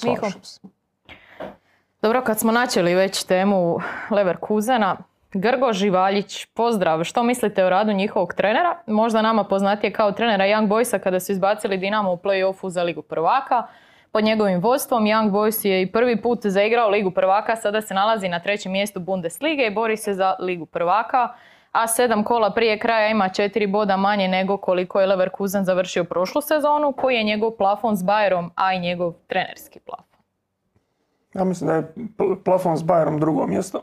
[0.04, 0.16] Miho.
[0.16, 0.77] slažem se.
[2.02, 3.78] Dobro, kad smo načeli već temu
[4.10, 4.96] Leverkusena,
[5.32, 7.04] Grgo Živaljić, pozdrav.
[7.04, 8.76] Što mislite o radu njihovog trenera?
[8.86, 13.02] Možda nama poznatije kao trenera Young Boysa kada su izbacili Dinamo u play-offu za Ligu
[13.02, 13.66] prvaka.
[14.12, 18.28] Pod njegovim vodstvom Young Boys je i prvi put zaigrao Ligu prvaka, sada se nalazi
[18.28, 21.28] na trećem mjestu Bundeslige i bori se za Ligu prvaka.
[21.72, 26.40] A sedam kola prije kraja ima četiri boda manje nego koliko je Leverkusen završio prošlu
[26.40, 30.07] sezonu, koji je njegov plafon s Bayerom, a i njegov trenerski plafon.
[31.34, 33.82] Ja mislim da je pl- plafon s Bayerom drugo mjesto.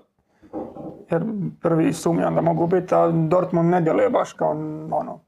[1.11, 1.25] Jer
[1.61, 4.51] prvi sumnjam da mogu biti, a Dortmund ne djeluje baš kao
[4.91, 5.19] ono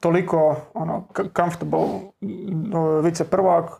[0.00, 1.04] toliko ono,
[1.36, 3.70] comfortable uh, vice prvak.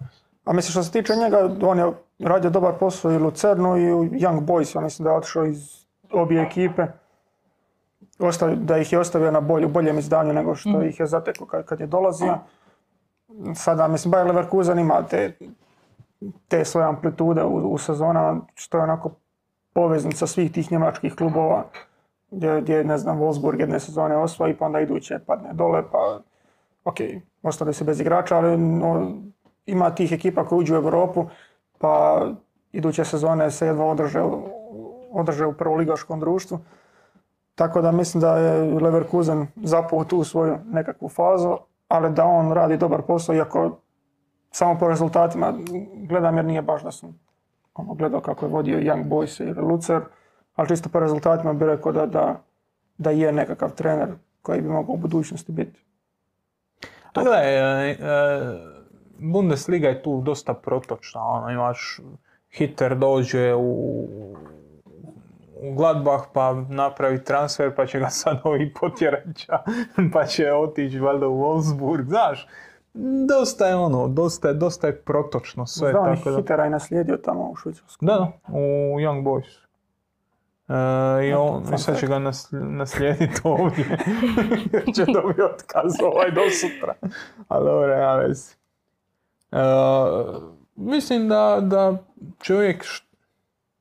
[0.44, 3.92] A mislim što se tiče njega, on je radio dobar posao i u Lucernu i
[3.92, 4.76] u Young Boys.
[4.76, 6.86] Ja mislim da je otišao iz obje ekipe.
[8.18, 11.64] Ostavi, da ih je ostavio na bolju, boljem izdanju nego što ih je zatekao kad,
[11.64, 12.38] kad je dolazio.
[13.54, 15.32] Sada, mislim, Bayer Leverkusen ima te,
[16.48, 19.10] te svoje amplitude u, u sezonama, što je onako
[19.72, 21.64] poveznica svih tih njemačkih klubova
[22.30, 26.20] gdje, gdje ne znam, Wolfsburg jedne sezone osvoji, pa onda iduće padne dole, pa
[26.84, 26.96] ok,
[27.42, 29.12] ostali se bez igrača, ali no,
[29.66, 31.26] ima tih ekipa koji uđu u Europu,
[31.78, 32.22] pa
[32.72, 34.22] iduće sezone se jedva održe,
[35.10, 36.58] održe u prvoligaškom društvu.
[37.54, 41.56] Tako da mislim da je Leverkusen zapao tu svoju nekakvu fazu,
[41.88, 43.78] ali da on radi dobar posao, iako
[44.50, 45.54] samo po rezultatima
[46.08, 47.20] gledam jer nije baš da sam
[47.74, 50.00] ono, gledao kako je vodio Young Boys ili Lucer,
[50.54, 52.40] ali čisto po rezultatima bi rekao da, da,
[52.98, 54.08] da je nekakav trener
[54.42, 55.84] koji bi mogao u budućnosti biti.
[57.14, 57.96] A gledaj, e, e,
[59.18, 62.00] Bundesliga je tu dosta protočna, ono, imaš
[62.50, 63.98] Hiter dođe u,
[65.62, 69.58] u Gladbach pa napravi transfer pa će ga sad ovi potjeraća
[70.12, 72.48] pa će otići valjda u Wolfsburg, znaš.
[73.28, 76.36] Dosta je ono, dosta je, dosta je protočno sve, Znam, tako da...
[76.36, 78.06] Hitera je naslijedio tamo u Švicarsku.
[78.06, 79.68] Da, da, u Young Boys.
[80.68, 83.98] E, I on, i sad će ga nasl- naslijediti ovdje.
[84.72, 86.94] Jer će dobiti otkaz ovaj do sutra.
[87.48, 88.54] Ali dobro, ja vezi.
[89.52, 89.58] E,
[90.76, 91.96] mislim da, da
[92.40, 92.84] čovjek,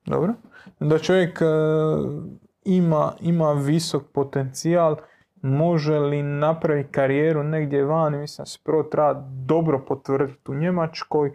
[0.05, 0.33] dobro,
[0.79, 1.45] da čovjek e,
[2.65, 4.95] ima, ima visok potencijal,
[5.41, 9.13] može li napraviti karijeru negdje vani, mislim se prvo treba
[9.45, 11.31] dobro potvrditi u Njemačkoj,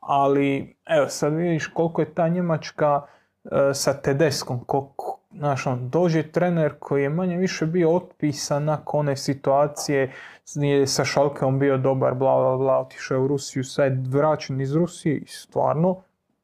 [0.00, 3.02] ali evo sad vidiš koliko je ta Njemačka
[3.44, 9.00] e, sa Tedeskom, koliko, znaš, on, dođe trener koji je manje više bio otpisan nakon
[9.00, 10.12] one situacije
[10.54, 14.74] je sa Šalkeom bio dobar, bla bla bla, otišao u Rusiju, sad je vraćen iz
[14.74, 16.02] Rusije i stvarno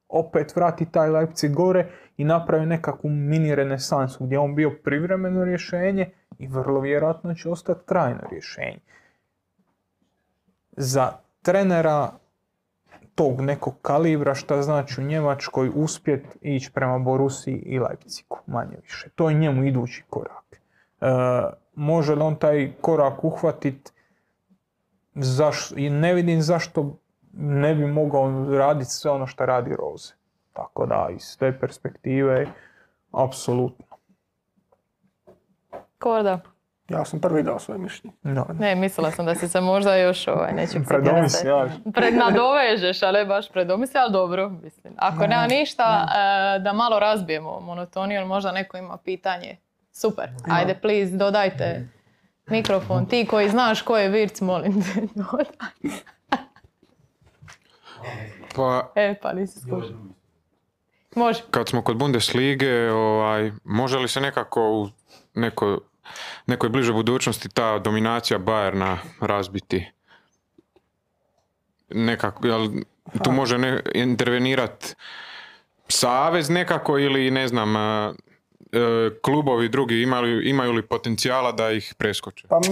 [0.08, 1.86] opet vrati taj Leipzig gore
[2.16, 6.10] i napravi nekakvu mini renesansu gdje je on bio privremeno rješenje
[6.42, 8.80] i vrlo vjerojatno će ostati trajno rješenje.
[10.76, 11.12] Za
[11.42, 12.12] trenera
[13.14, 19.08] tog nekog kalibra, šta znači u Njemačkoj uspjet ići prema Borusiji i Leipzigu, manje više.
[19.14, 20.60] To je njemu idući korak.
[21.00, 21.06] E,
[21.74, 23.92] može li on taj korak uhvatit?
[25.14, 26.96] Zaš, I ne vidim zašto
[27.32, 30.14] ne bi mogao raditi sve ono što radi Rose.
[30.52, 32.46] Tako da, iz te perspektive,
[33.12, 33.91] apsolutno.
[36.02, 36.40] Korda.
[36.88, 38.16] Ja sam prvi dao svoje mišljenje.
[38.22, 38.46] Da.
[38.58, 41.70] Ne, mislila sam da si se možda još ovaj, nečeg Predomisljaš.
[41.94, 44.94] Pred nadovežeš, ali baš predomisli, ali dobro, mislim.
[44.96, 46.08] Ako nema ništa,
[46.56, 49.56] e, da malo razbijemo monotoniju, možda neko ima pitanje.
[49.92, 51.88] Super, ajde please, dodajte
[52.46, 53.06] mikrofon.
[53.06, 55.44] Ti koji znaš ko je Virc, molim te, dodaj.
[58.56, 59.96] Pa, E, pa nisi skušao.
[61.16, 61.42] Može.
[61.50, 64.88] kad smo kod Bundeslige, ovaj, može li se nekako u
[65.34, 65.78] neko,
[66.46, 69.92] nekoj bližoj budućnosti ta dominacija Bayerna razbiti?
[71.90, 72.68] Nekako, jel
[73.24, 74.96] tu može ne, intervenirat
[75.88, 78.12] savez nekako ili ne znam, a,
[78.72, 82.46] e, klubovi drugi imaju, imaju li potencijala da ih preskoče?
[82.48, 82.60] Pa.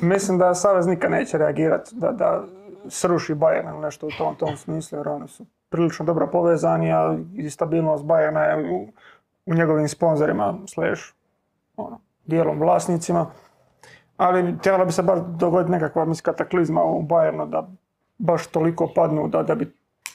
[0.00, 2.44] Mislim da Savez nikad neće reagirati da, da
[2.88, 7.16] sruši Bayern ili nešto u tom, tom smislu, jer oni su prilično dobro povezani, a
[7.36, 8.88] i stabilnost Bayerna je
[9.46, 11.02] u, njegovim sponzorima, slash,
[11.76, 13.26] ono, dijelom vlasnicima.
[14.16, 17.68] Ali trebala bi se bar dogoditi nekakva mislim, kataklizma u Bayernu da
[18.18, 19.72] baš toliko padnu da, da, bi,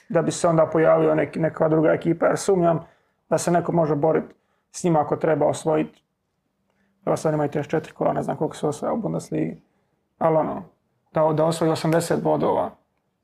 [0.09, 2.79] da bi se onda pojavio neki, neka druga ekipa, jer sumnjam
[3.29, 4.35] da se neko može boriti
[4.71, 6.03] s njima ako treba osvojiti
[7.07, 9.61] Evo sad imaju 34 kola, ne znam koliko se osvaja u Bundesligi.
[10.17, 10.63] Ali ono,
[11.13, 12.71] da, da osvoji 80 bodova,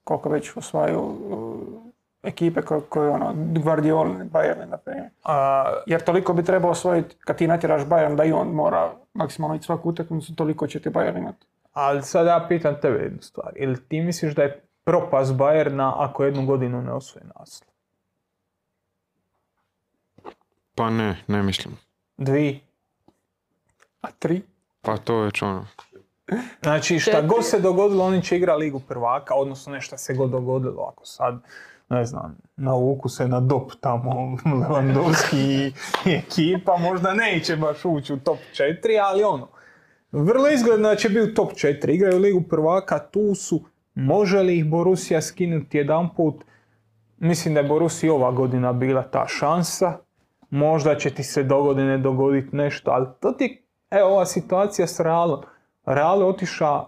[0.04, 1.53] koliko već osvajaju uh,
[2.24, 3.34] ekipe koje, koje ono,
[3.64, 5.10] Guardiola, Bayern, na primjer.
[5.24, 9.56] A, Jer toliko bi trebao osvojiti, kad ti natjeraš Bayern da i on mora maksimalno
[9.56, 11.46] ići svaku utakmicu, toliko će ti Bayern imati.
[11.74, 13.54] ali sad ja pitam tebe jednu stvar.
[13.56, 17.70] Ili ti misliš da je propast Bayerna ako jednu godinu ne osvoji naslov?
[20.76, 21.78] Pa ne, ne mislim.
[22.18, 22.62] Dvi.
[24.02, 24.42] A tri?
[24.82, 25.68] Pa to je već ono.
[26.62, 30.92] Znači šta god se dogodilo, oni će igra ligu prvaka, odnosno nešto se god dogodilo
[30.92, 31.42] ako sad,
[31.94, 34.12] ne znam, navuku se na dop tamo
[34.62, 35.74] Lewandowski i,
[36.12, 39.48] ekipa, možda neće baš ući u top 4, ali ono,
[40.12, 43.64] vrlo izgledno da će biti u top 4, igraju ligu prvaka, tu su,
[43.96, 46.44] može li ih Borussia skinuti jedan put,
[47.18, 49.98] mislim da je Borussia ova godina bila ta šansa,
[50.50, 53.64] možda će ti se do godine dogoditi nešto, ali to ti
[53.94, 55.42] Evo ova situacija s Realom.
[55.86, 56.86] Real je otiša uh,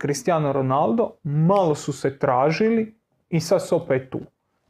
[0.00, 2.98] Cristiano Ronaldo, malo su se tražili
[3.28, 4.20] i sad su opet tu.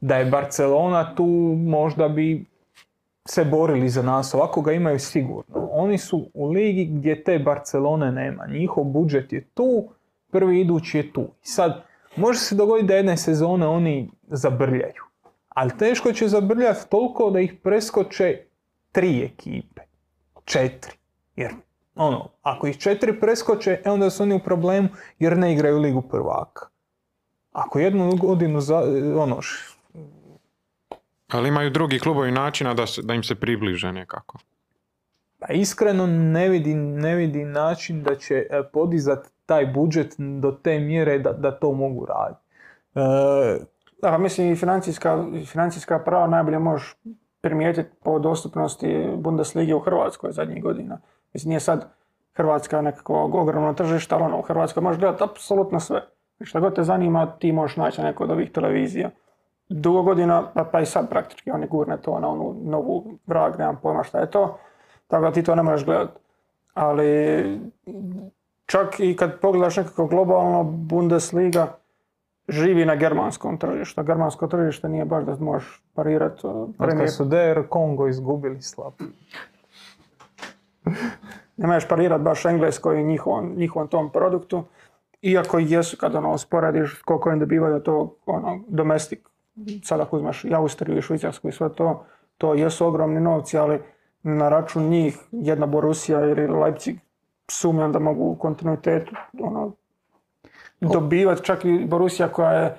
[0.01, 1.27] Da je Barcelona tu,
[1.59, 2.45] možda bi
[3.29, 5.69] se borili za nas, ovako ga imaju sigurno.
[5.73, 8.47] Oni su u ligi gdje te Barcelone nema.
[8.47, 9.89] Njihov budžet je tu,
[10.31, 11.23] prvi idući je tu.
[11.23, 11.83] I sad,
[12.17, 15.05] može se dogoditi da jedne sezone oni zabrljaju.
[15.49, 18.43] Ali teško će zabrljati toliko da ih preskoče
[18.93, 19.83] tri ekipe.
[20.45, 20.97] Četiri.
[21.37, 21.51] Jer,
[21.95, 26.03] ono, ako ih četiri preskoče, e onda su oni u problemu jer ne igraju ligu
[26.03, 26.67] prvaka.
[27.55, 28.83] Ako jednu godinu, za,
[29.17, 29.75] ono, š-
[31.29, 34.39] Ali imaju drugi klubovi načina da, se- da im se približe nekako.
[35.39, 40.79] Pa iskreno ne vidim, ne vidim način da će e, podizat taj budžet do te
[40.79, 42.41] mjere da, da to mogu raditi.
[42.95, 43.65] E,
[44.03, 46.97] Da, pa mislim i financijska, financijska prava najbolje možeš
[47.41, 50.99] primijetiti po dostupnosti Bundeslige u Hrvatskoj zadnjih godina.
[51.35, 51.93] Mislim, nije sad
[52.35, 56.01] Hrvatska nekako ogromno tržište, ali ono, u Hrvatskoj možeš gledati apsolutno sve.
[56.41, 59.11] Šta god te zanima, ti možeš naći na nekoj od ovih televizija.
[59.69, 63.79] Dugo godina, pa, pa i sad praktički, oni gurne to na onu novu vrag, nemam
[63.83, 64.59] pojma šta je to.
[65.07, 66.21] Tako da ti to ne možeš gledati.
[66.75, 67.61] Ali
[68.67, 71.77] čak i kad pogledaš nekako globalno, Bundesliga
[72.49, 74.03] živi na germanskom tržištu.
[74.03, 78.97] Germansko tržište nije baš da možeš parirati od Premier kad su DR Kongo izgubili slabo.
[81.57, 84.65] ne možeš parirat baš engleskoj i njihovom, njihovom tom produktu.
[85.25, 89.19] Iako jesu, kad ono usporediš koliko im dobivaju to ono, domestic,
[89.83, 92.05] sad ako uzmeš i Austriju i Švicarsku i sve to,
[92.39, 93.81] to jesu ogromni novci, ali
[94.23, 96.97] na račun njih jedna Borussia ili Leipzig
[97.51, 99.73] sumnjam da mogu u kontinuitetu ono,
[100.81, 102.77] dobivati, čak i Borussia koja je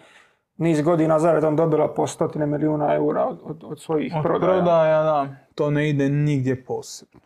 [0.57, 4.53] niz godina zaredom dobila po stotine milijuna eura od, od, od svojih Od prodaja.
[4.53, 7.19] prodaja, da, to ne ide nigdje posebno.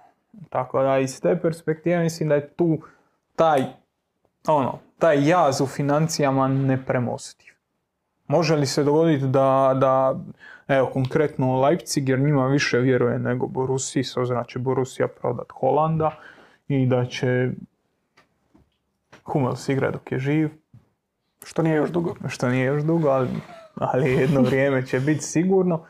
[0.50, 2.78] Tako da iz te perspektive mislim da je tu
[3.36, 3.64] taj,
[4.48, 7.54] ono, taj jaz u financijama nepremostiv.
[8.28, 10.20] Može li se dogoditi da, da
[10.68, 15.52] evo konkretno Leipzig, jer njima više vjeruje nego Borussiji, s obzirom da će Borussia prodat
[15.52, 16.12] Holanda
[16.68, 17.50] i da će
[19.24, 20.50] Hummels igrat dok je živ,
[21.44, 22.16] Što nije još dugo.
[22.28, 23.30] što nije još dugo, ali,
[23.76, 25.86] ali jedno vrijeme će biti sigurno.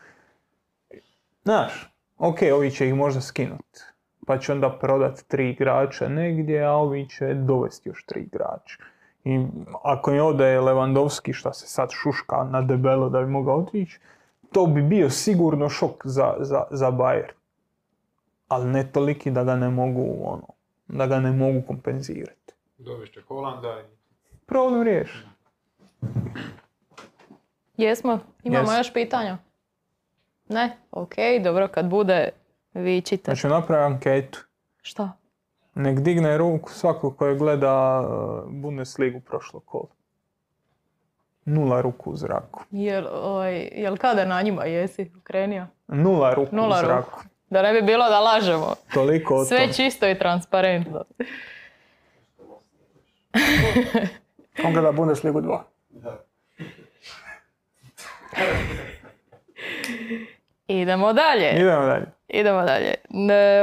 [1.42, 3.80] Znaš, ok, ovi će ih možda skinuti,
[4.26, 8.76] pa će onda prodat tri igrača negdje, a ovi će dovesti još tri igrača.
[9.24, 9.46] I
[9.82, 14.00] ako im ode Lewandowski, šta se sad šuška na debelo da bi mogao otići,
[14.52, 17.32] to bi bio sigurno šok za, za, za Bayern.
[18.48, 20.46] Ali ne toliki da ga ne mogu, ono,
[20.88, 22.54] da ga ne mogu kompenzirati.
[22.78, 23.84] Dovešće Holanda i...
[24.46, 25.30] Problem riješen.
[27.76, 28.18] Jesmo?
[28.42, 28.78] Imamo Jesmo.
[28.78, 29.38] još pitanja?
[30.48, 30.76] Ne?
[30.90, 31.14] Ok,
[31.44, 32.28] dobro, kad bude,
[32.74, 33.24] vičite.
[33.24, 34.44] Znači napravi anketu.
[34.82, 35.12] Šta?
[35.74, 38.08] Nek digne ruku svako koji gleda uh,
[38.48, 39.88] Bundesligu prošlo kolo.
[41.44, 42.62] Nula ruku u zraku.
[42.70, 45.66] Jel, ovaj, jel kada na njima jesi krenio?
[45.88, 46.86] Nula ruku Nula u ruku.
[46.86, 47.20] zraku.
[47.50, 48.74] Da ne bi bilo da lažemo.
[48.94, 49.72] Toliko o Sve tome.
[49.72, 51.04] čisto i transparentno.
[54.64, 55.58] On gleda Bundesligu 2.
[60.68, 61.50] Idemo dalje.
[61.52, 62.06] Idemo dalje.
[62.28, 62.94] Idemo dalje.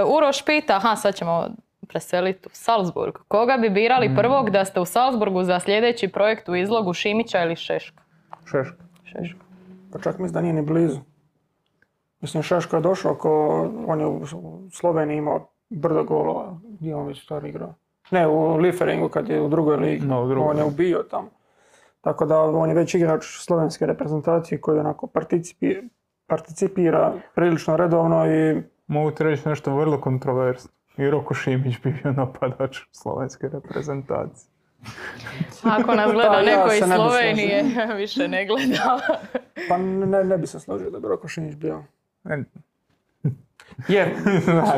[0.08, 1.48] Uroš pita, aha, sad ćemo
[1.88, 3.14] preseliti u Salzburg.
[3.28, 7.56] Koga bi birali prvog da ste u Salzburgu za sljedeći projekt u izlogu Šimića ili
[7.56, 8.04] Šeška?
[8.46, 8.84] Šeška.
[9.04, 9.40] Šeška.
[9.92, 11.00] Pa čak mislim da nije ni blizu.
[12.22, 13.32] Mislim, Šeško je došao ko,
[13.88, 14.22] on je u
[14.72, 16.60] Sloveniji imao brdo golova.
[16.64, 17.74] Gdje je on već stari igrao?
[18.12, 20.06] Ne, u Lieferingu kad je u drugoj ligi.
[20.06, 20.50] No, u drugoj.
[20.50, 21.30] On je ubio tamo.
[22.02, 25.76] Tako da on je već igrač slovenske reprezentacije koji onako participi,
[26.28, 30.72] participira prilično redovno i Mogu ti reći nešto vrlo kontroverzno.
[30.98, 34.52] I Roko Šimić bi bio napadač slovenske reprezentacije.
[35.64, 37.64] Ako nas gleda Pa, ja neko iz se ne Slovenije,
[37.98, 39.00] više ne gleda.
[39.70, 41.84] pa ne, ne bi se složio da bi Roko Šimić bio.
[43.88, 44.16] Je,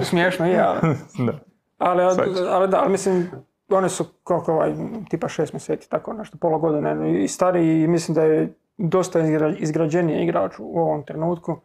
[0.04, 0.96] smiješno je, ali...
[1.18, 1.40] da.
[1.78, 3.30] Ali, da, ali mislim,
[3.70, 4.74] oni su koliko ovaj,
[5.10, 9.56] tipa šest mjeseci, tako nešto, pola godine i stariji i mislim da je dosta izgra-
[9.60, 11.60] izgrađeniji igrač u ovom trenutku.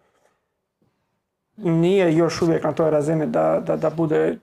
[1.56, 4.38] Nije još uvijek na toj razini da, da, da bude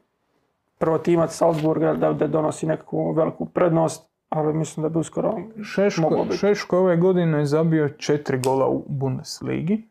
[0.77, 6.37] protimac Salzburga, da, da donosi nekakvu veliku prednost, ali mislim da bi uskoro Šeško, biti.
[6.37, 9.89] Šeško ove godine je zabio četiri gola u Bundesligi,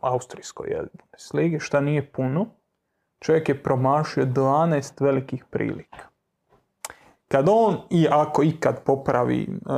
[0.00, 2.46] austrijskoj je Bundesligi, šta nije puno.
[3.18, 5.98] Čovjek je promašio 12 velikih prilika.
[7.28, 9.72] Kad on, i ako ikad popravi e,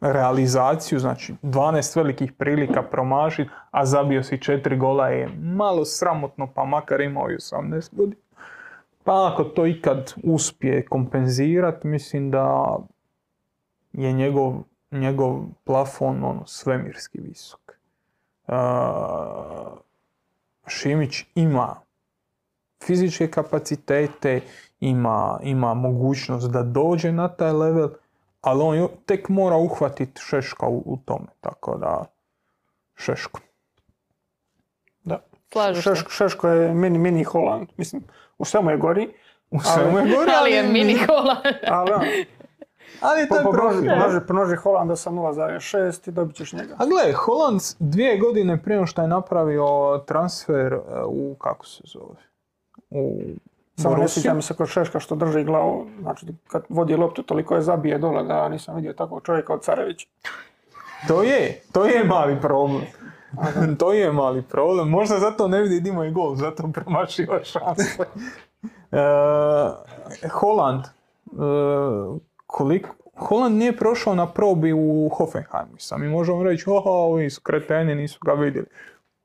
[0.00, 6.64] realizaciju, znači 12 velikih prilika promašiti, a zabio si četiri gola je malo sramotno, pa
[6.64, 8.22] makar imao i 18 godina.
[9.04, 12.76] Pa ako to ikad uspije kompenzirati, mislim da
[13.92, 14.54] je njegov,
[14.90, 17.60] njegov plafon ono, svemirski visok.
[18.48, 18.54] Uh,
[20.66, 21.76] Šimić ima
[22.84, 24.40] fizičke kapacitete,
[24.80, 27.88] ima, ima mogućnost da dođe na taj level,
[28.46, 32.04] ali on jo- tek mora uhvatiti Šeška u, u tome, tako da
[32.94, 33.40] Šeško.
[35.04, 35.20] Da.
[35.82, 37.68] Šeško, Šeško je mini, mini Holand.
[37.76, 38.02] Mislim,
[38.38, 39.08] u svemu je gori.
[39.50, 41.36] U svemu je gore, Ali je mini kola.
[41.68, 42.04] Ali ono,
[43.00, 43.82] Ali to po, je po, profil.
[43.82, 46.74] množi, množi, množi Holanda sa 0,6 i dobit ćeš njega.
[46.78, 49.66] A gle, Holand dvije godine prije što je napravio
[50.06, 52.22] transfer e, u, kako se zove,
[52.90, 53.22] u
[53.76, 55.86] Samo ne mi se kod Šeška što drži glavu.
[56.00, 59.62] Znači, kad vodi loptu, toliko je zabije dole da ja nisam vidio takvog čovjeka od
[59.62, 60.06] Carevića.
[61.08, 62.82] To je, to je mali problem.
[63.80, 64.88] to je mali problem.
[64.88, 68.04] Možda zato ne vidi Dimo i gol, zato promašio šanse.
[68.92, 70.88] E, Holand, e,
[72.46, 75.78] koliko, Holand nije prošao na probi u Hoffenheimu.
[75.78, 78.66] Sam možemo reći, oho, ovi su kreteni, nisu ga vidjeli.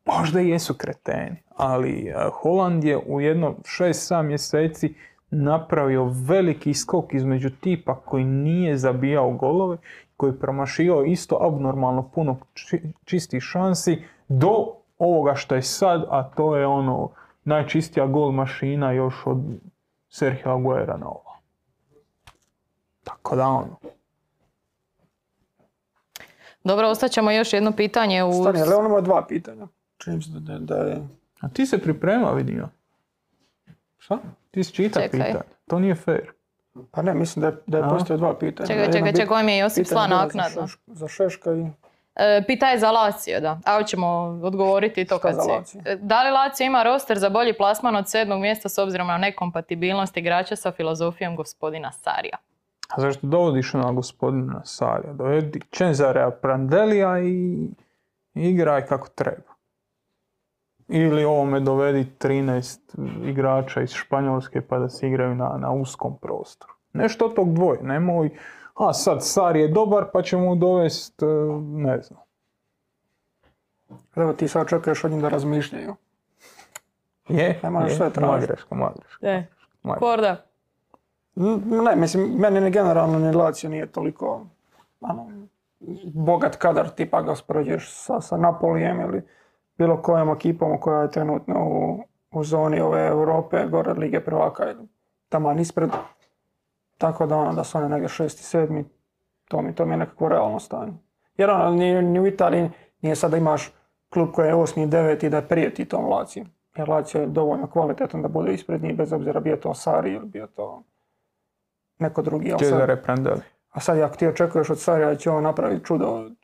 [0.06, 4.96] Možda jesu kreteni, ali e, Holand je u jedno 6-7 mjeseci
[5.32, 9.78] napravio veliki skok između tipa koji nije zabijao golove,
[10.18, 14.68] koji je promašio isto abnormalno puno či- čistih šansi do
[14.98, 17.10] ovoga što je sad, a to je ono
[17.44, 19.38] najčistija gol mašina još od
[20.10, 21.38] Sergio Aguera na ovo.
[23.04, 23.78] Tako da ono.
[26.64, 28.34] Dobro, ostaćemo još jedno pitanje u...
[28.34, 29.68] Stani, ali on ima dva pitanja.
[30.04, 30.98] Se da, da je...
[31.42, 32.70] A ti se priprema, vidio.
[33.98, 34.18] Šta?
[34.52, 35.20] Ti si čita Čekaj.
[35.20, 35.44] pitanje.
[35.68, 36.32] To nije fair.
[36.92, 38.68] Pa ne, mislim da je, da je postoje dva pitanja.
[38.68, 40.62] Čekaj, čekaj, čekaj, ovo mi je Josip pitanje sla bilo za naknadno.
[40.64, 41.66] Šeška- Za Šeška i...
[42.16, 43.60] E, pita je za Lazio, da.
[43.66, 44.08] A ćemo
[44.44, 45.50] odgovoriti to Šta kad za si.
[45.50, 45.82] Lazio?
[45.86, 49.18] E, Da li Lazio ima roster za bolji plasman od sedmog mjesta s obzirom na
[49.18, 52.38] nekompatibilnost igrača sa filozofijom gospodina Sarija?
[52.90, 55.14] A zašto dovodiš ona gospodina Sarja?
[55.14, 57.58] Dovedi Cezarea Prandelija i
[58.36, 59.51] igraj kako treba.
[60.94, 62.80] Ili ovome dovedi 13
[63.30, 66.74] igrača iz Španjolske pa da se igraju na, na uskom prostoru.
[66.94, 68.30] Nešto od tog dvoje, nemoj,
[68.76, 71.26] a sad Sari je dobar pa ćemo mu dovest, e,
[71.62, 72.20] ne znam.
[74.16, 75.96] Evo ti sad očekuješ od njih da razmišljaju.
[77.30, 78.26] Je, Ne možeš je, sve tražiti.
[78.26, 79.28] moja greška, moja greška.
[79.28, 79.46] E,
[79.84, 80.46] moja Korda.
[81.86, 84.46] Ne, mislim, meni ni generalno ni Lazio nije toliko
[85.02, 85.28] ano,
[86.14, 89.22] bogat kadar, tipa ga uspoređuješ sa, sa Napolijem ili
[89.82, 94.88] bilo kojom ekipom koja je trenutno u, u zoni ove Europe, gore Lige prvaka ili
[95.30, 95.90] taman ispred.
[96.98, 98.86] Tako da ono, da su oni negdje šesti, sedmi,
[99.48, 100.94] to mi, to mi je nekako realno stanje.
[101.38, 102.70] Jer ono, ni, ni u Italiji
[103.02, 103.72] nije sad da imaš
[104.10, 106.46] klub koji je osmi i deveti da prijeti tom Lazio.
[106.76, 110.26] Jer Lazio je dovoljno kvalitetan da bude ispred njih, bez obzira bio to Sari ili
[110.26, 110.84] bio to
[112.00, 112.54] neko drugi.
[112.60, 113.42] Cezare Prandeli.
[113.72, 116.41] a sad ako ti očekuješ od Sarija da će on napraviti čudo od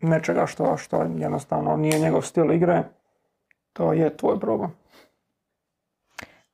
[0.00, 2.82] nečega što, što jednostavno nije njegov stil igre,
[3.72, 4.80] to je tvoj problem.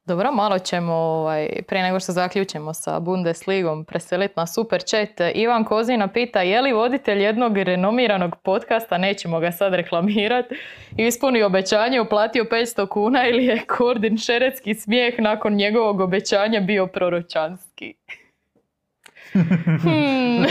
[0.06, 5.20] Dobro, malo ćemo, ovaj, prije nego što zaključimo sa Bundesligom, preseliti na super chat.
[5.34, 10.54] Ivan Kozina pita je li voditelj jednog renomiranog podcasta, nećemo ga sad reklamirati,
[10.96, 17.94] ispunio obećanje, uplatio 500 kuna ili je Kordin šeretski smijeh nakon njegovog obećanja bio proročanski?
[19.82, 20.44] Hmm.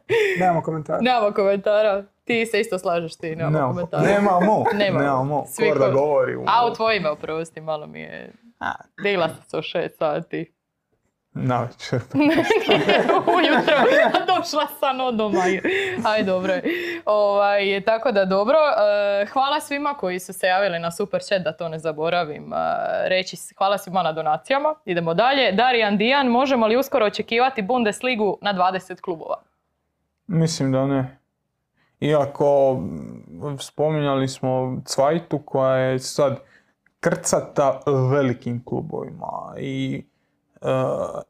[0.39, 0.99] Nemamo komentara.
[1.01, 2.03] Nemamo komentara.
[2.23, 4.03] Ti se isto slažeš ti, nemamo Nemamo, komentara.
[4.03, 4.99] nemamo, Nemamo.
[4.99, 5.43] nemamo.
[5.47, 6.35] Svi ko- govori.
[6.35, 8.31] u- A u tvoje ime oprosti, malo mi je...
[9.03, 10.53] Digla sam se u šest sati.
[11.33, 11.99] Navečer.
[13.37, 13.75] Ujutro,
[14.13, 15.39] a došla sam od doma.
[16.05, 16.63] Aj, dobro je.
[17.05, 18.57] Ovaj, tako da dobro.
[18.57, 22.57] E, hvala svima koji su se javili na Super Chat, da to ne zaboravim e,
[23.05, 23.37] reći.
[23.57, 24.75] Hvala svima na donacijama.
[24.85, 25.51] Idemo dalje.
[25.51, 29.41] Darijan Dijan, možemo li uskoro očekivati Bundesligu na 20 klubova?
[30.31, 31.17] Mislim da ne.
[31.99, 32.79] Iako
[33.59, 36.39] spominjali smo Cvajtu koja je sad
[36.99, 37.79] krcata
[38.11, 40.03] velikim klubovima i
[40.61, 40.67] e,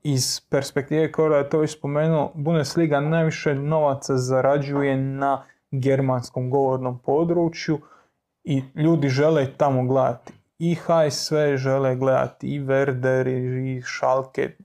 [0.04, 7.80] iz perspektive koja je to već spomenuo, Bundesliga najviše novaca zarađuje na germanskom govornom području
[8.44, 10.34] i ljudi žele tamo gledati.
[10.60, 13.28] I HSV žele gledati, i Werder,
[13.78, 14.56] i Schalke,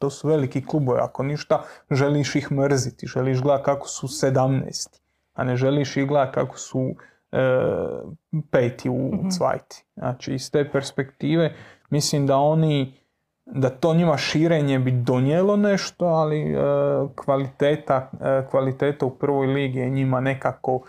[0.00, 5.00] to su veliki klubovi, ako ništa, želiš ih mrziti, želiš gledati kako su 17,
[5.34, 6.94] a ne želiš ih gledati kako su
[7.32, 7.38] e,
[8.50, 9.84] peti u cvajti.
[9.96, 11.54] Znači, iz te perspektive
[11.90, 12.94] mislim da oni,
[13.46, 16.56] da to njima širenje bi donijelo nešto, ali e,
[17.14, 20.80] kvaliteta, e, kvaliteta u prvoj ligi je njima nekako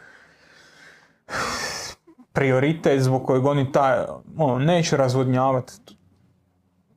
[2.34, 4.00] prioritet zbog kojeg oni taj,
[4.38, 5.74] ono, neće razvodnjavati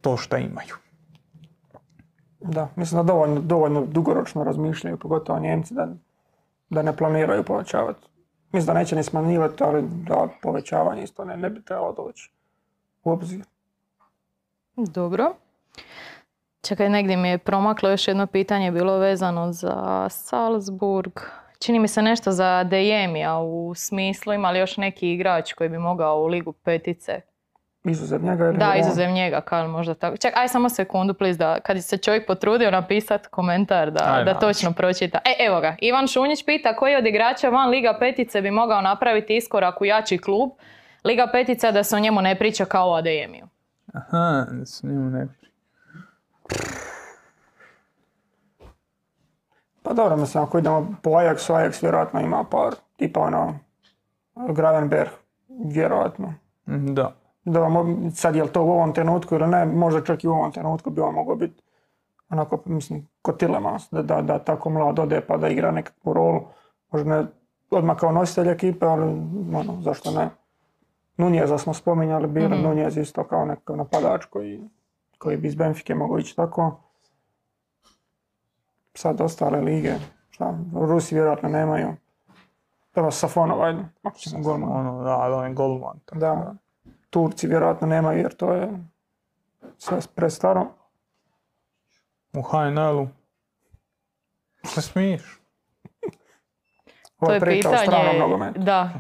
[0.01, 0.84] to što imaju.
[2.49, 5.89] Da, mislim da dovoljno, dovoljno dugoročno razmišljaju, pogotovo Njemci, da,
[6.71, 8.07] da ne planiraju povećavati.
[8.53, 12.33] Mislim da neće ni smanjivati, ali da povećavanje isto ne, ne bi trebalo doći
[13.05, 13.45] u obzir.
[14.77, 15.35] Dobro.
[16.63, 21.13] Čekaj, negdje mi je promaklo još jedno pitanje, bilo vezano za Salzburg.
[21.59, 25.79] Čini mi se nešto za Dejemija u smislu, ima li još neki igrač koji bi
[25.79, 27.21] mogao u ligu petice?
[27.85, 28.79] Izuzev njega ili Da, on?
[28.79, 30.17] izuzev njega, kao možda tako.
[30.17, 34.35] Ček, aj samo sekundu, please, da kad se čovjek potrudio napisat komentar, da, Aj, da
[34.35, 35.19] točno pročita.
[35.21, 39.37] E, evo ga, Ivan Šunjić pita koji od igrača van Liga petice bi mogao napraviti
[39.37, 40.51] iskorak u jači klub.
[41.05, 43.45] Liga petica da se o njemu ne priča kao o Adeyemiju.
[43.95, 45.49] Aha, da se njemu ne pri-
[49.83, 53.59] Pa dobro, mislim, ako idemo po Ajaxu, Ajax vjerojatno ima par, tipa ono,
[54.37, 55.11] Gravenberg,
[55.49, 56.35] vjerojatno.
[56.67, 57.13] Da.
[57.45, 60.33] Da vam, sad je li to u ovom trenutku ili ne, možda čak i u
[60.33, 61.63] ovom trenutku bi on mogao biti
[62.31, 66.41] onako, mislim, kod Tillemans, da, da, da tako mlad ode pa da igra nekakvu rolu.
[66.91, 67.27] Možda ne
[67.71, 69.05] odmah kao nositelj ekipe, ali
[69.55, 70.31] ono, zašto ne.
[71.17, 72.63] Nunjeza smo spominjali, bilo Mhm.
[72.63, 74.61] Nunjez isto kao nekakav napadač koji,
[75.19, 76.81] koji bi iz Benfike mogao ići tako.
[78.95, 79.95] Sad ostale lige,
[80.31, 81.89] šta, Rusi vjerojatno nemaju.
[82.95, 84.73] Dobro, Safonov, ajde, ako ćemo golman.
[84.73, 85.99] Ono, da, on je golman.
[86.05, 86.55] tako Da,
[87.15, 88.69] Turci vjerojatno nemaju jer to je
[89.79, 90.67] sve prestaro.
[92.33, 93.09] U HNL-u.
[94.65, 95.23] Se smiješ?
[97.21, 97.87] Ovo To je pitanje,
[98.57, 98.91] da,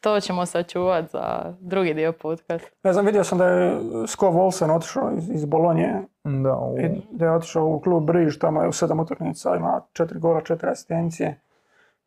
[0.00, 2.68] to ćemo sačuvati za drugi dio podcasta.
[2.82, 6.78] Ne znam, vidio sam da je Sko Volsen otišao iz, iz Bolonje Da, u...
[6.78, 10.40] i da je otišao u klub Briž, tamo je u sedam utakmica, ima četiri gola,
[10.40, 11.40] četiri asistencije.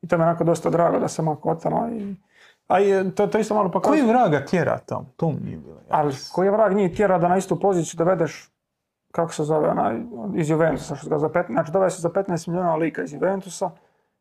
[0.01, 1.89] I to mi je onako dosta drago da se mako od tamo.
[1.89, 2.15] I,
[2.71, 4.07] a i to, to isto malo Koji pokazuje.
[4.07, 5.05] vraga tjera tamo?
[5.17, 5.77] To mi nije bilo.
[5.89, 8.51] Ali koji je vrag njih tjera da na istu poziciju dovedeš
[9.11, 9.99] kako se zove onaj
[10.35, 13.69] iz Juventusa, što ga za 15, znači dovede se za 15 milijuna lika iz Juventusa,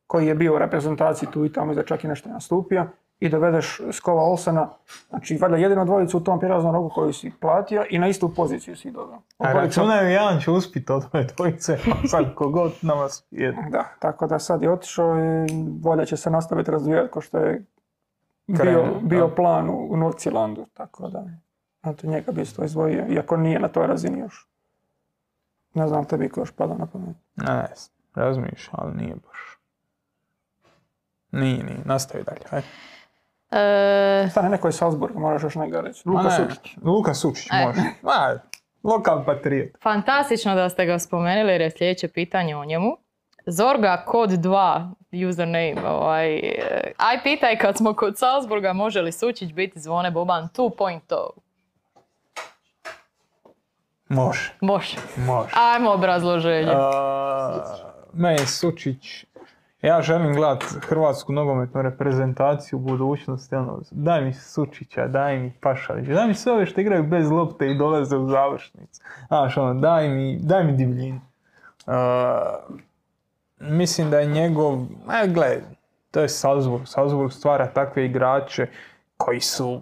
[0.06, 2.86] koji je bio u reprezentaciji tu i tamo i da čak i nešto je nastupio,
[3.20, 4.68] i dovedeš Skova Olsena,
[5.08, 8.76] znači valjda jedino dvojicu u tom prijelaznom rogu koju si platio i na istu poziciju
[8.76, 9.18] si doveo.
[9.38, 11.72] A računaju jedan će uspit od ove dvojice,
[12.04, 13.62] a sad kogod nama jedno.
[13.70, 15.46] Da, tako da sad je otišao i
[15.82, 17.64] volja će se nastaviti razvijati kao što je
[18.64, 19.34] bio, bio da.
[19.34, 21.24] plan u, u Norcilandu, tako da
[21.86, 24.48] eto njega bi isto izdvojio, iako nije na toj razini još.
[25.74, 27.16] Ne znam tebi ko još pada na pamet.
[27.36, 27.68] Ne
[28.14, 29.58] razmišljam, ali nije baš.
[31.32, 32.66] Nije, nije, nastavi dalje, ajde.
[33.50, 36.08] E, Stane neko iz Salzburga, moraš još njega reći.
[36.08, 36.76] Luka ne, Sučić.
[36.82, 37.66] Luka Sučić, Ajde.
[37.66, 37.80] može.
[38.02, 38.38] Ma,
[38.82, 39.70] lokal patriot.
[39.82, 42.96] fantastično da ste ga spomenuli jer je sljedeće pitanje o njemu.
[43.46, 45.88] Zorga kod 2 username.
[45.88, 46.40] Ovaj,
[46.96, 51.00] aj pitaj kad smo kod Salzburga može li Sučić biti zvone Boban 2.0?
[54.08, 54.96] Može, Može.
[55.16, 55.50] može.
[55.56, 56.72] Ajmo obrazloženje.
[56.74, 57.64] A,
[58.12, 59.24] meni Sučić,
[59.82, 66.12] ja želim gledat hrvatsku nogometnu reprezentaciju u budućnosti, ono, daj mi Sučića, daj mi Pašalića,
[66.12, 69.02] daj mi sve ove što igraju bez lopte i dolaze u završnicu.
[69.28, 71.20] Znaš, ono, daj mi, daj mi divljinu.
[73.60, 75.60] Mislim da je njegov, a gle,
[76.10, 78.66] to je Salzburg, Salzburg stvara takve igrače
[79.16, 79.80] koji su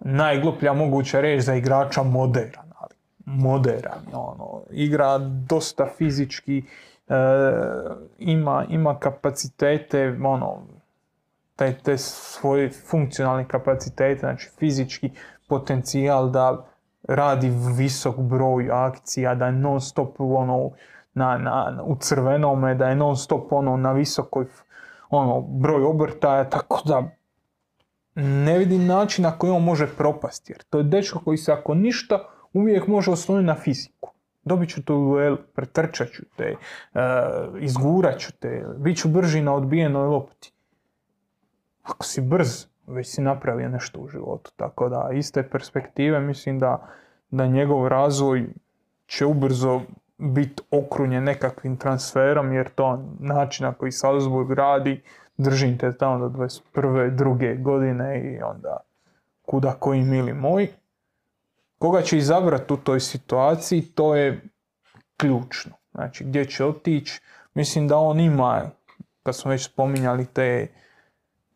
[0.00, 2.94] najgluplja moguća reč za igrača modern, ali
[3.24, 6.64] modern, ono, igra dosta fizički,
[7.08, 7.14] e,
[8.18, 10.62] ima, ima kapacitete, ono,
[11.56, 15.10] te, te svoje funkcionalne kapacitete, znači fizički
[15.48, 16.66] potencijal da
[17.02, 20.70] radi visok broj akcija, da non stop ono,
[21.14, 24.46] na, na, u crvenome, da je non stop ono, na visokoj
[25.10, 27.02] ono, broj obrtaja, tako da
[28.14, 30.52] ne vidim način na koji on može propasti.
[30.52, 32.18] Jer to je dečko koji se ako ništa
[32.52, 34.12] uvijek može osloniti na fiziku.
[34.44, 36.56] Dobit ću to duel, pretrčat ću te, e,
[37.60, 40.52] izgurat ću te, bit ću brži na odbijenoj lopti.
[41.82, 44.50] Ako si brz, već si napravio nešto u životu.
[44.56, 46.88] Tako da, iz te perspektive mislim da,
[47.30, 48.48] da njegov razvoj
[49.06, 49.80] će ubrzo
[50.22, 55.02] biti okrunjen nekakvim transferom, jer to način na koji Salzburg radi,
[55.36, 56.38] držim te tamo do
[56.74, 57.16] 21.
[57.16, 58.76] druge godine i onda
[59.42, 60.68] kuda koji mili moj.
[61.78, 64.40] Koga će izabrati u toj situaciji, to je
[65.16, 65.72] ključno.
[65.92, 67.20] Znači, gdje će otići,
[67.54, 68.62] mislim da on ima,
[69.22, 70.66] kad smo već spominjali te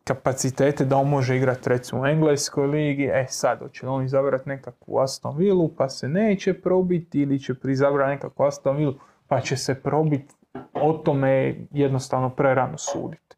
[0.07, 4.99] kapacitete da on može igrati recimo u Engleskoj ligi, e sad li on izabrati nekakvu
[4.99, 8.93] Aston Villu pa se neće probiti ili će izabrati nekakvu Aston Villu
[9.27, 10.35] pa će se probiti,
[10.73, 13.35] o tome je jednostavno prerano suditi.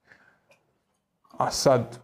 [1.37, 1.99] A sad,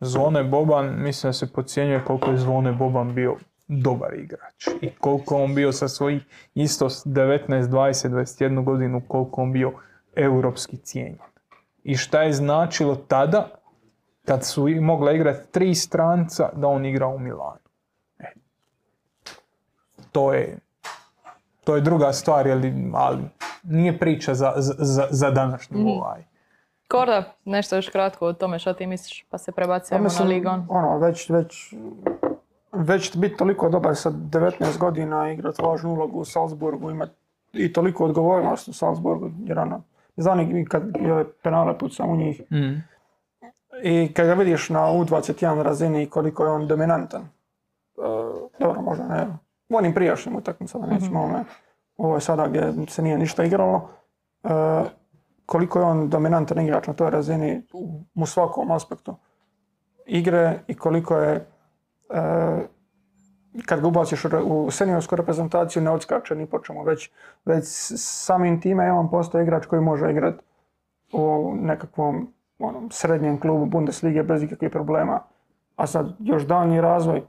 [0.00, 3.36] Zvone Boban, mislim da se podcjenjuje koliko je Zvone Boban bio
[3.68, 4.66] dobar igrač.
[4.80, 6.22] I koliko on bio sa svojih
[6.54, 9.72] isto s 19, 20, 21 godinu, koliko on bio
[10.16, 11.18] europski cijenjen.
[11.84, 13.48] I šta je značilo tada,
[14.24, 17.58] kad su mogla igrati tri stranca, da on igra u Milanu.
[18.18, 18.32] E.
[20.12, 20.58] To je,
[21.64, 23.22] to je druga stvar, ali, ali
[23.62, 26.24] nije priča za, za, za današnju ovaj.
[26.88, 30.28] Korda, nešto još kratko o tome što ti misliš, pa se Pa prebacujemo na mislim,
[30.28, 30.66] Ligon.
[30.68, 31.74] ono, već, već,
[32.72, 37.12] već biti toliko dobar sa 19 godina, igrati važnu ulogu u Salzburgu, imati
[37.52, 39.82] i toliko odgovornost u Salzburgu, jer ono,
[40.16, 42.92] znam i kad je penale pucam u njih, Mm.
[43.82, 47.28] I kad ga vidiš na U21 razini koliko je on dominantan, e,
[48.58, 49.26] dobro, možda ne,
[49.68, 51.44] u onim prijašnjim utakmicama, nećemo ovome,
[51.96, 53.88] ovo je sada gdje se nije ništa igralo,
[54.44, 54.48] e,
[55.46, 57.62] koliko je on dominantan igrač na toj razini
[58.14, 59.16] u, svakom aspektu
[60.06, 61.46] igre i koliko je e,
[63.66, 67.10] kad ga ubaciš u seniorsku reprezentaciju ne odskače ni po čemu, već,
[67.44, 67.64] već
[67.96, 70.44] samim time je on postao igrač koji može igrati
[71.12, 72.32] u nekakvom
[72.62, 75.20] onom, srednjem klubu Bundeslige bez ikakvih problema.
[75.76, 77.22] A sad još daljnji razvoj,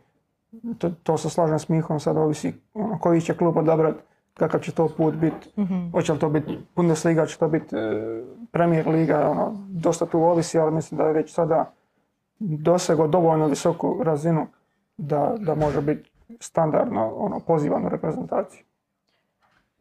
[0.77, 3.99] to, to se slažem s Mihom, sad ovisi ono, koji će klub odabrati,
[4.33, 5.49] kakav će to put biti.
[5.91, 10.59] Hoće li to biti Bundesliga, će to biti e, Premier Liga, ono, dosta tu ovisi,
[10.59, 11.71] ali mislim da je već sada
[12.39, 14.47] dosegao dovoljno visoku razinu
[14.97, 18.63] da, da može biti standardno ono, pozivan u reprezentaciju.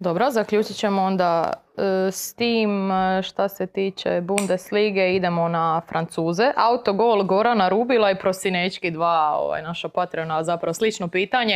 [0.03, 6.53] Dobro, zaključit ćemo onda e, s tim e, šta se tiče Bundeslige, idemo na Francuze.
[6.57, 11.55] Autogol Gorana Rubila i Prosinečki dva, ovaj, naša Patreona, zapravo slično pitanje.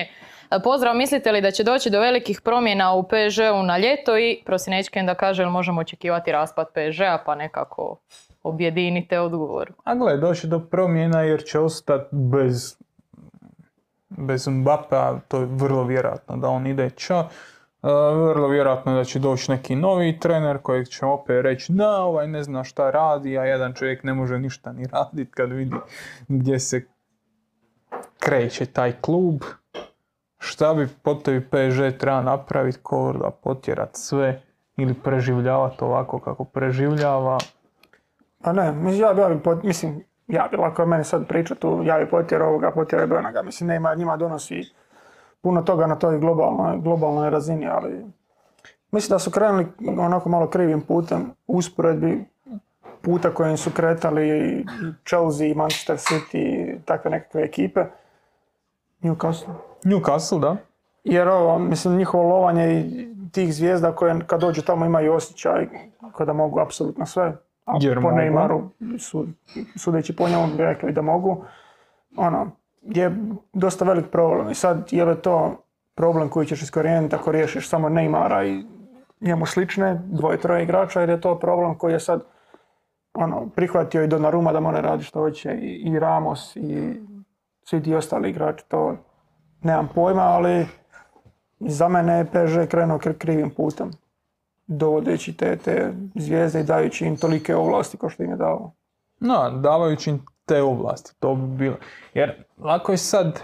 [0.50, 4.42] E, Pozdrav, mislite li da će doći do velikih promjena u PSG-u na ljeto i
[4.46, 7.98] Prosinečki da kaže li možemo očekivati raspad PSG-a pa nekako
[8.42, 9.72] objedinite odgovor.
[9.84, 12.76] A gle, doći do promjena jer će ostati bez,
[14.08, 17.24] bez Mbappea, to je vrlo vjerojatno da on ide ča.
[17.86, 22.28] E, vrlo vjerojatno da će doći neki novi trener kojeg će opet reći da ovaj
[22.28, 25.76] ne zna šta radi, a jedan čovjek ne može ništa ni raditi kad vidi
[26.28, 26.86] gdje se
[28.20, 29.40] kreće taj klub.
[30.38, 32.78] Šta bi po tebi PSG treba napraviti,
[33.20, 34.42] da potjerat sve
[34.76, 37.38] ili preživljavati ovako kako preživljava.
[38.42, 38.64] Pa ne,
[38.98, 42.10] ja bi, ja bi, pot- mislim, ja bi lako je meni sad pričati ja bi
[42.10, 44.62] potjerao ovoga, potjerao onoga, mislim, nema, njima donosi
[45.46, 48.04] puno toga na toj globalnoj, globalnoj razini, ali
[48.92, 49.66] mislim da su krenuli
[49.98, 52.24] onako malo krivim putem u usporedbi
[53.02, 54.64] puta kojim su kretali i
[55.08, 57.84] Chelsea, Manchester City, takve nekakve ekipe.
[59.02, 59.54] Newcastle.
[59.84, 60.56] Newcastle, da?
[61.04, 65.66] Jer ovo, mislim, njihovo lovanje i tih zvijezda koje kad dođu tamo imaju osjećaj
[66.16, 67.36] kada mogu apsolutno sve.
[67.64, 68.08] A Jer po.
[68.08, 68.68] Neymaru,
[68.98, 69.26] su,
[69.76, 71.44] sudeći po njemu bi rekli da mogu.
[72.16, 72.50] Ono,
[72.88, 73.16] je
[73.52, 74.50] dosta velik problem.
[74.50, 75.62] I sad, je li to
[75.94, 78.64] problem koji ćeš iskorijeniti ako riješiš samo Neymara i
[79.20, 82.24] njemu slične, dvoje, troje igrača, jer je to problem koji je sad
[83.14, 87.00] ono, prihvatio i Donnarumma da more radi što hoće i, i Ramos i
[87.64, 88.96] svi ti ostali igrači, to
[89.62, 90.66] nemam pojma, ali
[91.60, 93.90] za mene je PSG krenuo kri- krivim putem.
[94.66, 98.72] Dovodeći te, te zvijezde i dajući im tolike ovlasti kao što im je dao.
[99.20, 101.76] No, davajući im te ovlasti, to bi bilo.
[102.14, 103.42] Jer lako je sad,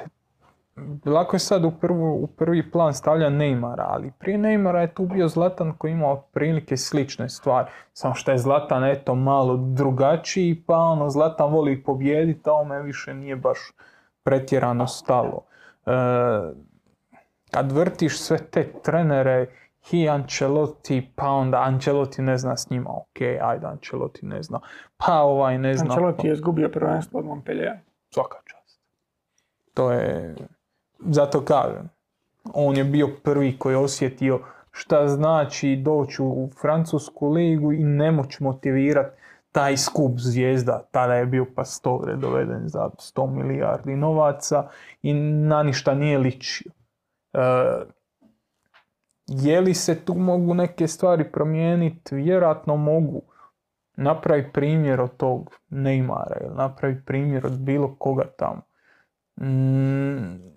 [1.05, 5.07] lako je sad u, prvu, u prvi plan stavlja Neymara, ali prije Neymara je tu
[5.07, 7.71] bio Zlatan koji imao prilike slične stvari.
[7.93, 13.15] Samo što je Zlatan eto malo drugačiji, pa ono Zlatan voli pobijediti, a ome više
[13.15, 13.59] nije baš
[14.23, 15.45] pretjerano stalo.
[15.87, 15.93] E,
[17.51, 19.47] kad vrtiš sve te trenere,
[19.91, 24.61] i Ancelotti, pa onda Ancelotti ne zna s njima, ok, ajde Ancelotti ne zna,
[24.97, 25.87] pa ovaj ne zna.
[25.91, 27.79] Ancelotti je izgubio prvenstvo od Montpellier.
[28.11, 28.81] Svaka čast.
[29.75, 30.35] To je,
[30.99, 31.91] zato kažem,
[32.55, 34.41] on je bio prvi koji je osjetio
[34.71, 39.23] šta znači doći u Francusku ligu i ne moći motivirati
[39.53, 40.83] taj skup zvijezda.
[40.91, 44.69] Tada je bio Pastore doveden za 100 milijardi novaca
[45.03, 46.73] i na ništa nije ličio.
[47.33, 47.39] E,
[49.41, 52.15] je li se tu mogu neke stvari promijeniti?
[52.15, 53.23] Vjerojatno mogu.
[53.97, 58.63] Napravi primjer od tog Neymara ili napravi primjer od bilo koga tamo.
[59.41, 60.53] Mm,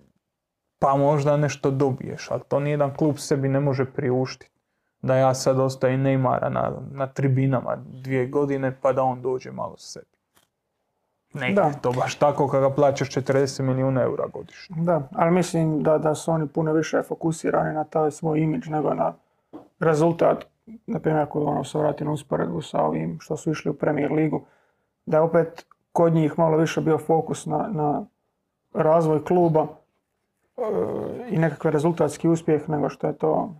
[0.78, 4.50] pa možda nešto dobiješ, ali to nijedan klub sebi ne može priuštiti.
[5.02, 9.76] Da ja sad ostavim Neymara na, na tribinama dvije godine pa da on dođe malo
[9.76, 10.15] sebi.
[11.34, 11.72] Ne, Da.
[11.72, 14.76] to baš tako kada plaćaš 40 milijuna eura godišnje.
[14.78, 18.94] Da, ali mislim da, da su oni puno više fokusirani na taj svoj imidž nego
[18.94, 19.14] na
[19.80, 20.46] rezultat.
[20.86, 24.12] Na primjer, ako ono se vrati na usporedbu sa ovim što su išli u Premier
[24.12, 24.44] ligu,
[25.06, 28.04] da je opet kod njih malo više bio fokus na, na
[28.74, 29.66] razvoj kluba
[31.28, 33.54] i nekakvi rezultatski uspjeh nego što je to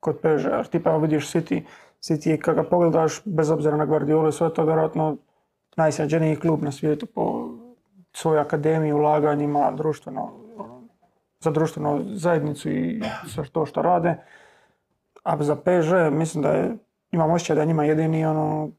[0.00, 0.46] kod PSG.
[0.50, 1.62] Jer tipa evo vidiš City,
[2.00, 5.16] City kad ga pogledaš, bez obzira na Guardiola i sve to, vjerojatno
[5.76, 7.48] najsređeniji klub na svijetu po
[8.12, 10.30] svojoj akademiji, ulaganjima, društveno,
[11.40, 14.16] za društvenu zajednicu i sve to što rade.
[15.22, 16.76] A za PSG mislim da je,
[17.10, 18.70] imam osjećaj da je njima jedini ono,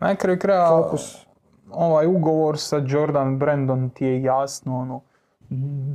[0.00, 1.26] Na kraju kraja, fokus.
[1.70, 5.00] ovaj ugovor sa Jordan Brandon ti je jasno, ono,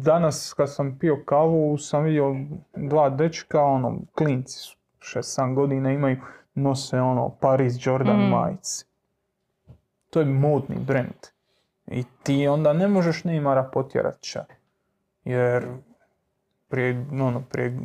[0.03, 2.35] danas kad sam pio kavu sam vidio
[2.75, 6.17] dva dečka, ono, klinci su, 6-7 godina imaju,
[6.53, 8.90] nose ono Paris Jordan majice.
[10.11, 11.27] To je modni brand.
[11.87, 14.45] I ti onda ne možeš Neymara potjerat ča.
[15.25, 15.67] Jer
[16.69, 17.79] prije, ono, prije,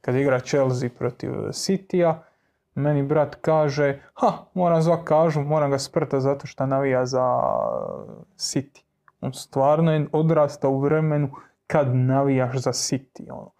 [0.00, 2.14] kad igra Chelsea protiv Citya,
[2.74, 7.26] meni brat kaže, ha, moram zvat kažu, moram ga sprta zato što navija za
[8.36, 8.82] City.
[9.20, 11.30] On stvarno je odrastao u vremenu
[11.66, 13.30] kad navijaš za City.
[13.30, 13.50] Ono.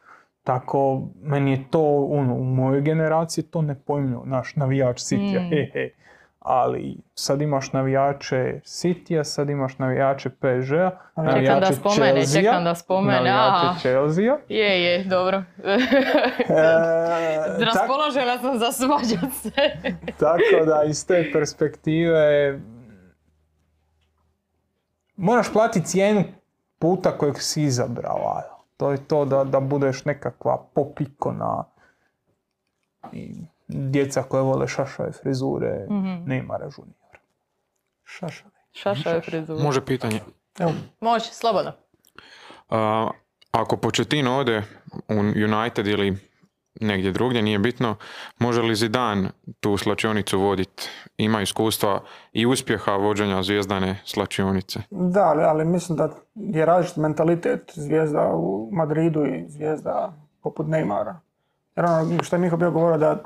[0.43, 5.49] Tako, meni je to, ono, u mojoj generaciji to nepojmljivo, naš navijač Citya, Mm.
[5.51, 5.91] he, he.
[6.41, 12.65] Ali sad imaš navijače Citya, sad imaš navijače PSG-a, Čekam da navijače spomene, Chelsea-a, čekam
[12.65, 14.39] da spomene, navijače Chelsea-a.
[14.49, 15.43] Je, je, dobro.
[15.65, 15.79] E,
[16.49, 19.51] tak- Raspoložena sam za svađat se.
[20.21, 22.59] Tako da iz te perspektive
[25.17, 26.25] moraš platiti cijenu
[26.79, 28.29] puta kojeg si izabrao.
[28.29, 28.43] a
[28.77, 31.65] To je to da, da budeš nekakva popikona
[33.12, 33.35] i
[33.73, 35.87] djeca koje vole šašave frizure,
[36.27, 37.19] Neymara juniora.
[38.05, 38.51] Šašave.
[38.73, 39.65] Šaša je frizura.
[39.65, 40.21] Može pitanje.
[40.59, 41.73] Evo, Može, slobodno.
[42.69, 43.11] A,
[43.51, 44.63] ako Pochettino ode
[45.09, 45.15] u
[45.45, 46.17] United ili
[46.81, 47.97] negdje drugdje, nije bitno,
[48.39, 49.31] može li Zidane
[49.61, 50.89] tu slačionicu voditi?
[51.17, 52.01] Ima iskustva
[52.33, 54.81] i uspjeha vođenja zvijezdane slačionice.
[54.91, 61.15] Da, ali, ali mislim da je različit mentalitet zvijezda u Madridu i zvijezda poput Neymara.
[61.77, 63.23] Jer ono što je Miho bio govorio da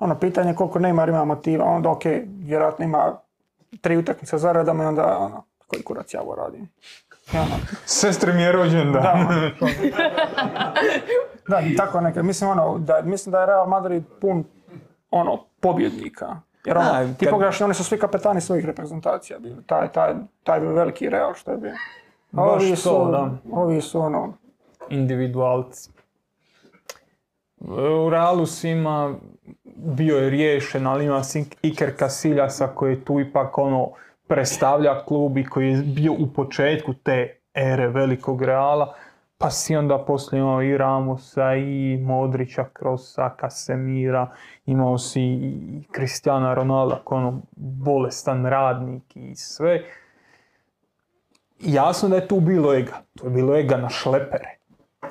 [0.00, 2.02] ono pitanje je koliko Neymar ima motiva, onda ok,
[2.38, 3.16] vjerojatno ima
[3.80, 6.68] tri utakmice za redom i onda ono, koji kurac ja ovo radim.
[7.34, 9.50] Ono, Sestri mi je rođen da, ono,
[11.48, 14.44] da, tako neka, mislim ono, da, mislim da je Real Madrid pun
[15.10, 16.36] ono, pobjednika.
[16.64, 19.62] Jer ono, Da, ti kad- pogledaš, oni su svi kapetani svojih reprezentacija bili.
[19.66, 20.14] Taj, taj,
[20.44, 21.72] taj bio veliki Real što je bio.
[22.32, 23.30] A Baš ovi to, su, da.
[23.52, 24.32] ovi su ono,
[24.88, 25.90] individualci.
[27.60, 29.14] U Realu svima
[29.78, 31.22] bio je riješen, ali ima
[31.62, 33.90] Iker Casiljasa koji tu ipak ono
[34.26, 38.94] predstavlja klub i koji je bio u početku te ere velikog Reala.
[39.38, 44.30] Pa si onda poslije imao i Ramosa i Modrića, Krosa, Casemira,
[44.66, 49.82] imao si i Cristiana Ronalda koji je ono bolestan radnik i sve.
[51.60, 53.02] Jasno da je tu bilo ega.
[53.18, 54.58] To je bilo ega na šlepere.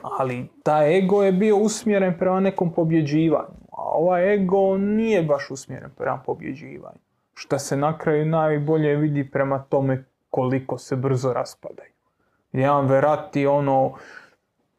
[0.02, 3.57] Ali taj ego je bio usmjeren prema nekom pobjeđivanju.
[3.78, 7.00] A ovaj ego nije baš usmjeren prema pobjeđivanju.
[7.34, 11.92] Što se na kraju najbolje vidi prema tome koliko se brzo raspadaju.
[12.52, 13.94] Jedan Verratti ono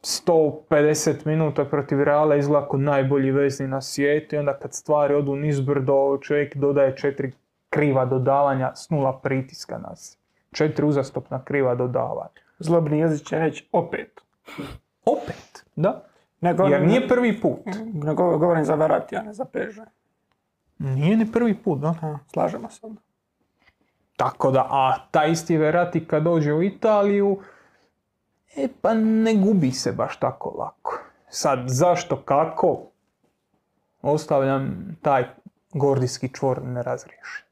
[0.02, 5.36] 150 minuta protiv Reala izgleda kao najbolji vezni na svijetu i onda kad stvari odu
[5.36, 7.32] nizbrdo čovjek dodaje četiri
[7.70, 10.18] kriva dodavanja s nula pritiska nas.
[10.52, 12.40] Četiri uzastopna kriva dodavanja.
[12.58, 14.20] zlobni jezik će reći opet.
[15.04, 16.04] Opet, da.
[16.40, 17.58] Ne govorim, Jer nije prvi put.
[17.92, 19.84] ne govorim, za Verratti, a ne za Peže.
[20.78, 21.94] Nije ni prvi put, da.
[22.02, 23.00] A, slažemo se onda.
[24.16, 27.38] Tako da, a taj isti Verratti kad dođe u Italiju,
[28.56, 30.98] e pa ne gubi se baš tako lako.
[31.28, 32.78] Sad, zašto, kako,
[34.02, 35.24] ostavljam taj
[35.72, 37.46] gordijski čvor nerazriješen.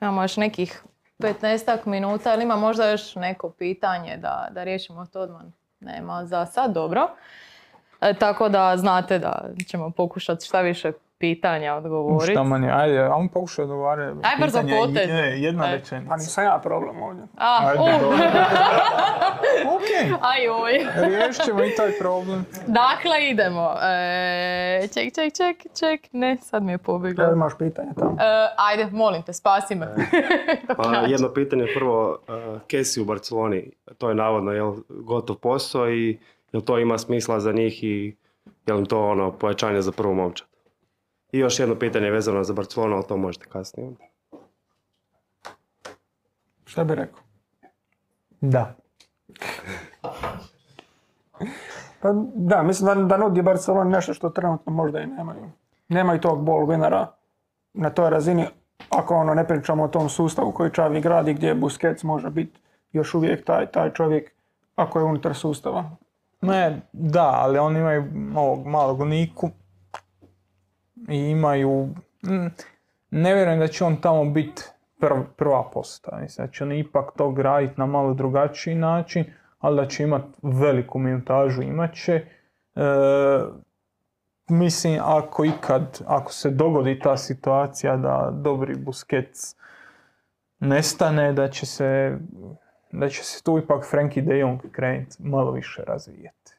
[0.00, 0.84] Imamo još nekih
[1.18, 5.42] 15 minuta, ali ima možda još neko pitanje da, da riješimo to odmah?
[5.80, 7.08] Nema za sad, dobro.
[8.00, 12.32] E, tako da znate da ćemo pokušati šta više pitanja odgovoriti.
[12.32, 14.18] Šta manje, ajde, ajmo pokušaj odgovarati.
[14.22, 15.08] Aj, brzo potez.
[15.08, 16.08] je- Jedna rečenica.
[16.08, 17.24] Pa nisam ja problem ovdje.
[17.36, 18.14] A, Ajde, uh,
[19.74, 19.88] ok,
[20.22, 20.72] aj oj.
[20.98, 22.44] riješit ćemo i taj problem.
[22.66, 23.74] Dakle, idemo.
[23.82, 26.12] E, ček, ček, ček, ček.
[26.12, 27.24] Ne, sad mi je pobjeglo.
[27.24, 28.10] Evo imaš pitanje tamo.
[28.12, 28.24] E,
[28.58, 29.86] ajde, molim te, spasi me.
[30.76, 36.18] Pa jedno pitanje prvo, uh, Kesi u Barceloni, to je navodno jel, gotov posao i
[36.52, 38.16] jel to ima smisla za njih i
[38.66, 40.49] jel im to ono pojačanje za prvu momčad?
[41.32, 43.90] I još jedno pitanje vezano za Barcelonu, ali to možete kasnije.
[46.64, 47.20] Šta bi rekao?
[48.40, 48.74] Da.
[52.02, 55.50] Pa da, mislim da, da nudi Barcelona nešto što trenutno možda i nemaju.
[55.88, 57.06] Nemaju tog ball winnera
[57.74, 58.46] na toj razini,
[58.90, 62.60] ako ono ne pričamo o tom sustavu koji Čavi gradi gdje Busquets može biti
[62.92, 64.32] još uvijek taj, taj čovjek
[64.76, 65.90] ako je unutar sustava.
[66.40, 68.04] Ne, da, ali oni imaju
[68.36, 69.50] ovog malog Niku
[71.08, 71.88] i imaju...
[72.22, 72.46] mm,
[73.10, 74.62] Ne vjerujem da će on tamo biti
[75.36, 76.20] prva postava.
[76.20, 79.24] Mislim da će oni ipak to graditi na malo drugačiji način,
[79.58, 82.14] ali da će imati veliku minutažu, imat će.
[82.14, 82.82] E,
[84.48, 89.56] mislim, ako ikad, ako se dogodi ta situacija da dobri Busquets
[90.60, 92.18] nestane, da će se,
[92.92, 96.52] da će se tu ipak Frankie de Jong krenuti malo više razvijeti.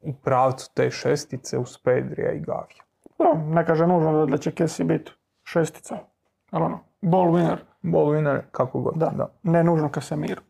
[0.00, 2.87] U pravcu te šestice uz Pedrija i Gavija.
[3.18, 5.12] Da, ne kaže nužno da, da će Kessi biti
[5.44, 5.98] šestica.
[6.50, 7.56] Ali ono, ball winner.
[7.82, 8.94] Ball winner, kako god.
[8.96, 9.32] Da, da.
[9.42, 10.42] ne nužno Casemiro.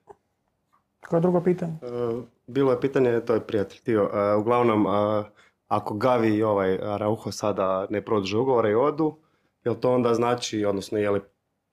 [1.09, 1.73] Koje je drugo pitanje?
[1.83, 5.25] E, Bilo je pitanje, to je prijatelj Tio, e, uglavnom e,
[5.69, 9.17] ako Gavi i ovaj Araujo sada ne produže ugovore i odu,
[9.65, 11.21] jel to onda znači, odnosno je li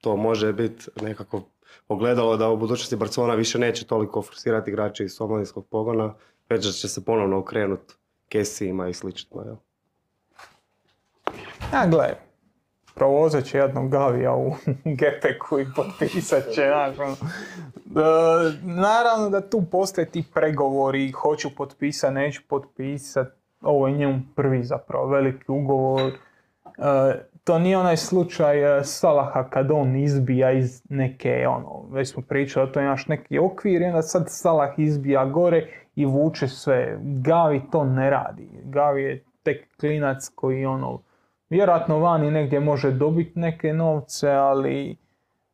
[0.02, 1.42] to može biti nekako
[1.88, 6.14] ogledalo da u budućnosti Barcelona više neće toliko forsirati igrače iz omladinskog pogona,
[6.50, 7.94] već da će se ponovno okrenuti
[8.30, 9.56] Kesijima i slično, jel?
[11.74, 12.16] Ja, gle,
[12.96, 14.52] provozat će jednog Gavija u
[15.00, 17.16] Gepeku i potpisat će, znaš, ono.
[17.16, 23.28] E, naravno da tu postoje ti pregovori, hoću potpisat, neću potpisat,
[23.62, 26.12] ovo je njemu prvi zapravo veliki ugovor.
[26.12, 26.14] E,
[27.44, 32.72] to nije onaj slučaj e, Salaha kad on izbija iz neke, ono, već smo pričali,
[32.72, 36.98] to imaš neki okvir i onda sad Salah izbija gore i vuče sve.
[37.02, 38.50] Gavi to ne radi.
[38.64, 41.02] Gavi je tek klinac koji ono,
[41.56, 44.98] vjerojatno vani negdje može dobiti neke novce, ali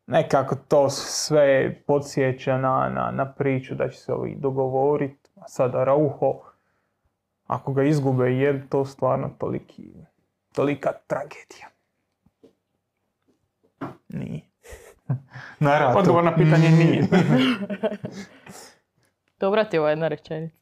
[0.07, 5.30] nekako to sve podsjeća na, na, na priču da će se ovi dogovoriti.
[5.36, 6.41] A sada Rauho,
[7.48, 9.94] ako ga izgube, je to stvarno toliki,
[10.53, 11.68] tolika tragedija?
[14.10, 14.41] Nije.
[15.60, 15.94] Na.
[15.99, 17.07] Odgovor na pitanje nije.
[19.40, 20.61] Dobra ti je ova jedna rečenica.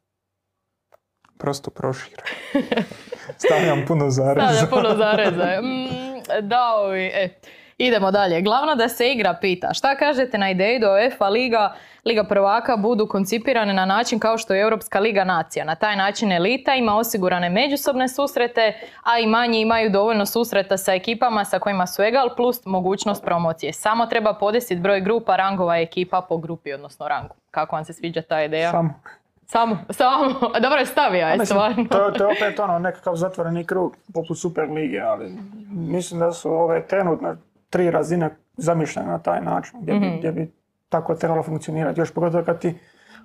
[1.39, 2.23] Prosto prošire.
[3.37, 4.47] Stavljam puno zareza.
[4.47, 5.61] Stavlja puno zareza.
[5.61, 7.29] Mm, da, ovi, e.
[7.77, 8.41] Idemo dalje.
[8.41, 9.73] Glavno da se igra pita.
[9.73, 11.75] Šta kažete na ideju da UEFA Liga,
[12.05, 15.65] Liga prvaka budu koncipirane na način kao što je Europska Liga nacija.
[15.65, 20.93] Na taj način elita ima osigurane međusobne susrete, a i manji imaju dovoljno susreta sa
[20.93, 23.73] ekipama sa kojima su egal plus mogućnost promocije.
[23.73, 27.35] Samo treba podesiti broj grupa, rangova ekipa po grupi, odnosno rangu.
[27.51, 28.71] Kako vam se sviđa ta ideja?
[28.71, 28.93] Samo.
[29.49, 30.25] Samo, samo.
[30.61, 31.85] Dobro je stavio, je stvarno.
[31.85, 35.37] to, je- to je opet ono nekakav zatvoreni krug poput Super lige, ali
[35.69, 37.35] mislim da su ove trenutne
[37.69, 40.51] tri razine zamišljene na taj način, gdje, bi, gdje bi
[40.89, 41.99] tako trebalo funkcionirati.
[41.99, 42.77] Još pogotovo kad ti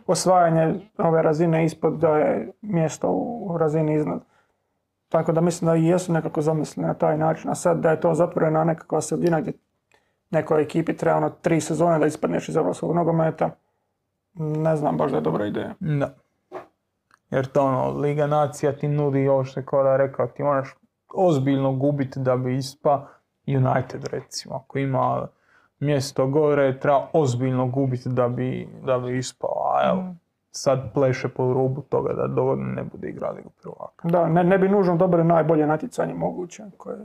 [0.07, 4.21] osvajanje ove razine ispod da je mjesto u razini iznad.
[5.09, 8.01] Tako da mislim da i jesu nekako zamišljene na taj način, a sad da je
[8.01, 9.53] to zatvorena nekakva sredina gdje
[10.31, 13.51] nekoj ekipi treba ono tri sezone da ispadneš iz evropskog nogometa,
[14.35, 15.75] ne znam baš da je dobra ideja.
[15.81, 16.15] Da.
[17.31, 20.75] Jer to ono, Liga nacija ti nudi ovo što je Kora rekao, ti moraš
[21.15, 23.07] ozbiljno gubiti da bi ispa
[23.47, 24.55] United recimo.
[24.55, 25.29] Ako ima
[25.81, 29.73] mjesto gore, treba ozbiljno gubiti da bi, da bi ispao.
[29.75, 30.15] A evo,
[30.51, 34.09] sad pleše po rubu toga da dovoljno ne bude igra Ligu prvaka.
[34.09, 36.63] Da, ne, ne bi nužno dobili najbolje natjecanje moguće.
[36.77, 36.97] Koje...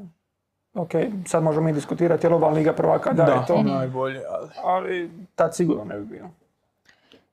[0.73, 0.91] Ok,
[1.25, 4.49] sad možemo mi diskutirati je li ova Liga prvaka da, je to, najbolje, ali...
[4.63, 6.29] ali tad sigurno ne bi bilo.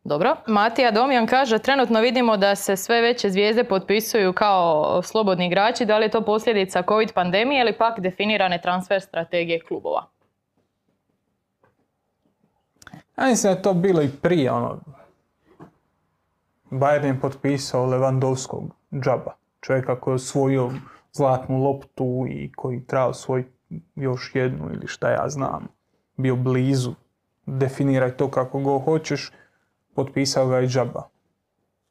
[0.09, 0.37] Dobro.
[0.47, 5.85] Matija Domjan kaže, trenutno vidimo da se sve veće zvijezde potpisuju kao slobodni igrači.
[5.85, 10.07] Da li je to posljedica COVID pandemije ili pak definirane transfer strategije klubova?
[13.19, 14.79] Ja mislim da je to bilo i prije, ono,
[16.71, 18.63] Bayern je potpisao Lewandowskog
[18.93, 20.71] džaba, čovjeka koji je osvojio
[21.13, 25.69] zlatnu loptu i koji treba osvojiti još jednu ili šta ja znam,
[26.17, 26.95] bio blizu,
[27.47, 29.33] definiraj to kako go hoćeš,
[29.97, 31.03] potpisao ga i džaba.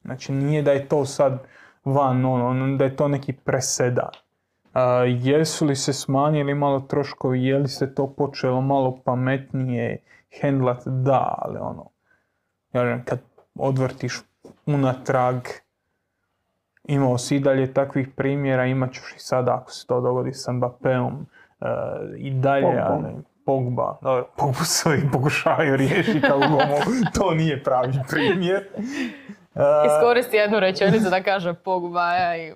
[0.04, 1.38] Znači nije da je to sad
[1.84, 4.10] van, ono, da je to neki presedan.
[4.72, 9.98] A, jesu li se smanjili malo troškovi, je li se to počelo malo pametnije
[10.40, 11.90] hendlat, da, ali ono,
[12.72, 13.18] ja kad
[13.54, 14.20] odvrtiš
[14.66, 15.36] unatrag,
[16.84, 20.52] imao si i dalje takvih primjera, imat ćeš i sada ako se to dogodi sa
[20.52, 21.12] Mbappéom
[21.60, 21.66] e,
[22.16, 23.08] i dalje, ali
[23.46, 26.80] Pogba, dobro, Pogba se uvijek pokušavaju riješiti, uglavnom
[27.14, 28.66] to nije pravi primjer.
[29.54, 32.52] E, Iskoristi jednu rečenicu da kaže Pogba ja, i...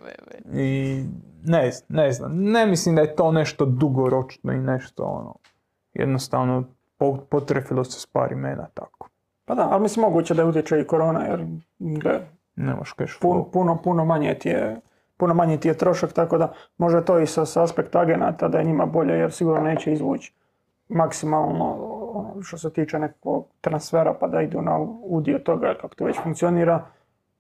[0.52, 1.04] I
[1.44, 5.34] ne, ne znam, ne mislim da je to nešto dugoročno i nešto ono,
[5.94, 6.64] jednostavno
[6.98, 9.08] po- potrefilo se s par imena tako.
[9.44, 11.46] Pa da, ali mislim moguće da utječe i korona, jer
[11.78, 12.20] gle,
[12.56, 13.50] Nemaš cash puno, flow.
[13.52, 14.80] puno, puno manje ti je
[15.16, 18.58] puno manji ti je trošak, tako da može to i sa, sa aspekta agenata da
[18.58, 20.32] je njima bolje, jer sigurno neće izvući
[20.90, 21.64] maksimalno
[22.14, 26.16] ono, što se tiče nekog transfera pa da idu na udio toga kako to već
[26.22, 26.84] funkcionira.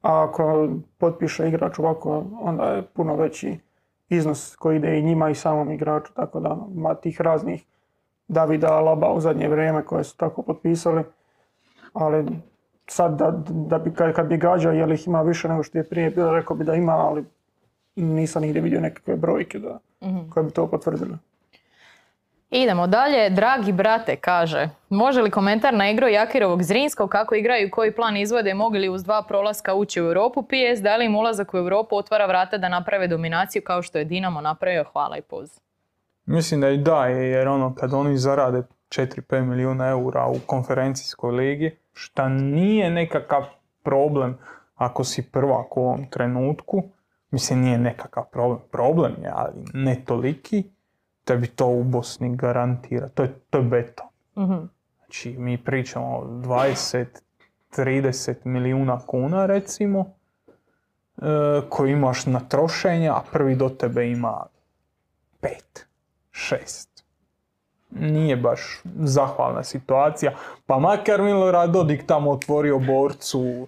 [0.02, 0.68] A ako
[0.98, 3.58] potpiše igrač ovako, onda je puno veći
[4.08, 7.64] iznos koji ide i njima i samom igraču, tako da ima tih raznih
[8.28, 11.02] Davida Alaba u zadnje vrijeme koje su tako potpisali.
[11.92, 12.26] Ali
[12.86, 15.78] sad da, da bi, kad, kad bi gađao je li ih ima više nego što
[15.78, 17.24] je prije bilo, rekao bi da ima, ali
[17.96, 19.78] nisam nigdje vidio nekakve brojke da,
[20.30, 21.18] koje bi to potvrdile.
[22.50, 23.30] Idemo dalje.
[23.30, 28.16] Dragi brate kaže, može li komentar na igru Jakirovog Zrinskog, kako igraju i koji plan
[28.16, 31.56] izvode, mogu li uz dva prolaska ući u Europu, PS, da li im ulazak u
[31.56, 35.60] Europu otvara vrata da naprave dominaciju kao što je Dinamo napravio, hvala i poz.
[36.26, 41.76] Mislim da i da, jer ono kad oni zarade 4-5 milijuna eura u konferencijskoj ligi,
[41.92, 43.44] šta nije nekakav
[43.82, 44.38] problem
[44.74, 46.82] ako si prvak u ovom trenutku,
[47.30, 50.64] mislim nije nekakav problem, problem je, ali ne toliki,
[51.30, 54.06] tebi to u Bosni garantira, to je, to je beton.
[54.98, 60.14] Znači mi pričamo o 20-30 milijuna kuna recimo,
[61.18, 61.22] e,
[61.68, 64.46] koji imaš na trošenje, a prvi do tebe ima
[65.42, 65.48] 5,
[66.32, 66.86] 6
[67.90, 70.32] nije baš zahvalna situacija.
[70.66, 73.66] Pa makar Milorad Dodik tamo otvorio borcu e,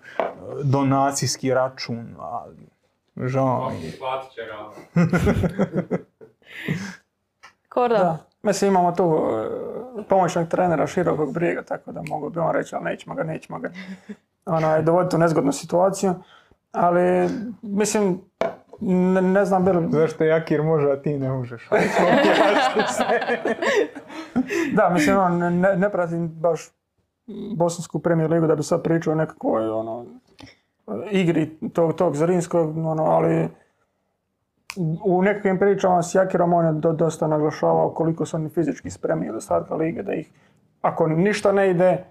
[0.64, 2.66] donacijski račun, ali
[3.16, 3.92] žao mi je.
[7.72, 8.18] Korda, Da.
[8.42, 12.84] Mislim imamo tu e, pomoćnog trenera širokog brijega, tako da mogu bi on reći, ali
[12.84, 13.70] nećemo ga, nećemo ga
[14.56, 16.14] onaj, dovoditi u nezgodnu situaciju.
[16.72, 17.28] Ali,
[17.62, 18.20] mislim,
[18.80, 19.88] ne, ne znam bi li...
[19.90, 21.68] Zašto Jakir može, a ti ne možeš?
[24.76, 26.70] Da, mislim, ono, ne, ne pratim baš
[27.56, 30.06] bosansku premijer ligu da bi sad pričao o nekakvoj ono,
[31.10, 33.48] igri tog, tog Zrinskog, ono, ali
[35.04, 39.30] u nekakvim pričama s Jakirom on je do- dosta naglašavao koliko su oni fizički spremni
[39.30, 40.30] od starta lige, da ih
[40.80, 42.04] ako ništa ne ide,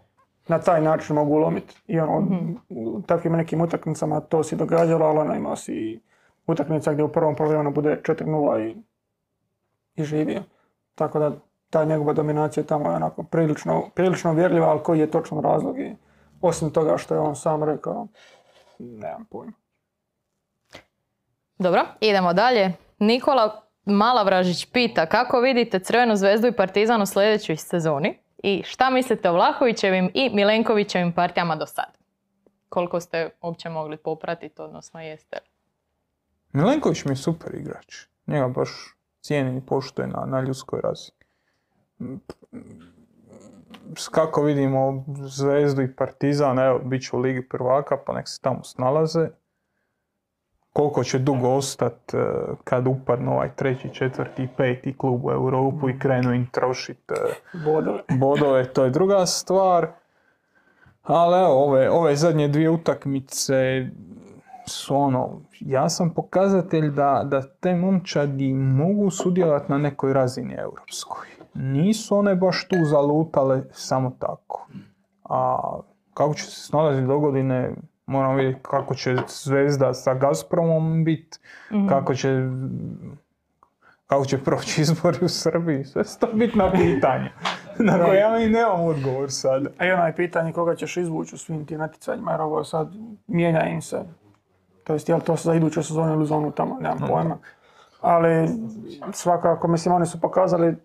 [0.48, 1.82] na taj način mogu ulomiti.
[1.88, 2.28] I ono,
[2.70, 6.02] u takvim nekim utakmicama to si događalo, ali ono imao si
[6.48, 8.84] utakmica gdje u prvom poluvremenu bude 4-0 i,
[9.96, 10.44] i živio.
[10.96, 11.32] Tako da
[11.70, 15.96] ta njegova dominacija tamo je onako prilično, prilično uvjerljiva, ali koji je točan razlog i
[16.42, 18.08] osim toga što je on sam rekao,
[18.80, 19.61] nemam pojma.
[21.62, 22.74] Dobro, idemo dalje.
[23.00, 29.30] Nikola Malavražić pita kako vidite Crvenu zvezdu i Partizan u sljedećoj sezoni i šta mislite
[29.30, 31.98] o Vlahovićevim i Milenkovićevim partijama do sad?
[32.70, 35.50] Koliko ste uopće mogli popratiti, odnosno jeste li?
[36.54, 38.06] Milenković mi je super igrač.
[38.28, 38.70] Njega baš
[39.20, 41.18] cijenim i poštujem na, na ljudskoj razini.
[43.98, 48.42] S Kako vidimo Zvezdu i Partizan, evo, bit će u Ligi prvaka, pa nek se
[48.42, 49.30] tamo snalaze.
[50.74, 52.18] Koliko će dugo ostat eh,
[52.64, 57.16] kad upadnu ovaj treći, četvrti, peti klub u Europu i krenu im trošit eh,
[57.66, 58.02] Bodove.
[58.20, 59.88] bodove, to je druga stvar.
[61.04, 63.88] Ali evo, ove, ove zadnje dvije utakmice
[64.68, 71.28] su ono, jasan pokazatelj da, da te momčadi mogu sudjelovati na nekoj razini europskoj.
[71.54, 74.68] Nisu one baš tu zalutale samo tako.
[75.24, 75.60] A
[76.14, 77.76] kako će se snalaziti do godine,
[78.12, 81.38] moramo vidjeti kako će Zvezda sa Gazpromom biti,
[81.90, 82.50] kako će
[84.12, 87.32] kako će proći izbori u Srbiji, sve su to bitna pitanja.
[87.80, 89.68] Na koja mi nemam odgovor sad.
[89.78, 92.88] A i ono je pitanje koga ćeš izvući u svim tim natjecanjima, jer ovo sad
[93.28, 94.04] mijenja im se.
[94.84, 97.38] To jest, jel to za iduću sezonu ili za onu tamo, nemam pojma.
[98.02, 98.50] Ali
[99.14, 100.76] svakako, mislim, oni su pokazali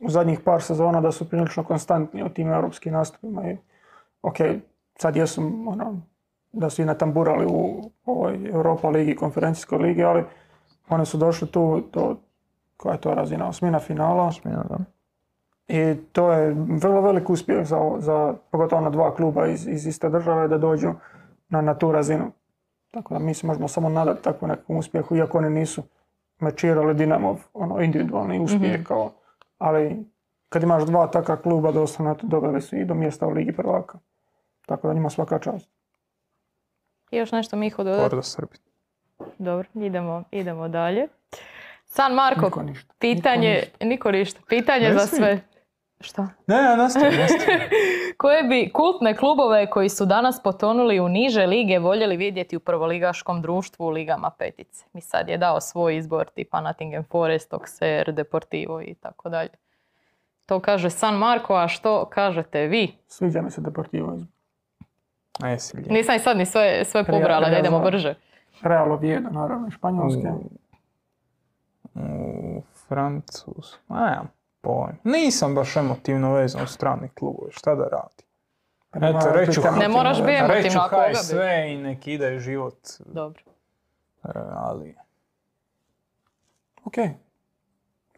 [0.00, 3.50] u zadnjih par sezona da su prilično konstantni u tim europskim nastupima.
[3.50, 3.56] I,
[4.22, 4.36] ok,
[4.98, 6.00] sad jesu, ono,
[6.52, 10.24] da su i natamburali u ovoj Europa ligi, konferencijskoj ligi, ali
[10.88, 12.16] oni su došli tu do,
[12.76, 14.32] koja je to razina, osmina finala.
[14.44, 14.78] Ja, da.
[15.68, 20.08] I to je vrlo velik uspjeh za, za pogotovo na dva kluba iz, iz iste
[20.08, 20.92] države da dođu
[21.48, 22.30] na, na tu razinu.
[22.90, 25.82] Tako da mi se možemo samo nadati takvom nekom uspjehu, iako oni nisu
[26.40, 28.82] mečirali Dinamov ono, individualni uspjeh.
[28.84, 29.10] Kao,
[29.58, 30.04] ali
[30.48, 33.98] kad imaš dva takva kluba, doslovno doveli su i do mjesta u Ligi prvaka.
[34.66, 35.70] Tako da njima svaka čast.
[37.10, 38.16] I još nešto Miho dodati?
[38.22, 38.56] Srbi.
[39.38, 41.06] Dobro, idemo, idemo dalje.
[41.84, 42.94] San Marko, Niko ništa.
[42.98, 45.18] pitanje, niko ništa, pitanje Ne za smije.
[45.18, 45.40] sve.
[46.00, 46.28] Šta?
[46.46, 47.60] Ne, ne, nastavi, nastavi.
[48.16, 53.42] Koje bi kultne klubove koji su danas potonuli u niže lige voljeli vidjeti u prvoligaškom
[53.42, 54.84] društvu u ligama petice?
[54.92, 59.50] Mi sad je dao svoj izbor tipa Nottingham Forest, Auxerre, Deportivo i tako dalje.
[60.46, 62.94] To kaže San Marko, a što kažete vi?
[63.06, 64.22] Sviđa mi se Deportivo iz
[65.74, 65.90] Lijep.
[65.90, 68.14] Nisam i sad ni sve, sve pobrala, da idemo brže.
[68.62, 70.28] Real Oviedo, naravno, i Španjolske.
[71.94, 73.78] U Francus.
[73.88, 74.28] Ma nemam
[74.60, 74.94] pojma.
[75.04, 78.24] Nisam baš emotivno vezan u strani klubove, šta da radi?
[78.90, 81.14] Pa Eto, reću- Ne moraš biti emotivno, Reću a koga bi?
[81.14, 81.36] HSV
[81.68, 83.42] i nek ide život, Dobro.
[84.24, 84.96] e, ali...
[86.84, 86.94] Ok.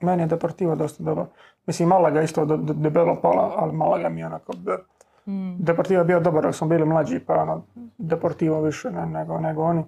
[0.00, 1.26] Meni je Deportivo dosta dobro.
[1.66, 4.52] Mislim, Malaga isto debelo pala, ali Malaga mi je onako...
[4.52, 4.78] b-
[5.26, 5.56] Mm.
[5.58, 7.62] Deportivo je bio dobar dok smo bili mlađi, pa ono,
[7.98, 9.84] Deportivo više ne, nego, nego oni.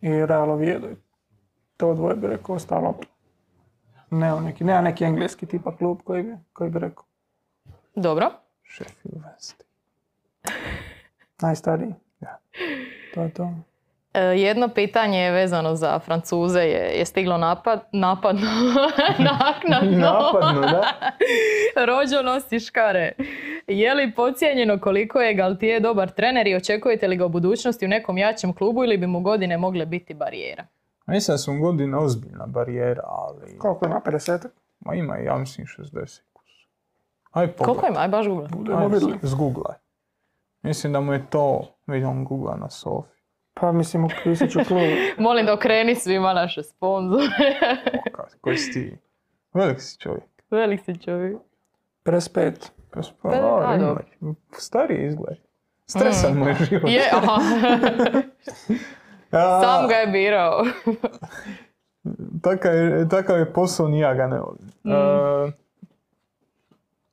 [0.00, 0.88] I Real Oviedo.
[1.76, 2.94] To dvoje bi rekao ostalo.
[4.10, 7.04] Ne, neki, nema neki engleski tipa klub koji bi, koji bi rekao.
[7.94, 8.30] Dobro.
[8.74, 9.62] Sheffield Wednesday.
[11.42, 11.94] Najstariji.
[12.20, 12.38] Da.
[13.14, 13.50] To je to.
[14.14, 18.48] E, jedno pitanje je vezano za Francuze je, je stiglo napad, napadno,
[19.30, 19.98] naknadno.
[19.98, 20.82] Napadno, da?
[21.86, 23.12] Rođo nosi škare.
[23.66, 27.88] Je li pocijenjeno koliko je Galtier dobar trener i očekujete li ga u budućnosti u
[27.88, 30.64] nekom jačem klubu ili bi mu godine mogle biti barijera?
[31.06, 33.58] Mislim da su godine ozbiljna barijera, ali...
[33.58, 34.00] Koliko ima?
[34.06, 34.48] 50?
[34.80, 36.50] Ma ima, ja mislim, 60 kus.
[37.30, 37.66] Aj pogledaj.
[37.66, 38.00] Koliko ima?
[38.00, 38.48] Aj baš google.
[38.52, 39.18] Budemo vidjeli.
[39.22, 39.76] Zgooglaj.
[40.62, 43.11] Mislim da mu je to, vidim googla na Sofi.
[43.54, 44.80] Pa mislim, upisat ću klub.
[45.18, 47.26] Molim da okreni svima naše sponzore.
[48.40, 48.96] Koji si ti?
[49.54, 50.24] Velik si čovjek.
[50.50, 51.36] Velik si čovjek.
[52.04, 52.52] 55.
[52.90, 53.86] Pa spa- Pa, a, a, ima.
[53.86, 54.04] dobro.
[54.52, 55.36] Stariji izgled.
[55.86, 56.90] Stresan mu je život.
[56.90, 57.38] Je, aha.
[59.62, 60.64] Sam ga je birao.
[62.44, 64.68] Takav je, takav je posao, ni ja ga ne volim.
[64.84, 65.52] E,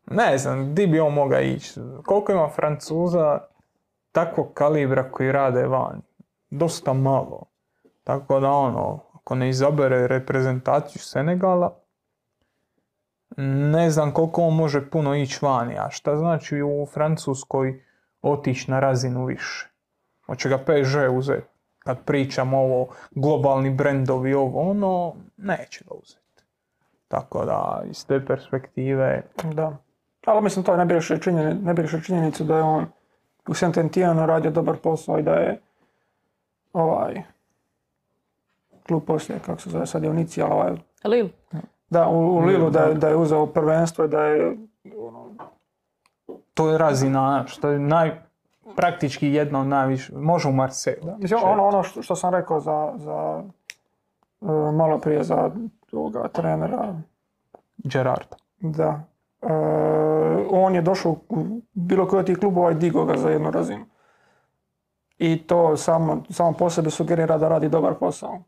[0.07, 1.73] ne znam, di bi on mogao ići?
[2.05, 3.39] Koliko ima Francuza
[4.11, 6.01] takvog kalibra koji rade van?
[6.49, 7.43] Dosta malo.
[8.03, 11.79] Tako da ono, ako ne izabere reprezentaciju Senegala,
[13.71, 15.75] ne znam koliko on može puno ići vani.
[15.77, 17.83] A šta znači u Francuskoj
[18.21, 19.69] otići na razinu više?
[20.25, 21.47] Hoće ga PSG uzeti?
[21.79, 26.43] Kad pričamo ovo, globalni brendovi, ovo, ono, neće ga uzeti.
[27.07, 29.77] Tako da, iz te perspektive, Da.
[30.25, 30.75] Ali mislim to
[31.21, 32.85] činjenicu, ne biriše činjenicu da je on
[33.47, 35.61] u Saint-Étienne radio dobar posao i da je
[36.79, 37.23] ovaj
[38.83, 40.09] klub poslije, kako se zove sad je
[40.41, 40.71] ovaj,
[41.05, 41.27] Lil.
[41.89, 44.57] da, u, u Lilu da, je- da je uzeo prvenstvo i da je
[44.97, 45.25] ono,
[46.53, 48.21] to je razina, što je naj,
[48.75, 51.15] praktički jedna od najviše, može u Marseille.
[51.17, 53.43] Mislim, ono, ono što, što sam rekao za, za
[54.41, 55.51] e, malo prije za
[55.91, 56.93] ovoga trenera,
[57.77, 58.27] Gerard.
[58.59, 59.01] da.
[59.41, 59.47] E,
[60.51, 63.85] on je došao u bilo koji od tih klubova i digao ga za jednu razinu.
[65.19, 68.39] I to samo, samo po sebi sugerira da radi dobar posao.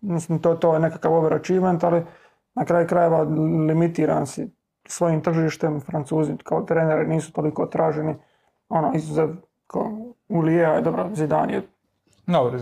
[0.00, 2.02] Mislim, to, to je nekakav overachievement, ali
[2.54, 3.22] na kraju krajeva
[3.68, 4.50] limitiran si
[4.86, 5.80] svojim tržištem.
[5.80, 8.14] Francuzi kao treneri nisu toliko traženi.
[8.68, 9.28] Ono, izuzev
[9.66, 9.92] kao
[10.28, 11.62] Ulija je dobro, Zidane je
[12.26, 12.58] Dobro,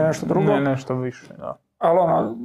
[0.00, 0.52] je nešto drugo?
[0.52, 1.56] Ne, nešto više, da.
[1.78, 2.36] Ali ono,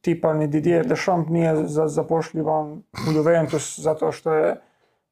[0.00, 2.72] tipa ni Didier Deschamps nije za, zapošljivan
[3.08, 4.56] u Juventus zato što je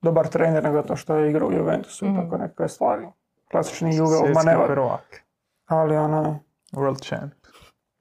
[0.03, 3.07] dobar trener, nego zato što je igrao u Juventusu i tako nekakve stvari.
[3.51, 4.67] Klasični Juve Svjetski manevar.
[4.67, 5.23] prvak.
[5.67, 6.41] Ali ono,
[6.73, 7.33] World champ.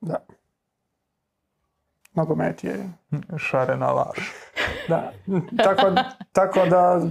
[0.01, 0.15] da.
[2.13, 2.89] Nogomet je,
[3.37, 4.17] Šarena laž.
[4.89, 5.11] da.
[5.63, 5.91] Tako,
[6.31, 7.01] tako da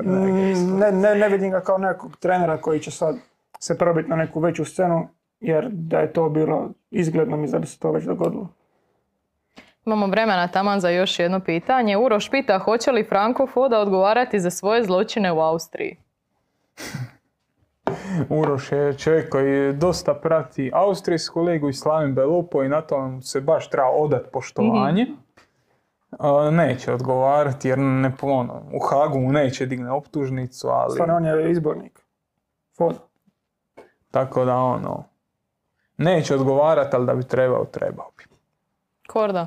[0.00, 3.16] ne, ne, ne vidim ga kao nekog trenera koji će sad
[3.58, 5.08] se probiti na neku veću scenu,
[5.40, 8.48] jer da je to bilo izgledno mi da bi se to već dogodilo.
[9.86, 11.96] Imamo vremena taman za još jedno pitanje.
[11.96, 15.96] Uroš pita hoće li Franko Foda odgovarati za svoje zločine u Austriji?
[18.30, 23.22] Uroš je čovjek koji dosta prati austrijsku ligu i Slavim Belupo i na to mu
[23.22, 25.06] se baš treba odat poštovanje.
[26.10, 31.24] A, neće odgovarati jer ne, ono, u Hagu mu neće digne optužnicu, ali Stvarno, on
[31.24, 32.00] je izbornik.
[32.78, 32.98] Fod.
[34.10, 35.04] tako da ono,
[35.96, 38.24] neće odgovarati, ali da bi trebao, trebao bi.
[39.08, 39.46] Korda,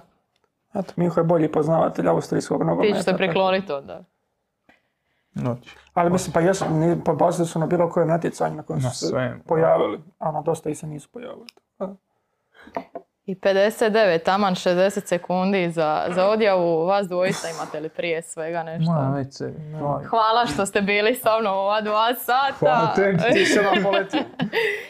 [0.74, 2.94] Eto, Miho je bolji poznavatelj austrijskog ti nogometa.
[2.94, 4.03] ćeš se tako- prikloniti onda.
[5.36, 5.57] Noć.
[5.94, 8.90] Ali mislim, pa jesu, ni- pa bazili su na bilo kojem natjecanju na kojem Na
[8.90, 9.14] su se
[9.48, 10.02] pojavili.
[10.20, 11.45] A na dosta i se nisu pojavili.
[13.26, 16.86] I 59, taman 60 sekundi za, za odjavu.
[16.86, 18.91] Vas dvojica imate li prije svega nešto?
[18.91, 20.03] Ma, već se, vaj.
[20.03, 22.53] Hvala što ste bili sa mnom ova dva sata.
[22.60, 24.18] Hvala tebi, ti se vam poleti.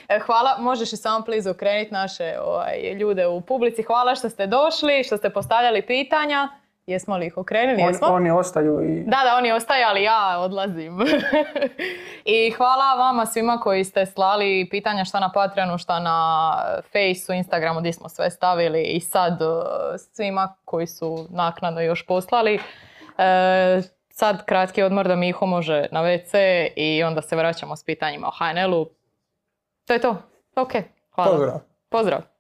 [0.10, 3.84] E, Hvala, možeš i samo please okrenuti naše ovaj, ljude u publici.
[3.84, 6.50] Hvala što ste došli, što ste postavljali pitanja.
[6.88, 7.82] Jesmo li ih okrenuli?
[7.82, 8.07] On, Jesmo?
[8.07, 9.03] oni ostaju i...
[9.03, 10.98] Da, da, oni ostaju, ali ja odlazim.
[12.26, 16.52] I hvala vama svima koji ste slali pitanja šta na Patreonu, šta na
[16.84, 19.57] Faceu, Instagramu, gdje smo sve stavili i sad uh,
[20.14, 22.60] svima koji su naknadno još poslali.
[23.18, 28.28] E, sad kratki odmor da Miho može na WC i onda se vraćamo s pitanjima
[28.28, 28.90] o HNL-u.
[29.88, 30.16] To je to.
[30.56, 30.72] Ok,
[31.16, 31.32] hvala.
[31.32, 31.60] Pozdrav.
[31.90, 32.35] Pozdrav.